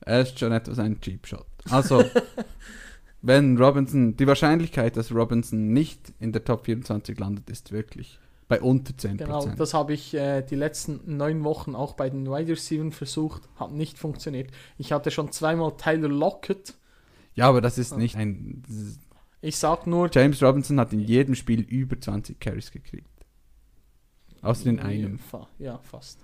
Er 0.00 0.20
ist 0.22 0.38
schon 0.38 0.52
etwas 0.52 0.78
ein 0.78 1.00
Cheap 1.00 1.26
Shot. 1.26 1.46
Also, 1.68 2.04
wenn 3.20 3.58
Robinson, 3.58 4.16
die 4.16 4.26
Wahrscheinlichkeit, 4.26 4.96
dass 4.96 5.12
Robinson 5.12 5.72
nicht 5.72 6.12
in 6.20 6.32
der 6.32 6.44
Top 6.44 6.66
24 6.66 7.18
landet, 7.18 7.50
ist 7.50 7.72
wirklich 7.72 8.18
bei 8.48 8.60
unter 8.60 8.94
10%. 8.94 9.16
Genau, 9.16 9.46
das 9.46 9.74
habe 9.74 9.92
ich 9.92 10.14
äh, 10.14 10.42
die 10.42 10.54
letzten 10.54 11.16
neun 11.16 11.44
Wochen 11.44 11.74
auch 11.74 11.94
bei 11.94 12.08
den 12.08 12.26
Wide 12.26 12.52
Receivers 12.52 12.96
versucht, 12.96 13.42
hat 13.56 13.72
nicht 13.72 13.98
funktioniert. 13.98 14.50
Ich 14.78 14.92
hatte 14.92 15.10
schon 15.10 15.32
zweimal 15.32 15.76
Tyler 15.76 16.08
Lockett. 16.08 16.74
ja, 17.34 17.48
aber 17.48 17.60
das 17.60 17.76
ist 17.76 17.96
nicht 17.96 18.16
ein. 18.16 18.62
Ich 19.40 19.58
sag 19.58 19.86
nur, 19.86 20.10
James 20.12 20.42
Robinson 20.42 20.80
hat 20.80 20.92
in 20.92 21.00
jedem 21.00 21.34
Spiel 21.34 21.60
über 21.60 22.00
20 22.00 22.40
Carries 22.40 22.72
gekriegt. 22.72 23.08
Außer 24.42 24.66
in 24.66 24.80
einem. 24.80 25.18
Ja, 25.58 25.78
fast. 25.78 26.18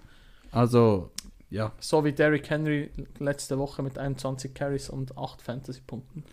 Also, 0.51 1.11
ja. 1.51 1.73
So 1.79 2.05
wie 2.05 2.13
Derrick 2.13 2.49
Henry 2.49 2.91
letzte 3.19 3.59
Woche 3.59 3.83
mit 3.83 3.99
21 3.99 4.55
Carries 4.55 4.89
und 4.89 5.19
8 5.19 5.43
Fantasy-Punkten. 5.43 6.25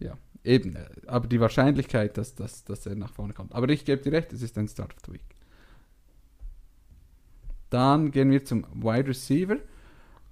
Ja, 0.00 0.16
eben. 0.42 0.76
Aber 1.06 1.26
die 1.28 1.40
Wahrscheinlichkeit, 1.40 2.16
dass, 2.18 2.34
dass, 2.34 2.64
dass 2.64 2.86
er 2.86 2.96
nach 2.96 3.12
vorne 3.12 3.32
kommt. 3.32 3.54
Aber 3.54 3.68
ich 3.68 3.84
gebe 3.84 4.02
dir 4.02 4.12
recht, 4.12 4.32
es 4.32 4.42
ist 4.42 4.56
ein 4.58 4.68
Start 4.68 4.92
of 4.94 5.00
the 5.06 5.12
Week. 5.12 5.24
Dann 7.70 8.10
gehen 8.10 8.30
wir 8.30 8.44
zum 8.44 8.64
Wide 8.74 9.08
Receiver. 9.08 9.56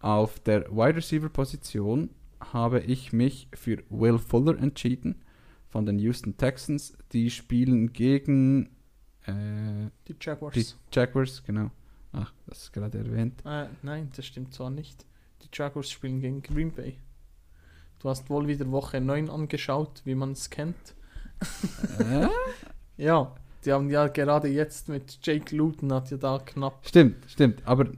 Auf 0.00 0.40
der 0.40 0.70
Wide 0.70 0.96
Receiver 0.96 1.28
Position 1.28 2.10
habe 2.40 2.80
ich 2.80 3.12
mich 3.12 3.48
für 3.54 3.82
Will 3.88 4.18
Fuller 4.18 4.58
entschieden 4.58 5.22
von 5.68 5.86
den 5.86 5.98
Houston 5.98 6.36
Texans. 6.36 6.96
Die 7.12 7.30
spielen 7.30 7.92
gegen 7.92 8.66
äh, 9.26 9.88
Die 10.08 10.16
Jaguars. 10.20 10.54
die 10.54 10.66
Jaguars, 10.92 11.42
genau. 11.44 11.70
Ach, 12.12 12.32
das 12.46 12.64
ist 12.64 12.72
gerade 12.72 12.98
erwähnt. 12.98 13.42
Äh, 13.46 13.68
nein, 13.82 14.10
das 14.14 14.26
stimmt 14.26 14.52
zwar 14.52 14.70
nicht. 14.70 15.06
Die 15.42 15.48
Jaguars 15.52 15.90
spielen 15.90 16.20
gegen 16.20 16.42
Green 16.42 16.70
Bay. 16.72 16.96
Du 18.02 18.08
hast 18.08 18.28
wohl 18.30 18.48
wieder 18.48 18.68
Woche 18.72 19.00
9 19.00 19.30
angeschaut, 19.30 20.02
wie 20.04 20.16
man 20.16 20.32
es 20.32 20.50
kennt. 20.50 20.76
Äh? 21.98 22.26
Ja, 22.98 23.34
die 23.64 23.72
haben 23.72 23.90
ja 23.90 24.06
gerade 24.08 24.48
jetzt 24.48 24.88
mit 24.88 25.18
Jake 25.22 25.56
Luton 25.56 25.92
hat 25.92 26.10
ja 26.10 26.18
da 26.18 26.38
knapp. 26.38 26.86
Stimmt, 26.86 27.24
stimmt. 27.26 27.66
Aber 27.66 27.88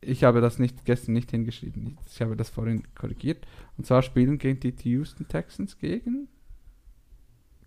ich 0.00 0.24
habe 0.24 0.40
das 0.40 0.58
nicht 0.58 0.84
gestern 0.84 1.12
nicht 1.12 1.32
hingeschrieben. 1.32 1.98
Ich 2.06 2.22
habe 2.22 2.36
das 2.36 2.50
vorhin 2.50 2.84
korrigiert. 2.94 3.46
Und 3.76 3.86
zwar 3.86 4.02
spielen 4.02 4.38
gegen 4.38 4.60
die 4.60 4.74
Houston 4.90 5.26
Texans 5.28 5.76
gegen. 5.76 6.28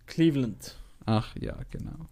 Cleveland. 0.06 0.76
Ach 1.04 1.36
ja, 1.36 1.56
genau. 1.70 2.06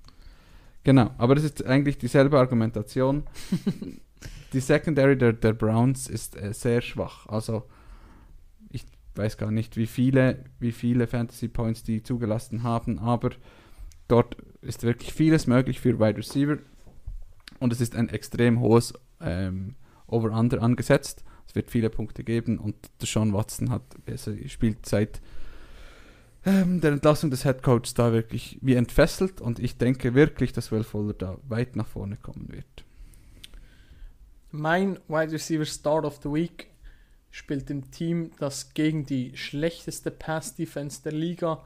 Genau, 0.85 1.11
aber 1.17 1.35
das 1.35 1.45
ist 1.45 1.65
eigentlich 1.65 1.99
dieselbe 1.99 2.39
Argumentation. 2.39 3.25
die 4.53 4.61
Secondary 4.61 5.17
der, 5.17 5.33
der 5.33 5.53
Browns 5.55 6.09
ist 6.09 6.37
äh, 6.37 6.53
sehr 6.53 6.81
schwach. 6.81 7.27
Also 7.27 7.65
weiß 9.17 9.37
gar 9.37 9.51
nicht, 9.51 9.77
wie 9.77 9.87
viele, 9.87 10.45
wie 10.59 10.73
viele 10.73 11.07
Fantasy 11.07 11.49
Points 11.49 11.83
die 11.83 12.03
zugelassen 12.03 12.63
haben, 12.63 12.99
aber 12.99 13.31
dort 14.09 14.37
ist 14.61 14.83
wirklich 14.83 15.13
vieles 15.13 15.47
möglich 15.47 15.81
für 15.81 15.99
Wide 15.99 16.19
Receiver 16.19 16.59
und 17.61 17.73
es 17.73 17.81
ist 17.81 17.95
ein 17.97 18.09
extrem 18.09 18.61
hohes 18.61 18.95
ähm, 19.21 19.77
Over-Under 20.07 20.63
angesetzt. 20.63 21.25
Es 21.47 21.55
wird 21.55 21.71
viele 21.71 21.91
Punkte 21.91 22.25
geben 22.25 22.59
und 22.59 22.75
Sean 23.03 23.33
Watson 23.33 23.71
hat, 23.71 23.83
also 24.07 24.35
spielt 24.47 24.87
seit 24.87 25.21
ähm, 26.45 26.81
der 26.81 26.93
Entlassung 26.93 27.31
des 27.31 27.45
Head 27.45 27.63
Coaches 27.63 27.95
da 27.95 28.13
wirklich 28.13 28.59
wie 28.61 28.75
entfesselt 28.75 29.41
und 29.41 29.59
ich 29.59 29.79
denke 29.79 30.15
wirklich, 30.15 30.53
dass 30.53 30.73
Will 30.73 30.85
Fuller 30.85 31.15
da 31.15 31.39
weit 31.49 31.77
nach 31.77 31.87
vorne 31.87 32.17
kommen 32.17 32.49
wird. 32.51 32.85
Mein 34.51 34.99
Wide 35.09 35.33
Receiver 35.33 35.65
Start 35.65 36.05
of 36.05 36.21
the 36.23 36.31
Week 36.31 36.69
spielt 37.35 37.69
im 37.69 37.91
Team, 37.91 38.31
das 38.39 38.75
gegen 38.75 39.07
die 39.07 39.37
schlechteste 39.37 40.13
Pass 40.13 40.55
Defense 40.55 41.03
der 41.03 41.11
Liga 41.11 41.65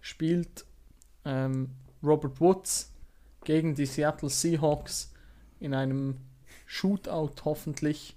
spielt. 0.00 0.64
Ähm, 1.24 1.70
Robert 2.04 2.40
Woods 2.40 2.92
gegen 3.42 3.74
die 3.74 3.86
Seattle 3.86 4.30
Seahawks 4.30 5.12
in 5.58 5.74
einem 5.74 6.18
Shootout 6.66 7.32
hoffentlich. 7.44 8.16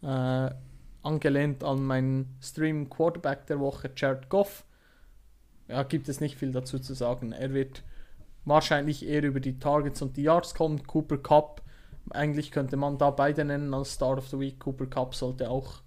Äh, 0.00 0.50
angelehnt 1.02 1.62
an 1.62 1.84
meinen 1.84 2.34
Stream 2.40 2.88
Quarterback 2.88 3.46
der 3.46 3.60
Woche, 3.60 3.90
Jared 3.94 4.30
Goff. 4.30 4.64
Ja, 5.68 5.82
gibt 5.82 6.08
es 6.08 6.22
nicht 6.22 6.38
viel 6.38 6.50
dazu 6.50 6.78
zu 6.78 6.94
sagen. 6.94 7.32
Er 7.32 7.52
wird 7.52 7.82
wahrscheinlich 8.46 9.06
eher 9.06 9.22
über 9.22 9.40
die 9.40 9.58
Targets 9.58 10.00
und 10.00 10.16
die 10.16 10.22
Yards 10.22 10.54
kommen. 10.54 10.86
Cooper 10.86 11.18
Cup, 11.18 11.60
eigentlich 12.08 12.52
könnte 12.52 12.78
man 12.78 12.96
da 12.96 13.10
beide 13.10 13.44
nennen 13.44 13.74
als 13.74 13.92
Start 13.92 14.16
of 14.16 14.28
the 14.28 14.40
Week. 14.40 14.58
Cooper 14.58 14.86
Cup 14.86 15.14
sollte 15.14 15.50
auch 15.50 15.82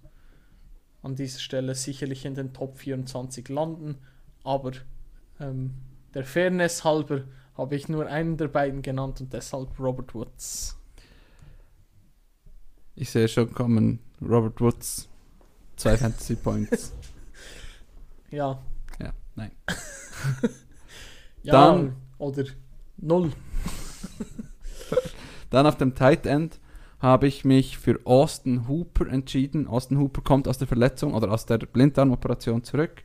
an 1.02 1.16
dieser 1.16 1.38
Stelle 1.38 1.74
sicherlich 1.74 2.24
in 2.24 2.34
den 2.34 2.52
Top 2.52 2.78
24 2.78 3.48
landen. 3.48 3.98
Aber 4.44 4.72
ähm, 5.38 5.74
der 6.14 6.24
Fairness 6.24 6.84
halber 6.84 7.24
habe 7.56 7.76
ich 7.76 7.88
nur 7.88 8.06
einen 8.06 8.36
der 8.36 8.48
beiden 8.48 8.82
genannt 8.82 9.20
und 9.20 9.32
deshalb 9.32 9.78
Robert 9.78 10.14
Woods. 10.14 10.76
Ich 12.94 13.10
sehe 13.10 13.28
schon 13.28 13.52
kommen, 13.52 14.00
Robert 14.20 14.60
Woods, 14.60 15.08
zwei 15.76 15.96
Fantasy 15.96 16.36
Points. 16.36 16.92
Ja. 18.32 18.62
Ja, 19.00 19.12
nein. 19.34 19.50
ja 21.42 21.52
Dann- 21.52 21.96
oder 22.18 22.44
null. 22.96 23.32
Dann 25.50 25.66
auf 25.66 25.76
dem 25.78 25.96
Tight 25.96 26.26
End 26.26 26.60
habe 27.00 27.26
ich 27.26 27.44
mich 27.44 27.78
für 27.78 27.98
Austin 28.04 28.68
Hooper 28.68 29.08
entschieden. 29.08 29.66
Austin 29.66 29.98
Hooper 29.98 30.20
kommt 30.20 30.46
aus 30.46 30.58
der 30.58 30.68
Verletzung 30.68 31.14
oder 31.14 31.32
aus 31.32 31.46
der 31.46 31.58
Blinddarmoperation 31.58 32.62
zurück 32.62 33.02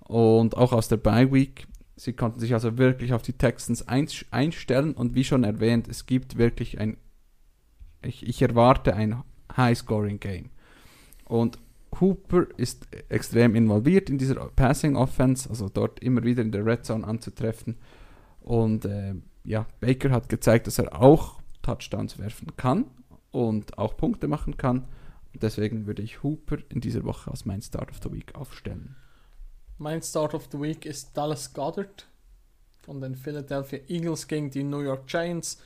und 0.00 0.56
auch 0.56 0.72
aus 0.72 0.88
der 0.88 0.98
Bye 0.98 1.32
Week. 1.32 1.66
Sie 1.96 2.12
konnten 2.12 2.38
sich 2.38 2.54
also 2.54 2.78
wirklich 2.78 3.12
auf 3.12 3.22
die 3.22 3.32
Texans 3.32 3.86
einstellen 3.88 4.92
und 4.92 5.16
wie 5.16 5.24
schon 5.24 5.42
erwähnt, 5.42 5.88
es 5.88 6.06
gibt 6.06 6.38
wirklich 6.38 6.78
ein, 6.78 6.96
ich, 8.02 8.24
ich 8.24 8.40
erwarte 8.40 8.94
ein 8.94 9.24
High-Scoring-Game. 9.56 10.50
Und 11.24 11.58
Hooper 12.00 12.46
ist 12.56 12.86
extrem 13.08 13.56
involviert 13.56 14.10
in 14.10 14.18
dieser 14.18 14.36
Passing 14.36 14.94
Offense, 14.94 15.50
also 15.50 15.68
dort 15.68 15.98
immer 15.98 16.22
wieder 16.22 16.42
in 16.42 16.52
der 16.52 16.64
Red 16.64 16.84
Zone 16.84 17.04
anzutreffen. 17.04 17.78
Und 18.40 18.84
äh, 18.84 19.14
ja, 19.42 19.66
Baker 19.80 20.10
hat 20.10 20.28
gezeigt, 20.28 20.68
dass 20.68 20.78
er 20.78 21.02
auch 21.02 21.40
Touchdowns 21.62 22.18
werfen 22.20 22.56
kann 22.56 22.84
und 23.30 23.78
auch 23.78 23.96
Punkte 23.96 24.28
machen 24.28 24.56
kann. 24.56 24.86
Deswegen 25.34 25.86
würde 25.86 26.02
ich 26.02 26.22
Hooper 26.22 26.58
in 26.68 26.80
dieser 26.80 27.04
Woche 27.04 27.30
als 27.30 27.44
mein 27.44 27.62
Start 27.62 27.90
of 27.90 28.00
the 28.02 28.12
Week 28.12 28.34
aufstellen. 28.34 28.96
Mein 29.76 30.02
Start 30.02 30.34
of 30.34 30.48
the 30.50 30.60
Week 30.60 30.84
ist 30.84 31.16
Dallas 31.16 31.52
Goddard 31.52 32.08
von 32.80 33.00
den 33.00 33.14
Philadelphia 33.14 33.80
Eagles 33.88 34.26
gegen 34.26 34.50
die 34.50 34.64
New 34.64 34.80
York 34.80 35.06
Giants, 35.06 35.62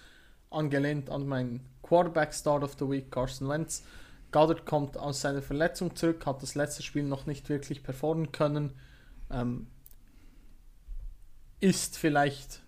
angelehnt 0.51 1.09
an 1.09 1.27
meinen 1.27 1.61
Quarterback 1.83 2.35
Start 2.35 2.63
of 2.63 2.77
the 2.79 2.89
Week, 2.89 3.11
Carson 3.11 3.49
Wentz. 3.49 3.85
Goddard 4.33 4.67
kommt 4.67 4.97
aus 4.99 5.21
seiner 5.21 5.43
Verletzung 5.43 5.95
zurück, 5.95 6.27
hat 6.27 6.43
das 6.43 6.55
letzte 6.55 6.83
Spiel 6.83 7.05
noch 7.05 7.27
nicht 7.27 7.49
wirklich 7.49 7.83
performen 7.83 8.33
können, 8.33 8.73
ähm, 9.31 9.69
ist 11.61 11.97
vielleicht 11.97 12.63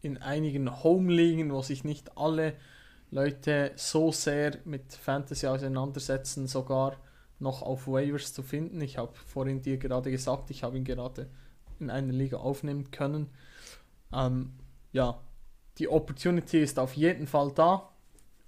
in 0.00 0.18
einigen 0.18 0.82
Home-Ligen, 0.82 1.52
wo 1.52 1.62
sich 1.62 1.84
nicht 1.84 2.16
alle 2.16 2.54
Leute 3.12 3.72
so 3.76 4.10
sehr 4.10 4.56
mit 4.64 4.94
Fantasy 4.94 5.46
auseinandersetzen, 5.46 6.46
sogar 6.46 6.96
noch 7.38 7.60
auf 7.60 7.86
Waivers 7.86 8.32
zu 8.32 8.42
finden. 8.42 8.80
Ich 8.80 8.96
habe 8.96 9.12
vorhin 9.26 9.60
dir 9.60 9.76
gerade 9.76 10.10
gesagt, 10.10 10.50
ich 10.50 10.62
habe 10.62 10.78
ihn 10.78 10.84
gerade 10.84 11.28
in 11.78 11.90
einer 11.90 12.12
Liga 12.12 12.38
aufnehmen 12.38 12.90
können. 12.90 13.28
Ähm, 14.14 14.52
ja, 14.92 15.20
die 15.76 15.88
Opportunity 15.88 16.62
ist 16.62 16.78
auf 16.78 16.94
jeden 16.94 17.26
Fall 17.26 17.52
da. 17.54 17.90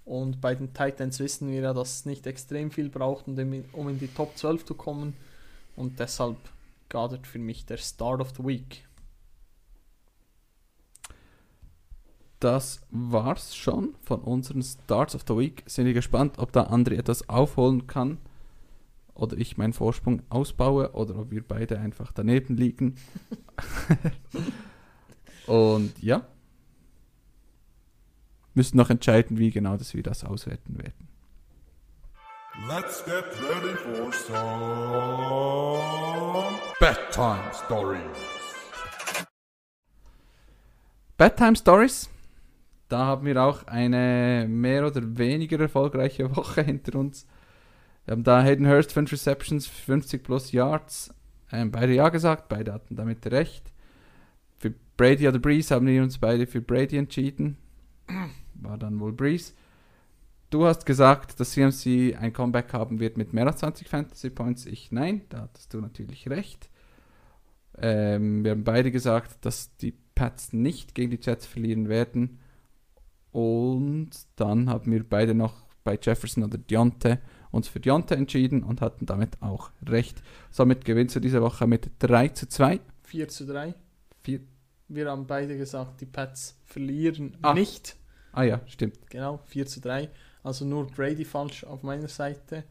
Und 0.07 0.41
bei 0.41 0.55
den 0.55 0.73
Titans 0.73 1.19
wissen 1.19 1.51
wir 1.51 1.61
ja, 1.61 1.75
dass 1.75 1.97
es 1.97 2.07
nicht 2.07 2.27
extrem 2.27 2.71
viel 2.71 2.89
braucht, 2.89 3.27
um 3.27 3.39
in 3.39 3.99
die 3.99 4.09
Top 4.09 4.35
12 4.35 4.65
zu 4.65 4.75
kommen. 4.75 5.15
Und 5.77 6.01
deshalb 6.01 6.39
Goddard 6.89 7.27
für 7.27 7.39
mich 7.39 7.67
der 7.67 7.77
Start 7.77 8.23
of 8.23 8.31
the 8.37 8.45
Week. 8.45 8.87
Das 12.45 12.83
war's 12.91 13.57
schon 13.57 13.95
von 14.03 14.21
unseren 14.21 14.63
Starts 14.63 15.15
of 15.15 15.23
the 15.27 15.35
Week. 15.35 15.63
Sind 15.65 15.87
wir 15.87 15.95
gespannt, 15.95 16.39
ob 16.39 16.53
da 16.53 16.65
André 16.65 16.99
etwas 16.99 17.27
aufholen 17.31 17.87
kann 17.87 18.19
oder 19.15 19.39
ich 19.39 19.57
meinen 19.57 19.73
Vorsprung 19.73 20.21
ausbaue 20.29 20.93
oder 20.93 21.19
ob 21.19 21.31
wir 21.31 21.43
beide 21.43 21.79
einfach 21.79 22.13
daneben 22.13 22.59
liegen. 22.59 22.97
Und 25.47 25.99
ja, 26.03 26.27
müssen 28.53 28.77
noch 28.77 28.91
entscheiden, 28.91 29.39
wie 29.39 29.51
genau 29.51 29.79
dass 29.79 29.95
wir 29.95 30.03
das 30.03 30.23
auswerten 30.23 30.77
werden. 30.77 31.09
Let's 32.69 33.03
get 33.07 33.25
ready 33.49 33.75
for 33.75 34.13
some 34.13 34.43
Bedtime 36.79 37.55
Stories. 37.55 38.03
Bedtime 41.17 41.57
Stories. 41.57 42.11
Da 42.95 43.07
haben 43.07 43.27
wir 43.27 43.43
auch 43.43 43.67
eine 43.67 44.47
mehr 44.49 44.87
oder 44.87 45.19
weniger 45.19 45.59
erfolgreiche 45.59 46.31
Woche 46.37 46.63
hinter 46.63 46.97
uns. 46.97 47.27
Wir 48.05 48.13
haben 48.13 48.23
da 48.23 48.41
Hayden 48.41 48.69
Hurst 48.69 48.93
5 48.93 49.11
Receptions, 49.11 49.67
50 49.67 50.23
plus 50.23 50.53
Yards. 50.53 51.13
Ähm, 51.51 51.73
beide 51.73 51.93
ja 51.93 52.09
gesagt, 52.09 52.49
beide 52.49 52.73
hatten 52.73 52.95
damit 52.95 53.27
recht. 53.27 53.73
Für 54.59 54.73
Brady 54.97 55.27
oder 55.27 55.41
Breeze 55.41 55.75
haben 55.75 55.89
wir 55.89 56.05
uns 56.05 56.19
beide 56.19 56.47
für 56.47 56.61
Brady 56.61 56.97
entschieden. 56.97 57.57
War 58.55 58.79
dann 58.79 59.01
wohl 59.01 59.13
Breeze. 59.13 59.55
Du 60.51 60.65
hast 60.65 60.87
gesagt, 60.87 61.41
dass 61.41 61.51
CMC 61.51 62.17
ein 62.17 62.33
Comeback 62.33 62.73
haben 62.73 63.01
wird 63.01 63.17
mit 63.17 63.33
mehr 63.33 63.49
als 63.49 63.57
20 63.57 63.89
Fantasy 63.89 64.31
Points. 64.31 64.67
Ich 64.67 64.93
nein, 64.93 65.23
da 65.31 65.41
hattest 65.41 65.75
du 65.75 65.81
natürlich 65.81 66.31
recht. 66.31 66.71
Ähm, 67.77 68.45
wir 68.45 68.53
haben 68.53 68.63
beide 68.63 68.93
gesagt, 68.93 69.45
dass 69.45 69.77
die 69.79 69.95
Pats 70.15 70.53
nicht 70.53 70.95
gegen 70.95 71.11
die 71.11 71.19
Jets 71.21 71.45
verlieren 71.45 71.89
werden. 71.89 72.39
Und 73.35 74.11
dann 74.37 74.71
haben 74.71 74.93
wir 74.93 75.03
beide 75.03 75.35
noch 75.35 75.55
bei 75.83 75.99
Jefferson 76.01 76.45
oder 76.45 76.57
Deontay 76.57 77.19
uns 77.51 77.67
für 77.69 77.81
Deontay 77.81 78.15
entschieden 78.15 78.63
und 78.63 78.81
hatten 78.81 79.07
damit 79.07 79.43
auch 79.43 79.71
recht. 79.89 80.23
Somit 80.51 80.85
gewinnst 80.85 81.17
du 81.17 81.21
diese 81.21 81.43
Woche 81.43 81.67
mit 81.67 81.91
3 81.99 82.29
zu 82.29 82.49
2. 82.49 82.79
4 83.03 83.29
zu 83.29 83.45
3. 83.47 83.75
Vier- 84.23 84.41
Wir 84.89 85.11
haben 85.11 85.27
beide 85.27 85.57
gesagt, 85.59 86.01
die 86.01 86.07
Pats 86.07 86.57
verlieren 86.65 87.37
Ah. 87.43 87.55
nicht. 87.55 87.97
Ah 88.33 88.45
ja, 88.45 88.61
stimmt. 88.67 88.99
Genau, 89.11 89.41
4 89.47 89.67
zu 89.67 89.81
3. 89.81 90.11
Also 90.45 90.65
nur 90.65 90.87
Brady 90.87 91.25
falsch 91.25 91.65
auf 91.65 91.83
meiner 91.83 92.09
Seite. 92.09 92.63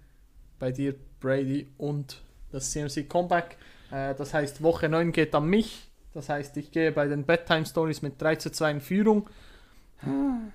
Bei 0.60 0.72
dir 0.72 0.96
Brady 1.20 1.68
und 1.78 2.22
das 2.52 2.72
CMC 2.72 3.04
Comeback. 3.10 3.58
Äh, 3.92 4.16
das 4.16 4.34
heißt, 4.34 4.64
Woche 4.64 4.88
9 4.88 5.12
geht 5.12 5.36
an 5.36 5.48
mich. 5.48 5.90
Das 6.14 6.30
heißt, 6.30 6.56
ich 6.58 6.72
gehe 6.72 6.92
bei 6.94 7.08
den 7.08 7.26
Bedtime 7.26 7.66
Stories 7.66 8.02
mit 8.02 8.22
3 8.22 8.36
zu 8.38 8.50
2 8.52 8.72
in 8.72 8.82
Führung 8.82 9.30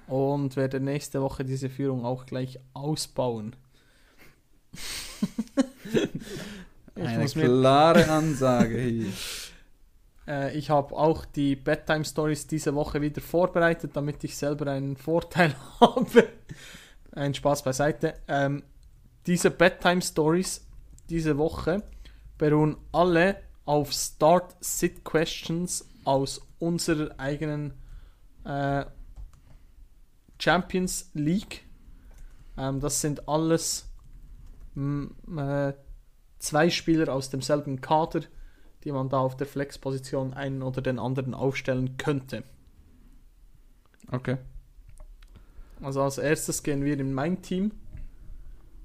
und 0.06 0.56
werde 0.56 0.80
nächste 0.80 1.22
Woche 1.22 1.44
diese 1.44 1.68
Führung 1.68 2.04
auch 2.04 2.26
gleich 2.26 2.58
ausbauen. 2.74 3.56
Ich 6.94 7.06
Eine 7.06 7.26
klare 7.26 8.08
Ansage 8.10 8.80
hier. 8.80 9.12
Äh, 10.28 10.56
ich 10.58 10.68
habe 10.68 10.94
auch 10.94 11.24
die 11.24 11.56
Bedtime 11.56 12.04
Stories 12.04 12.46
diese 12.46 12.74
Woche 12.74 13.00
wieder 13.00 13.22
vorbereitet, 13.22 13.92
damit 13.94 14.22
ich 14.24 14.36
selber 14.36 14.70
einen 14.70 14.96
Vorteil 14.98 15.54
habe. 15.80 16.28
Ein 17.12 17.32
Spaß 17.32 17.62
beiseite. 17.62 18.12
Ähm, 18.28 18.62
diese 19.26 19.50
Bedtime 19.50 20.02
Stories 20.02 20.66
diese 21.08 21.38
Woche 21.38 21.82
beruhen 22.36 22.76
alle 22.92 23.36
auf 23.64 23.92
Start-Sit-Questions 23.92 25.88
aus 26.04 26.42
unserer 26.58 27.18
eigenen 27.18 27.72
äh, 28.44 28.84
Champions 30.38 31.10
League. 31.14 31.64
Ähm, 32.56 32.80
das 32.80 33.00
sind 33.00 33.28
alles 33.28 33.88
m, 34.76 35.14
äh, 35.36 35.72
zwei 36.38 36.70
Spieler 36.70 37.12
aus 37.12 37.30
demselben 37.30 37.80
Kader, 37.80 38.22
die 38.84 38.92
man 38.92 39.08
da 39.08 39.18
auf 39.18 39.36
der 39.36 39.46
Flex-Position 39.46 40.34
einen 40.34 40.62
oder 40.62 40.80
den 40.80 40.98
anderen 40.98 41.34
aufstellen 41.34 41.96
könnte. 41.96 42.44
Okay. 44.10 44.38
Also 45.82 46.02
als 46.02 46.18
erstes 46.18 46.62
gehen 46.62 46.84
wir 46.84 46.98
in 46.98 47.12
mein 47.12 47.42
Team. 47.42 47.72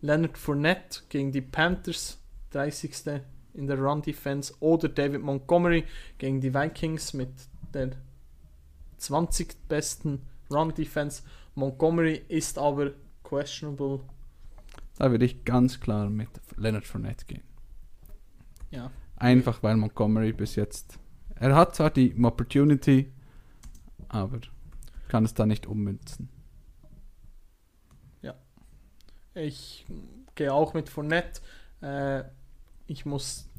Leonard 0.01 0.37
Fournette 0.37 1.01
gegen 1.09 1.31
die 1.31 1.41
Panthers, 1.41 2.19
30. 2.51 3.21
in 3.53 3.67
der 3.67 3.79
Run-Defense. 3.79 4.53
Oder 4.59 4.89
David 4.89 5.21
Montgomery 5.21 5.85
gegen 6.17 6.41
die 6.41 6.53
Vikings 6.53 7.13
mit 7.13 7.31
der 7.73 7.91
20. 8.97 9.67
besten 9.67 10.21
Run-Defense. 10.51 11.23
Montgomery 11.55 12.23
ist 12.27 12.57
aber 12.57 12.91
questionable. 13.23 14.01
Da 14.97 15.11
würde 15.11 15.25
ich 15.25 15.43
ganz 15.43 15.79
klar 15.79 16.09
mit 16.09 16.29
Leonard 16.57 16.85
Fournette 16.85 17.25
gehen. 17.25 17.43
Ja. 18.71 18.91
Einfach 19.15 19.61
weil 19.63 19.77
Montgomery 19.77 20.33
bis 20.33 20.55
jetzt. 20.55 20.99
Er 21.35 21.55
hat 21.55 21.75
zwar 21.75 21.89
die 21.89 22.15
Opportunity, 22.23 23.11
aber 24.07 24.39
kann 25.07 25.25
es 25.25 25.33
da 25.33 25.45
nicht 25.45 25.65
ummünzen. 25.65 26.29
Ich 29.35 29.85
gehe 30.35 30.53
auch 30.53 30.73
mit 30.73 30.89
Fournette. 30.89 31.41
Äh, 31.81 32.23
ich 32.87 33.05
muss 33.05 33.49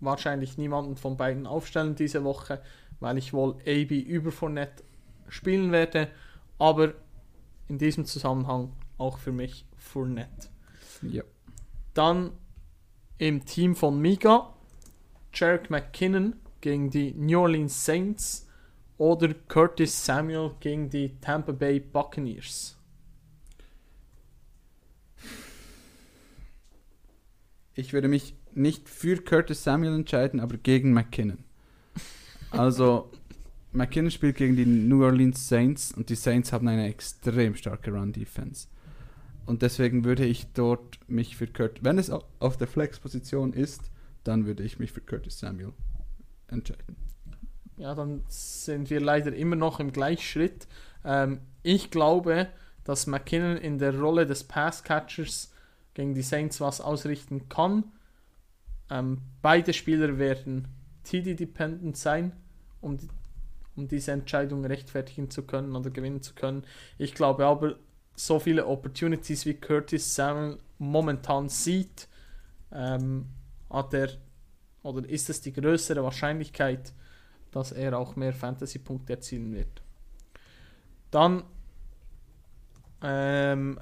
wahrscheinlich 0.00 0.58
niemanden 0.58 0.96
von 0.96 1.16
beiden 1.16 1.46
aufstellen 1.46 1.94
diese 1.94 2.24
Woche, 2.24 2.62
weil 3.00 3.18
ich 3.18 3.32
wohl 3.32 3.56
AB 3.66 3.90
über 3.90 4.32
Fournette 4.32 4.82
spielen 5.28 5.70
werde. 5.70 6.08
Aber 6.58 6.94
in 7.72 7.78
diesem 7.78 8.04
Zusammenhang 8.04 8.70
auch 8.98 9.16
für 9.16 9.32
mich 9.32 9.64
Fournette. 9.78 10.50
Ja. 11.00 11.24
Dann 11.94 12.32
im 13.16 13.46
Team 13.46 13.74
von 13.74 13.98
Miga 13.98 14.54
Jarek 15.32 15.70
McKinnon 15.70 16.36
gegen 16.60 16.90
die 16.90 17.14
New 17.14 17.40
Orleans 17.40 17.86
Saints 17.86 18.46
oder 18.98 19.32
Curtis 19.48 20.04
Samuel 20.04 20.52
gegen 20.60 20.90
die 20.90 21.18
Tampa 21.20 21.52
Bay 21.52 21.80
Buccaneers. 21.80 22.76
Ich 27.74 27.94
würde 27.94 28.08
mich 28.08 28.34
nicht 28.54 28.86
für 28.90 29.16
Curtis 29.16 29.64
Samuel 29.64 29.94
entscheiden, 29.94 30.40
aber 30.40 30.58
gegen 30.58 30.92
McKinnon. 30.92 31.42
Also, 32.50 33.10
McKinnon 33.72 34.10
spielt 34.10 34.36
gegen 34.36 34.56
die 34.56 34.66
New 34.66 35.02
Orleans 35.04 35.48
Saints 35.48 35.92
und 35.92 36.08
die 36.10 36.14
Saints 36.14 36.52
haben 36.52 36.68
eine 36.68 36.86
extrem 36.88 37.54
starke 37.54 37.90
Run-Defense. 37.92 38.68
Und 39.46 39.62
deswegen 39.62 40.04
würde 40.04 40.24
ich 40.24 40.46
dort 40.52 40.98
mich 41.08 41.36
für 41.36 41.46
Curtis, 41.46 41.82
wenn 41.82 41.98
es 41.98 42.10
au- 42.10 42.24
auf 42.38 42.56
der 42.58 42.68
Flex-Position 42.68 43.52
ist, 43.52 43.90
dann 44.24 44.46
würde 44.46 44.62
ich 44.62 44.78
mich 44.78 44.92
für 44.92 45.00
Curtis 45.00 45.38
Samuel 45.40 45.72
entscheiden. 46.48 46.96
Ja, 47.78 47.94
dann 47.94 48.22
sind 48.28 48.90
wir 48.90 49.00
leider 49.00 49.34
immer 49.34 49.56
noch 49.56 49.80
im 49.80 49.90
Gleichschritt. 49.90 50.68
Ähm, 51.04 51.40
ich 51.62 51.90
glaube, 51.90 52.48
dass 52.84 53.06
McKinnon 53.06 53.56
in 53.56 53.78
der 53.78 53.98
Rolle 53.98 54.26
des 54.26 54.44
Passcatchers 54.44 55.52
gegen 55.94 56.14
die 56.14 56.22
Saints 56.22 56.60
was 56.60 56.80
ausrichten 56.80 57.48
kann. 57.48 57.84
Ähm, 58.90 59.18
beide 59.40 59.72
Spieler 59.72 60.18
werden 60.18 60.68
TD-dependent 61.04 61.96
sein, 61.96 62.32
um, 62.80 62.98
die, 62.98 63.08
um 63.76 63.88
diese 63.88 64.12
Entscheidung 64.12 64.64
rechtfertigen 64.64 65.30
zu 65.30 65.42
können 65.42 65.74
oder 65.74 65.90
gewinnen 65.90 66.22
zu 66.22 66.34
können. 66.34 66.64
Ich 66.98 67.14
glaube 67.14 67.46
aber, 67.46 67.76
so 68.14 68.38
viele 68.38 68.66
Opportunities 68.66 69.46
wie 69.46 69.54
Curtis 69.54 70.14
Samuel 70.14 70.58
momentan 70.78 71.48
sieht, 71.48 72.08
ähm, 72.70 73.26
hat 73.70 73.94
er 73.94 74.10
oder 74.82 75.08
ist 75.08 75.30
es 75.30 75.40
die 75.40 75.52
größere 75.52 76.02
Wahrscheinlichkeit, 76.02 76.92
dass 77.52 77.72
er 77.72 77.96
auch 77.96 78.16
mehr 78.16 78.32
Fantasy-Punkte 78.32 79.12
erzielen 79.12 79.54
wird. 79.54 79.82
Dann 81.10 81.44
ähm, 83.02 83.78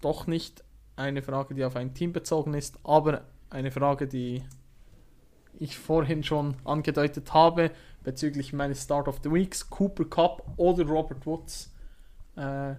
doch 0.00 0.26
nicht 0.26 0.64
eine 0.94 1.22
Frage, 1.22 1.54
die 1.54 1.64
auf 1.64 1.76
ein 1.76 1.92
Team 1.92 2.12
bezogen 2.12 2.54
ist, 2.54 2.78
aber 2.84 3.24
eine 3.50 3.70
Frage, 3.70 4.06
die 4.06 4.42
ich 5.58 5.76
vorhin 5.76 6.22
schon 6.22 6.54
angedeutet 6.64 7.32
habe 7.34 7.70
bezüglich 8.04 8.52
meines 8.52 8.84
Start 8.84 9.08
of 9.08 9.20
the 9.22 9.32
Weeks, 9.32 9.68
Cooper 9.68 10.04
Cup 10.04 10.46
oder 10.56 10.84
Robert 10.86 11.26
Woods. 11.26 11.72
Äh, 12.36 12.74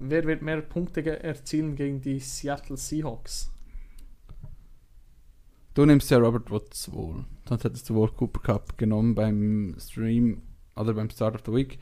wer 0.00 0.24
wird 0.26 0.42
mehr 0.42 0.60
Punkte 0.60 1.22
erzielen 1.22 1.76
gegen 1.76 2.00
die 2.00 2.20
Seattle 2.20 2.76
Seahawks? 2.76 3.50
Du 5.74 5.84
nimmst 5.84 6.10
ja 6.10 6.18
Robert 6.18 6.50
Woods 6.50 6.92
wohl. 6.92 7.24
Sonst 7.48 7.64
hättest 7.64 7.88
du 7.90 7.94
wohl 7.94 8.10
Cooper 8.12 8.40
Cup 8.40 8.78
genommen 8.78 9.14
beim 9.14 9.74
Stream 9.78 10.42
oder 10.76 10.94
beim 10.94 11.10
Start 11.10 11.34
of 11.34 11.42
the 11.46 11.52
Week. 11.52 11.78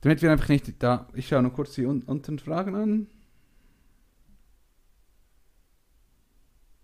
Damit 0.00 0.22
wir 0.22 0.30
einfach 0.30 0.48
nicht 0.48 0.82
da. 0.82 1.08
Ich 1.14 1.28
schaue 1.28 1.42
noch 1.42 1.52
kurz 1.52 1.74
die 1.74 1.86
un 1.86 2.02
unteren 2.02 2.38
Fragen 2.38 2.74
an. 2.74 3.06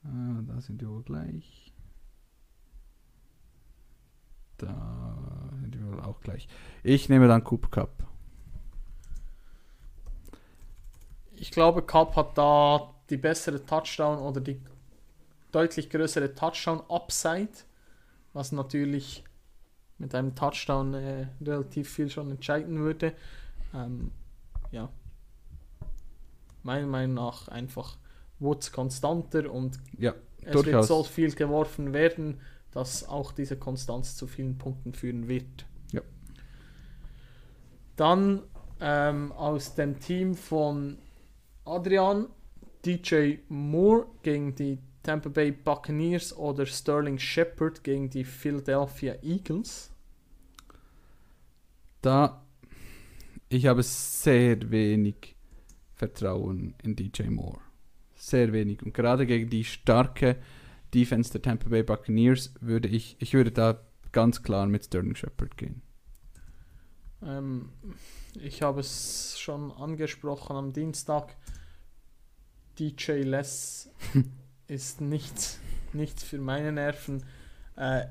Ah, 0.05 0.43
da 0.47 0.61
sind 0.61 0.81
wir 0.81 0.89
wohl 0.89 1.03
gleich. 1.03 1.70
Da 4.61 5.49
sind 5.61 5.79
wir 5.79 5.93
wohl 5.93 6.01
auch 6.01 6.21
gleich. 6.21 6.49
Ich 6.83 7.09
nehme 7.09 7.29
dann 7.29 7.45
Cooper 7.45 7.69
Cup. 7.69 7.91
Ich 11.33 11.51
glaube, 11.51 11.83
Cup 11.83 12.17
hat 12.17 12.37
da 12.37 12.95
die 13.09 13.17
bessere 13.17 13.65
Touchdown 13.65 14.19
oder 14.19 14.41
die 14.41 14.61
deutlich 15.53 15.89
größere 15.91 16.35
Touchdown-Upside, 16.35 17.49
was 18.35 18.53
natürlich 18.53 19.25
mit 19.99 20.15
einem 20.15 20.35
Touchdown 20.35 20.95
äh, 20.95 21.27
relativ 21.41 21.91
viel 21.91 22.11
schon 22.11 22.31
entscheiden 22.31 22.79
würde. 22.79 23.15
Ähm, 23.75 24.13
ja. 24.71 24.89
Meiner 26.63 26.87
Meinung 26.87 27.15
nach 27.15 27.49
einfach 27.49 27.97
Woods 28.39 28.73
konstanter 28.73 29.51
und 29.51 29.79
Ja, 29.99 30.15
es 30.43 30.65
wird 30.65 30.85
so 30.85 31.05
viel 31.05 31.33
geworfen 31.35 31.93
werden, 31.93 32.41
dass 32.73 33.09
auch 33.09 33.33
diese 33.33 33.57
Konstanz 33.57 34.17
zu 34.17 34.27
vielen 34.27 34.59
Punkten 34.59 34.93
führen 34.93 35.29
wird. 35.29 35.67
Ja. 35.93 36.03
Dann 37.97 38.43
ähm, 38.81 39.33
aus 39.33 39.75
dem 39.75 39.99
Team 40.01 40.35
von 40.35 40.99
Adrian, 41.65 42.27
DJ 42.85 43.37
Moore 43.49 44.07
gegen 44.23 44.55
die 44.55 44.79
Tampa 45.03 45.29
Bay 45.29 45.51
Buccaneers 45.51 46.37
oder 46.37 46.67
Sterling 46.67 47.19
Shepard 47.19 47.85
gegen 47.85 48.11
die 48.11 48.25
Philadelphia 48.25 49.17
Eagles. 49.23 49.91
Da 52.03 52.43
ich 53.53 53.67
habe 53.67 53.83
sehr 53.83 54.71
wenig 54.71 55.35
Vertrauen 55.97 56.75
in 56.85 56.95
DJ 56.95 57.25
Moore. 57.25 57.59
Sehr 58.15 58.53
wenig. 58.53 58.81
Und 58.85 58.95
gerade 58.95 59.27
gegen 59.27 59.51
die 59.51 59.65
starke 59.65 60.37
Defense 60.95 61.33
der 61.33 61.43
Tampa 61.43 61.69
Bay 61.69 61.83
Buccaneers 61.83 62.55
würde 62.61 62.89
ich, 62.89 63.17
ich 63.21 63.35
würde 63.35 63.53
da 63.53 63.81
ganz 64.13 64.43
klar 64.43 64.67
mit 64.67 64.85
Sterling 64.85 65.15
Shepard 65.15 65.57
gehen. 65.57 65.83
Ähm, 67.23 67.71
ich 68.35 68.63
habe 68.63 68.81
es 68.81 69.39
schon 69.39 69.73
angesprochen 69.73 70.57
am 70.57 70.73
Dienstag. 70.73 71.37
DJ 72.79 73.23
Less 73.23 73.91
ist 74.67 75.01
nichts, 75.01 75.59
nichts 75.93 76.23
für 76.23 76.39
meine 76.39 76.73
Nerven. 76.73 77.25
Äh, 77.77 78.07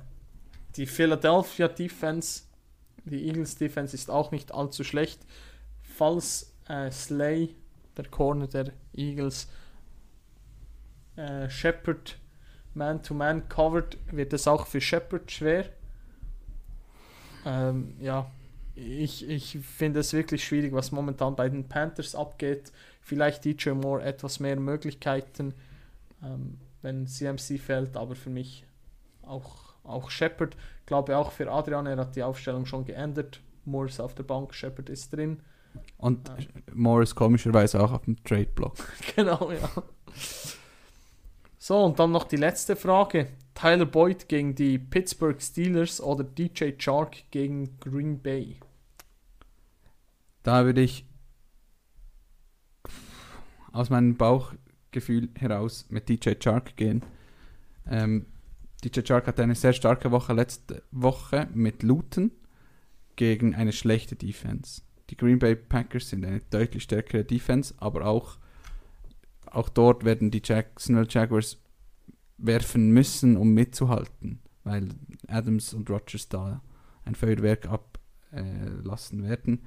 die 0.75 0.85
Philadelphia 0.85 1.67
Defense, 1.67 2.43
die 3.05 3.27
Eagles 3.27 3.55
Defense 3.55 3.95
ist 3.95 4.09
auch 4.09 4.31
nicht 4.31 4.53
allzu 4.53 4.83
schlecht. 4.83 5.25
Falls 5.81 6.55
äh, 6.67 6.91
Slay, 6.91 7.55
der 7.97 8.05
Corner 8.05 8.47
der 8.47 8.71
Eagles, 8.93 9.47
äh, 11.15 11.49
Shepard 11.49 12.19
Man-to-Man 12.73 13.49
covered, 13.49 13.97
wird 14.11 14.33
es 14.33 14.47
auch 14.47 14.67
für 14.67 14.81
Shepard 14.81 15.31
schwer. 15.31 15.65
Ähm, 17.45 17.95
ja, 17.99 18.29
ich, 18.75 19.27
ich 19.27 19.59
finde 19.59 20.01
es 20.01 20.13
wirklich 20.13 20.43
schwierig, 20.43 20.73
was 20.73 20.91
momentan 20.91 21.35
bei 21.35 21.49
den 21.49 21.67
Panthers 21.67 22.15
abgeht. 22.15 22.71
Vielleicht 23.01 23.43
DJ 23.45 23.71
Moore 23.71 24.03
etwas 24.03 24.39
mehr 24.39 24.55
Möglichkeiten, 24.55 25.53
ähm, 26.23 26.59
wenn 26.81 27.07
CMC 27.07 27.59
fällt, 27.59 27.97
aber 27.97 28.15
für 28.15 28.29
mich 28.29 28.65
auch, 29.23 29.73
auch 29.83 30.09
Shepard. 30.09 30.55
Glaube 30.85 31.17
auch 31.17 31.31
für 31.31 31.51
Adrian, 31.51 31.85
er 31.87 31.97
hat 31.97 32.15
die 32.15 32.23
Aufstellung 32.23 32.65
schon 32.65 32.85
geändert. 32.85 33.41
Moore 33.65 33.87
ist 33.87 33.99
auf 33.99 34.15
der 34.15 34.23
Bank, 34.23 34.53
Shepard 34.53 34.89
ist 34.89 35.13
drin. 35.13 35.41
Und 35.97 36.27
Ja. 36.27 36.35
Morris 36.73 37.13
komischerweise 37.13 37.81
auch 37.81 37.91
auf 37.91 38.05
dem 38.05 38.21
Trade-Block. 38.23 38.75
Genau, 39.15 39.51
ja. 39.51 39.69
So, 41.61 41.83
und 41.83 41.99
dann 41.99 42.11
noch 42.11 42.23
die 42.23 42.37
letzte 42.37 42.77
Frage. 42.77 43.27
Tyler 43.53 43.85
Boyd 43.85 44.29
gegen 44.29 44.55
die 44.55 44.79
Pittsburgh 44.79 45.41
Steelers 45.41 46.01
oder 46.01 46.23
DJ 46.23 46.71
Chark 46.77 47.29
gegen 47.31 47.77
Green 47.81 48.21
Bay? 48.21 48.57
Da 50.43 50.63
würde 50.63 50.81
ich 50.81 51.05
aus 53.73 53.89
meinem 53.89 54.15
Bauchgefühl 54.15 55.29
heraus 55.35 55.85
mit 55.89 56.07
DJ 56.07 56.35
Chark 56.39 56.77
gehen. 56.77 57.03
Ähm, 57.85 58.25
DJ 58.83 59.01
Chark 59.01 59.27
hatte 59.27 59.43
eine 59.43 59.55
sehr 59.55 59.73
starke 59.73 60.11
Woche 60.11 60.31
letzte 60.31 60.83
Woche 60.91 61.49
mit 61.53 61.83
Luton 61.83 62.31
gegen 63.17 63.53
eine 63.53 63.73
schlechte 63.73 64.15
Defense. 64.15 64.81
Die 65.09 65.17
Green 65.17 65.39
Bay 65.39 65.57
Packers 65.57 66.09
sind 66.09 66.25
eine 66.25 66.39
deutlich 66.39 66.83
stärkere 66.83 67.25
Defense, 67.25 67.73
aber 67.79 68.05
auch, 68.05 68.37
auch 69.51 69.69
dort 69.69 70.05
werden 70.05 70.31
die 70.31 70.41
Jacksonville 70.43 71.07
Jaguars 71.09 71.61
werfen 72.37 72.91
müssen, 72.91 73.37
um 73.37 73.53
mitzuhalten, 73.53 74.39
weil 74.63 74.89
Adams 75.27 75.73
und 75.73 75.89
Rogers 75.89 76.29
da 76.29 76.61
ein 77.03 77.15
Feuerwerk 77.15 77.67
ablassen 77.67 79.23
werden. 79.23 79.63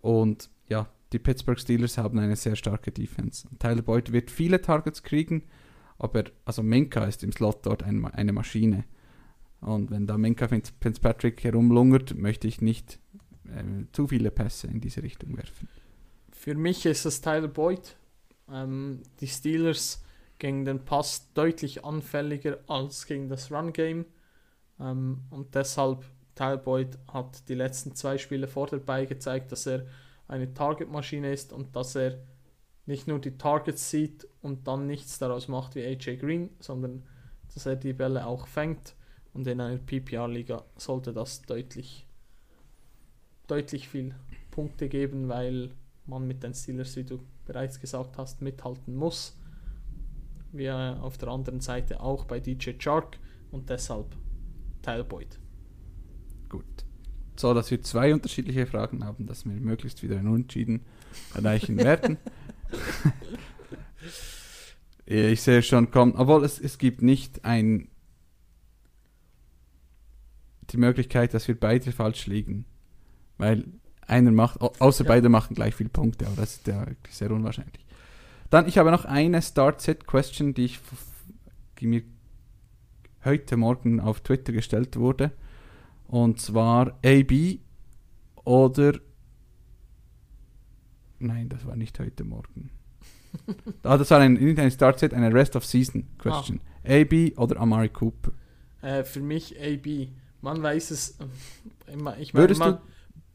Und 0.00 0.50
ja, 0.68 0.88
die 1.12 1.18
Pittsburgh 1.18 1.58
Steelers 1.58 1.98
haben 1.98 2.18
eine 2.18 2.36
sehr 2.36 2.56
starke 2.56 2.90
Defense. 2.90 3.48
Tyler 3.58 3.82
Boyd 3.82 4.12
wird 4.12 4.30
viele 4.30 4.60
Targets 4.60 5.02
kriegen, 5.02 5.44
aber 5.98 6.24
also 6.44 6.62
Minka 6.62 7.04
ist 7.04 7.24
im 7.24 7.32
Slot 7.32 7.66
dort 7.66 7.82
ein, 7.82 8.04
eine 8.04 8.32
Maschine. 8.32 8.84
Und 9.60 9.90
wenn 9.90 10.06
da 10.06 10.16
Minka 10.16 10.46
Fitz- 10.46 10.72
Fitzpatrick 10.80 11.42
herumlungert, 11.42 12.16
möchte 12.16 12.46
ich 12.46 12.60
nicht 12.60 13.00
äh, 13.44 13.84
zu 13.92 14.06
viele 14.06 14.30
Pässe 14.30 14.68
in 14.68 14.80
diese 14.80 15.02
Richtung 15.02 15.36
werfen. 15.36 15.68
Für 16.30 16.54
mich 16.54 16.86
ist 16.86 17.04
es 17.04 17.20
Tyler 17.20 17.48
Boyd. 17.48 17.96
Ähm, 18.50 19.02
die 19.20 19.26
Steelers 19.26 20.02
gegen 20.38 20.64
den 20.64 20.84
Pass 20.84 21.32
deutlich 21.34 21.84
anfälliger 21.84 22.58
als 22.68 23.06
gegen 23.06 23.28
das 23.28 23.50
Run-Game. 23.50 24.06
Ähm, 24.80 25.22
und 25.30 25.54
deshalb, 25.54 26.04
Tyler 26.34 26.56
Boyd 26.56 26.98
hat 27.12 27.48
die 27.48 27.54
letzten 27.54 27.94
zwei 27.94 28.18
Spiele 28.18 28.46
vor 28.46 28.68
der 28.68 28.78
Bye 28.78 29.06
gezeigt, 29.06 29.50
dass 29.52 29.66
er 29.66 29.86
eine 30.28 30.54
Target-Maschine 30.54 31.32
ist 31.32 31.52
und 31.52 31.74
dass 31.74 31.96
er 31.96 32.18
nicht 32.86 33.06
nur 33.06 33.18
die 33.18 33.36
Targets 33.36 33.90
sieht 33.90 34.26
und 34.40 34.66
dann 34.66 34.86
nichts 34.86 35.18
daraus 35.18 35.48
macht 35.48 35.74
wie 35.74 35.84
AJ 35.84 36.16
Green, 36.16 36.50
sondern 36.60 37.02
dass 37.52 37.66
er 37.66 37.76
die 37.76 37.92
Bälle 37.92 38.26
auch 38.26 38.46
fängt. 38.46 38.94
Und 39.34 39.46
in 39.46 39.60
einer 39.60 39.78
PPR-Liga 39.78 40.64
sollte 40.76 41.12
das 41.12 41.42
deutlich, 41.42 42.06
deutlich 43.46 43.88
viel 43.88 44.14
Punkte 44.50 44.88
geben, 44.88 45.28
weil 45.28 45.70
man 46.06 46.26
mit 46.26 46.42
den 46.42 46.54
Steelers, 46.54 46.96
wie 46.96 47.04
du 47.04 47.20
bereits 47.48 47.80
gesagt 47.80 48.18
hast, 48.18 48.42
mithalten 48.42 48.94
muss. 48.94 49.36
Wir 50.52 50.98
auf 51.02 51.18
der 51.18 51.28
anderen 51.28 51.60
Seite 51.60 52.00
auch 52.00 52.24
bei 52.24 52.38
DJ 52.38 52.72
Chark 52.78 53.18
und 53.50 53.68
deshalb 53.68 54.16
Boyd. 55.08 55.38
Gut. 56.48 56.64
So, 57.36 57.52
dass 57.52 57.70
wir 57.70 57.82
zwei 57.82 58.14
unterschiedliche 58.14 58.66
Fragen 58.66 59.04
haben, 59.04 59.26
dass 59.26 59.44
wir 59.44 59.52
möglichst 59.52 60.02
wieder 60.02 60.18
ein 60.18 60.26
Unentschieden 60.26 60.86
erreichen 61.34 61.76
werden. 61.84 62.16
ich 65.04 65.42
sehe 65.42 65.62
schon 65.62 65.90
kommen, 65.90 66.14
obwohl 66.16 66.42
es, 66.42 66.58
es 66.58 66.78
gibt 66.78 67.02
nicht 67.02 67.44
ein 67.44 67.88
die 70.70 70.78
Möglichkeit, 70.78 71.34
dass 71.34 71.48
wir 71.48 71.58
beide 71.58 71.92
falsch 71.92 72.26
liegen. 72.26 72.64
Weil 73.36 73.64
einer 74.08 74.30
macht, 74.32 74.60
au- 74.60 74.72
außer 74.78 75.04
Ja. 75.04 75.08
beide 75.08 75.28
machen 75.28 75.54
gleich 75.54 75.74
viele 75.74 75.90
Punkte, 75.90 76.26
aber 76.26 76.36
das 76.36 76.56
ist 76.56 76.66
ja 76.66 76.86
wirklich 76.86 77.14
sehr 77.14 77.30
unwahrscheinlich. 77.30 77.84
Dann, 78.50 78.66
ich 78.66 78.78
habe 78.78 78.90
noch 78.90 79.04
eine 79.04 79.42
Start-Set-Question, 79.42 80.54
die 80.54 80.64
ich 80.66 80.80
die 81.80 81.86
mir 81.86 82.02
heute 83.24 83.56
Morgen 83.56 84.00
auf 84.00 84.20
Twitter 84.20 84.52
gestellt 84.52 84.96
wurde. 84.96 85.30
Und 86.08 86.40
zwar 86.40 86.98
AB 87.04 87.58
oder. 88.44 88.94
Nein, 91.18 91.48
das 91.48 91.66
war 91.66 91.76
nicht 91.76 91.98
heute 91.98 92.24
Morgen. 92.24 92.70
ah, 93.82 93.98
das 93.98 94.10
war 94.10 94.20
ein, 94.20 94.34
nicht 94.34 94.58
ein 94.58 94.70
Start-Set, 94.70 95.12
eine 95.12 95.32
Rest-of-Season-Question. 95.32 96.60
AB 96.84 97.34
oder 97.36 97.60
Amari 97.60 97.88
Cooper. 97.90 98.32
Äh, 98.80 99.04
für 99.04 99.20
mich 99.20 99.56
AB. 99.60 100.08
Man 100.40 100.62
weiß 100.62 100.90
es. 100.92 101.18
äh, 101.20 101.92
immer- 101.92 102.16
Ich 102.18 102.32
Würdest 102.34 102.60
man, 102.60 102.74
du 102.76 102.80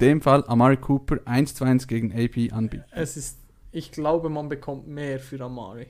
dem 0.04 0.22
Fall 0.22 0.44
Amari 0.48 0.78
Cooper 0.78 1.20
1 1.26 1.56
zu 1.56 1.64
1 1.64 1.88
gegen 1.88 2.12
AB 2.12 2.54
anbieten? 2.54 2.86
es 2.92 3.18
ist, 3.18 3.40
ich 3.72 3.92
glaube, 3.92 4.30
man 4.30 4.50
bekommt 4.50 4.88
mehr 4.88 5.20
für 5.20 5.42
Amari. 5.42 5.88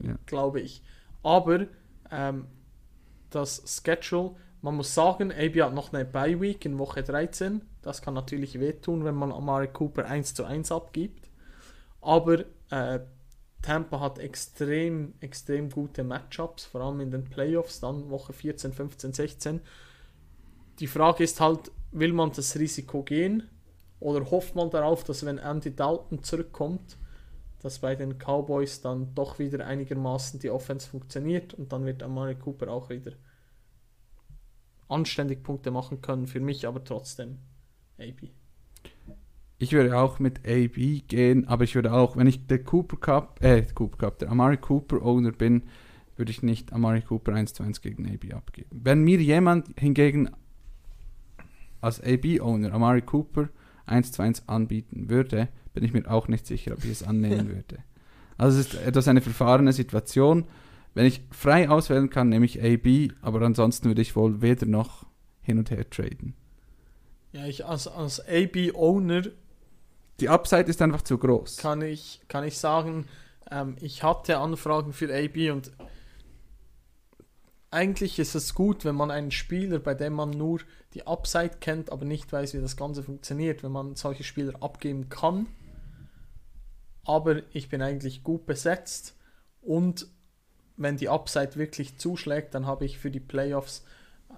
Ja. 0.00 0.16
glaube 0.26 0.60
ich. 0.60 0.82
Aber 1.22 1.66
ähm, 2.10 2.46
das 3.30 3.62
Schedule, 3.66 4.34
man 4.60 4.76
muss 4.76 4.94
sagen, 4.94 5.32
AB 5.32 5.60
hat 5.62 5.74
noch 5.74 5.92
eine 5.92 6.04
Bye 6.04 6.40
Week 6.40 6.64
in 6.64 6.78
Woche 6.78 7.02
13. 7.02 7.62
Das 7.82 8.02
kann 8.02 8.14
natürlich 8.14 8.60
wehtun, 8.60 9.04
wenn 9.04 9.14
man 9.14 9.32
Amari 9.32 9.68
Cooper 9.68 10.06
1 10.06 10.34
zu 10.34 10.44
1 10.44 10.72
abgibt. 10.72 11.28
Aber 12.00 12.44
äh, 12.70 13.00
Tampa 13.60 14.00
hat 14.00 14.18
extrem, 14.18 15.14
extrem 15.20 15.70
gute 15.70 16.02
Matchups, 16.02 16.64
vor 16.64 16.80
allem 16.80 17.00
in 17.00 17.10
den 17.10 17.24
Playoffs, 17.24 17.80
dann 17.80 18.10
Woche 18.10 18.32
14, 18.32 18.72
15, 18.72 19.12
16. 19.12 19.60
Die 20.80 20.86
Frage 20.88 21.22
ist 21.22 21.40
halt, 21.40 21.70
will 21.92 22.12
man 22.12 22.32
das 22.32 22.58
Risiko 22.58 23.02
gehen 23.02 23.48
oder 24.00 24.30
hofft 24.30 24.54
man 24.54 24.70
darauf, 24.70 25.04
dass 25.04 25.24
wenn 25.24 25.38
Andy 25.38 25.74
Dalton 25.74 26.22
zurückkommt, 26.22 26.98
dass 27.60 27.78
bei 27.78 27.94
den 27.94 28.18
Cowboys 28.18 28.80
dann 28.80 29.14
doch 29.14 29.38
wieder 29.38 29.64
einigermaßen 29.66 30.40
die 30.40 30.50
Offense 30.50 30.88
funktioniert 30.88 31.54
und 31.54 31.72
dann 31.72 31.86
wird 31.86 32.02
Amari 32.02 32.34
Cooper 32.34 32.68
auch 32.68 32.90
wieder 32.90 33.12
anständig 34.88 35.42
Punkte 35.42 35.70
machen 35.70 36.00
können. 36.00 36.26
Für 36.26 36.40
mich 36.40 36.66
aber 36.66 36.82
trotzdem 36.82 37.38
AB. 37.98 38.30
Ich 39.58 39.72
würde 39.72 39.96
auch 39.96 40.18
mit 40.18 40.40
AB 40.40 41.06
gehen, 41.06 41.46
aber 41.46 41.62
ich 41.62 41.76
würde 41.76 41.92
auch, 41.92 42.16
wenn 42.16 42.26
ich 42.26 42.48
der 42.48 42.64
Cooper 42.64 42.96
Cup, 42.96 43.44
äh, 43.44 43.62
Cooper 43.62 43.96
Cup, 43.96 44.18
der 44.18 44.30
Amari 44.30 44.56
Cooper 44.56 45.00
Owner 45.02 45.30
bin, 45.30 45.62
würde 46.16 46.32
ich 46.32 46.42
nicht 46.42 46.72
Amari 46.72 47.02
Cooper 47.02 47.32
1 47.32 47.54
zu 47.54 47.62
1 47.62 47.80
gegen 47.80 48.06
AB 48.12 48.34
abgeben. 48.34 48.80
Wenn 48.82 49.02
mir 49.02 49.20
jemand 49.22 49.68
hingegen 49.78 50.30
als 51.82 52.00
AB 52.00 52.40
Owner 52.40 52.72
Amari 52.72 53.02
Cooper 53.02 53.50
1 53.86 54.12
zu 54.12 54.22
1 54.22 54.48
anbieten 54.48 55.10
würde, 55.10 55.48
bin 55.74 55.84
ich 55.84 55.92
mir 55.92 56.10
auch 56.10 56.28
nicht 56.28 56.46
sicher, 56.46 56.72
ob 56.72 56.84
ich 56.84 56.90
es 56.90 57.02
annehmen 57.02 57.48
würde. 57.54 57.78
Also 58.38 58.58
es 58.58 58.72
ist 58.72 58.86
etwas 58.86 59.08
eine 59.08 59.20
verfahrene 59.20 59.72
Situation. 59.72 60.46
Wenn 60.94 61.06
ich 61.06 61.22
frei 61.30 61.68
auswählen 61.68 62.10
kann, 62.10 62.28
nehme 62.28 62.46
ich 62.46 62.62
AB, 62.62 63.12
aber 63.20 63.42
ansonsten 63.42 63.88
würde 63.88 64.02
ich 64.02 64.16
wohl 64.16 64.42
weder 64.42 64.66
noch 64.66 65.06
hin 65.40 65.58
und 65.58 65.70
her 65.70 65.88
traden. 65.88 66.34
Ja, 67.32 67.46
ich 67.46 67.64
als, 67.64 67.88
als 67.88 68.20
AB-Owner 68.20 69.22
Die 70.20 70.28
Upside 70.28 70.64
ist 70.64 70.82
einfach 70.82 71.02
zu 71.02 71.18
groß. 71.18 71.56
kann 71.56 71.82
ich, 71.82 72.20
kann 72.28 72.44
ich 72.44 72.58
sagen, 72.58 73.06
ähm, 73.50 73.76
ich 73.80 74.02
hatte 74.02 74.38
Anfragen 74.38 74.92
für 74.92 75.12
AB 75.12 75.50
und 75.50 75.72
eigentlich 77.70 78.18
ist 78.18 78.34
es 78.34 78.54
gut, 78.54 78.84
wenn 78.84 78.94
man 78.94 79.10
einen 79.10 79.30
Spieler, 79.30 79.78
bei 79.78 79.94
dem 79.94 80.12
man 80.12 80.30
nur 80.30 80.60
die 80.94 81.06
Upside 81.06 81.56
kennt, 81.60 81.90
aber 81.90 82.04
nicht 82.04 82.32
weiß, 82.32 82.54
wie 82.54 82.60
das 82.60 82.76
Ganze 82.76 83.02
funktioniert, 83.02 83.62
wenn 83.62 83.72
man 83.72 83.94
solche 83.96 84.24
Spieler 84.24 84.62
abgeben 84.62 85.08
kann. 85.08 85.46
Aber 87.04 87.42
ich 87.54 87.68
bin 87.68 87.82
eigentlich 87.82 88.22
gut 88.22 88.46
besetzt 88.46 89.16
und 89.60 90.06
wenn 90.76 90.96
die 90.96 91.08
Upside 91.08 91.56
wirklich 91.56 91.98
zuschlägt, 91.98 92.54
dann 92.54 92.66
habe 92.66 92.84
ich 92.84 92.98
für 92.98 93.10
die 93.10 93.20
Playoffs 93.20 93.84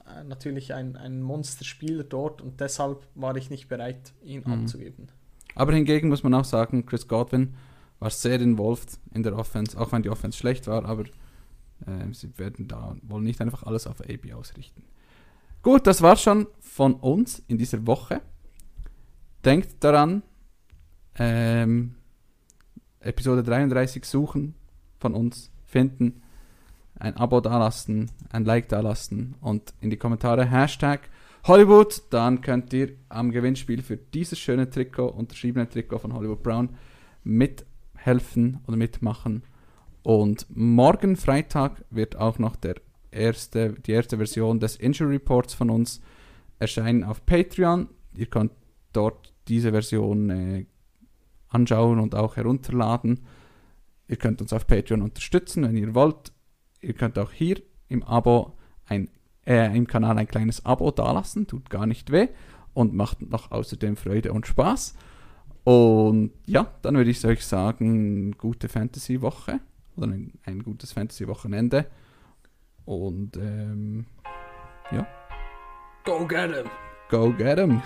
äh, 0.07 0.25
natürlich 0.25 0.75
einen, 0.75 0.97
einen 0.97 1.23
Monsterspieler 1.23 2.05
dort 2.05 2.41
und 2.41 2.61
deshalb 2.61 3.07
war 3.15 3.37
ich 3.37 3.51
nicht 3.51 3.69
bereit, 3.69 4.13
ihn 4.23 4.43
Mhm. 4.45 4.53
abzugeben. 4.53 5.09
Aber 5.55 5.73
hingegen 5.73 6.09
muss 6.09 6.23
man 6.23 6.35
auch 6.35 6.45
sagen, 6.45 6.87
Chris 6.87 7.07
Godwin 7.07 7.55
war 8.01 8.11
sehr 8.11 8.41
involved 8.41 8.99
in 9.13 9.23
der 9.23 9.37
Offense, 9.37 9.79
auch 9.81 9.93
wenn 9.93 10.03
die 10.03 10.11
Offense 10.11 10.37
schlecht 10.39 10.67
war, 10.67 10.85
aber 10.85 11.05
äh, 11.05 12.13
sie 12.13 12.37
werden 12.39 12.67
da 12.67 12.97
wohl 13.03 13.23
nicht 13.23 13.41
einfach 13.41 13.63
alles 13.63 13.87
auf 13.87 14.01
AB 14.01 14.33
ausrichten. 14.35 14.85
Gut, 15.65 15.87
das 15.87 16.03
war's 16.03 16.21
schon 16.21 16.47
von 16.61 16.93
uns 16.93 17.43
in 17.49 17.57
dieser 17.57 17.87
Woche. 17.87 18.21
Denkt 19.47 19.83
daran, 19.83 20.23
ähm, 21.19 21.95
Episode 23.01 23.43
33 23.43 24.05
suchen 24.05 24.57
von 24.99 25.15
uns, 25.15 25.51
finden, 25.65 26.21
ein 26.97 27.17
Abo 27.17 27.41
dalassen, 27.41 28.11
ein 28.31 28.45
Like 28.45 28.69
dalassen 28.69 29.37
und 29.41 29.73
in 29.81 29.89
die 29.89 29.97
Kommentare 29.97 30.45
Hashtag 30.45 31.09
Hollywood, 31.45 32.03
dann 32.11 32.43
könnt 32.43 32.71
ihr 32.75 32.97
am 33.09 33.31
Gewinnspiel 33.31 33.81
für 33.81 33.97
dieses 33.97 34.39
schöne 34.39 34.69
Trikot, 34.69 35.09
unterschriebene 35.09 35.67
Trikot 35.67 35.99
von 35.99 36.13
Hollywood 36.13 36.43
Brown, 36.43 36.77
mithelfen 37.23 38.61
oder 38.67 38.77
mitmachen. 38.77 39.45
Und 40.03 40.45
morgen 40.51 41.17
Freitag 41.17 41.87
wird 41.89 42.17
auch 42.17 42.39
noch 42.39 42.55
der 42.55 42.75
erste, 43.15 43.73
die 43.73 43.93
erste 43.93 44.17
Version 44.17 44.61
des 44.61 44.77
Injury 44.77 45.15
Reports 45.15 45.55
von 45.55 45.71
uns 45.71 46.01
erscheinen 46.59 47.05
auf 47.05 47.25
Patreon. 47.25 47.89
Ihr 48.15 48.27
könnt 48.27 48.53
dort 48.93 49.33
diese 49.49 49.71
Version 49.71 50.31
äh, 50.31 50.67
anschauen 51.49 51.99
und 52.01 52.15
auch 52.15 52.37
herunterladen. 52.37 53.21
Ihr 54.09 54.17
könnt 54.17 54.41
uns 54.43 54.53
auf 54.53 54.67
Patreon 54.67 55.03
unterstützen, 55.03 55.65
wenn 55.65 55.77
ihr 55.77 55.95
wollt. 55.95 56.33
Ihr 56.81 56.95
könnt 56.95 57.19
auch 57.19 57.33
hier 57.33 57.63
im 57.89 58.03
Abo 58.03 58.53
ein 58.87 59.09
äh, 59.47 59.77
im 59.77 59.87
Kanal 59.87 60.19
ein 60.19 60.27
kleines 60.27 60.65
Abo 60.65 60.91
dalassen, 60.91 61.47
tut 61.47 61.71
gar 61.71 61.87
nicht 61.87 62.11
weh 62.11 62.29
und 62.73 62.95
macht 62.95 63.23
noch 63.23 63.51
außerdem 63.51 63.97
Freude 63.97 64.33
und 64.33 64.47
Spaß. 64.47 64.95
Und 65.65 66.33
ja, 66.47 66.73
dann 66.83 66.97
würde 66.97 67.11
ich 67.11 67.25
euch 67.25 67.45
sagen, 67.45 68.33
gute 68.33 68.69
Fantasy-Woche 68.69 69.61
oder 69.97 70.09
ein, 70.09 70.33
ein 70.45 70.63
gutes 70.63 70.93
Fantasy-Wochenende. 70.93 71.87
Und 72.87 73.37
ähm, 73.37 74.05
ja, 74.93 75.07
Go 76.05 76.27
get 76.27 76.51
him! 76.51 76.71
go 77.09 77.33
get 77.33 77.59
'em! 77.59 77.83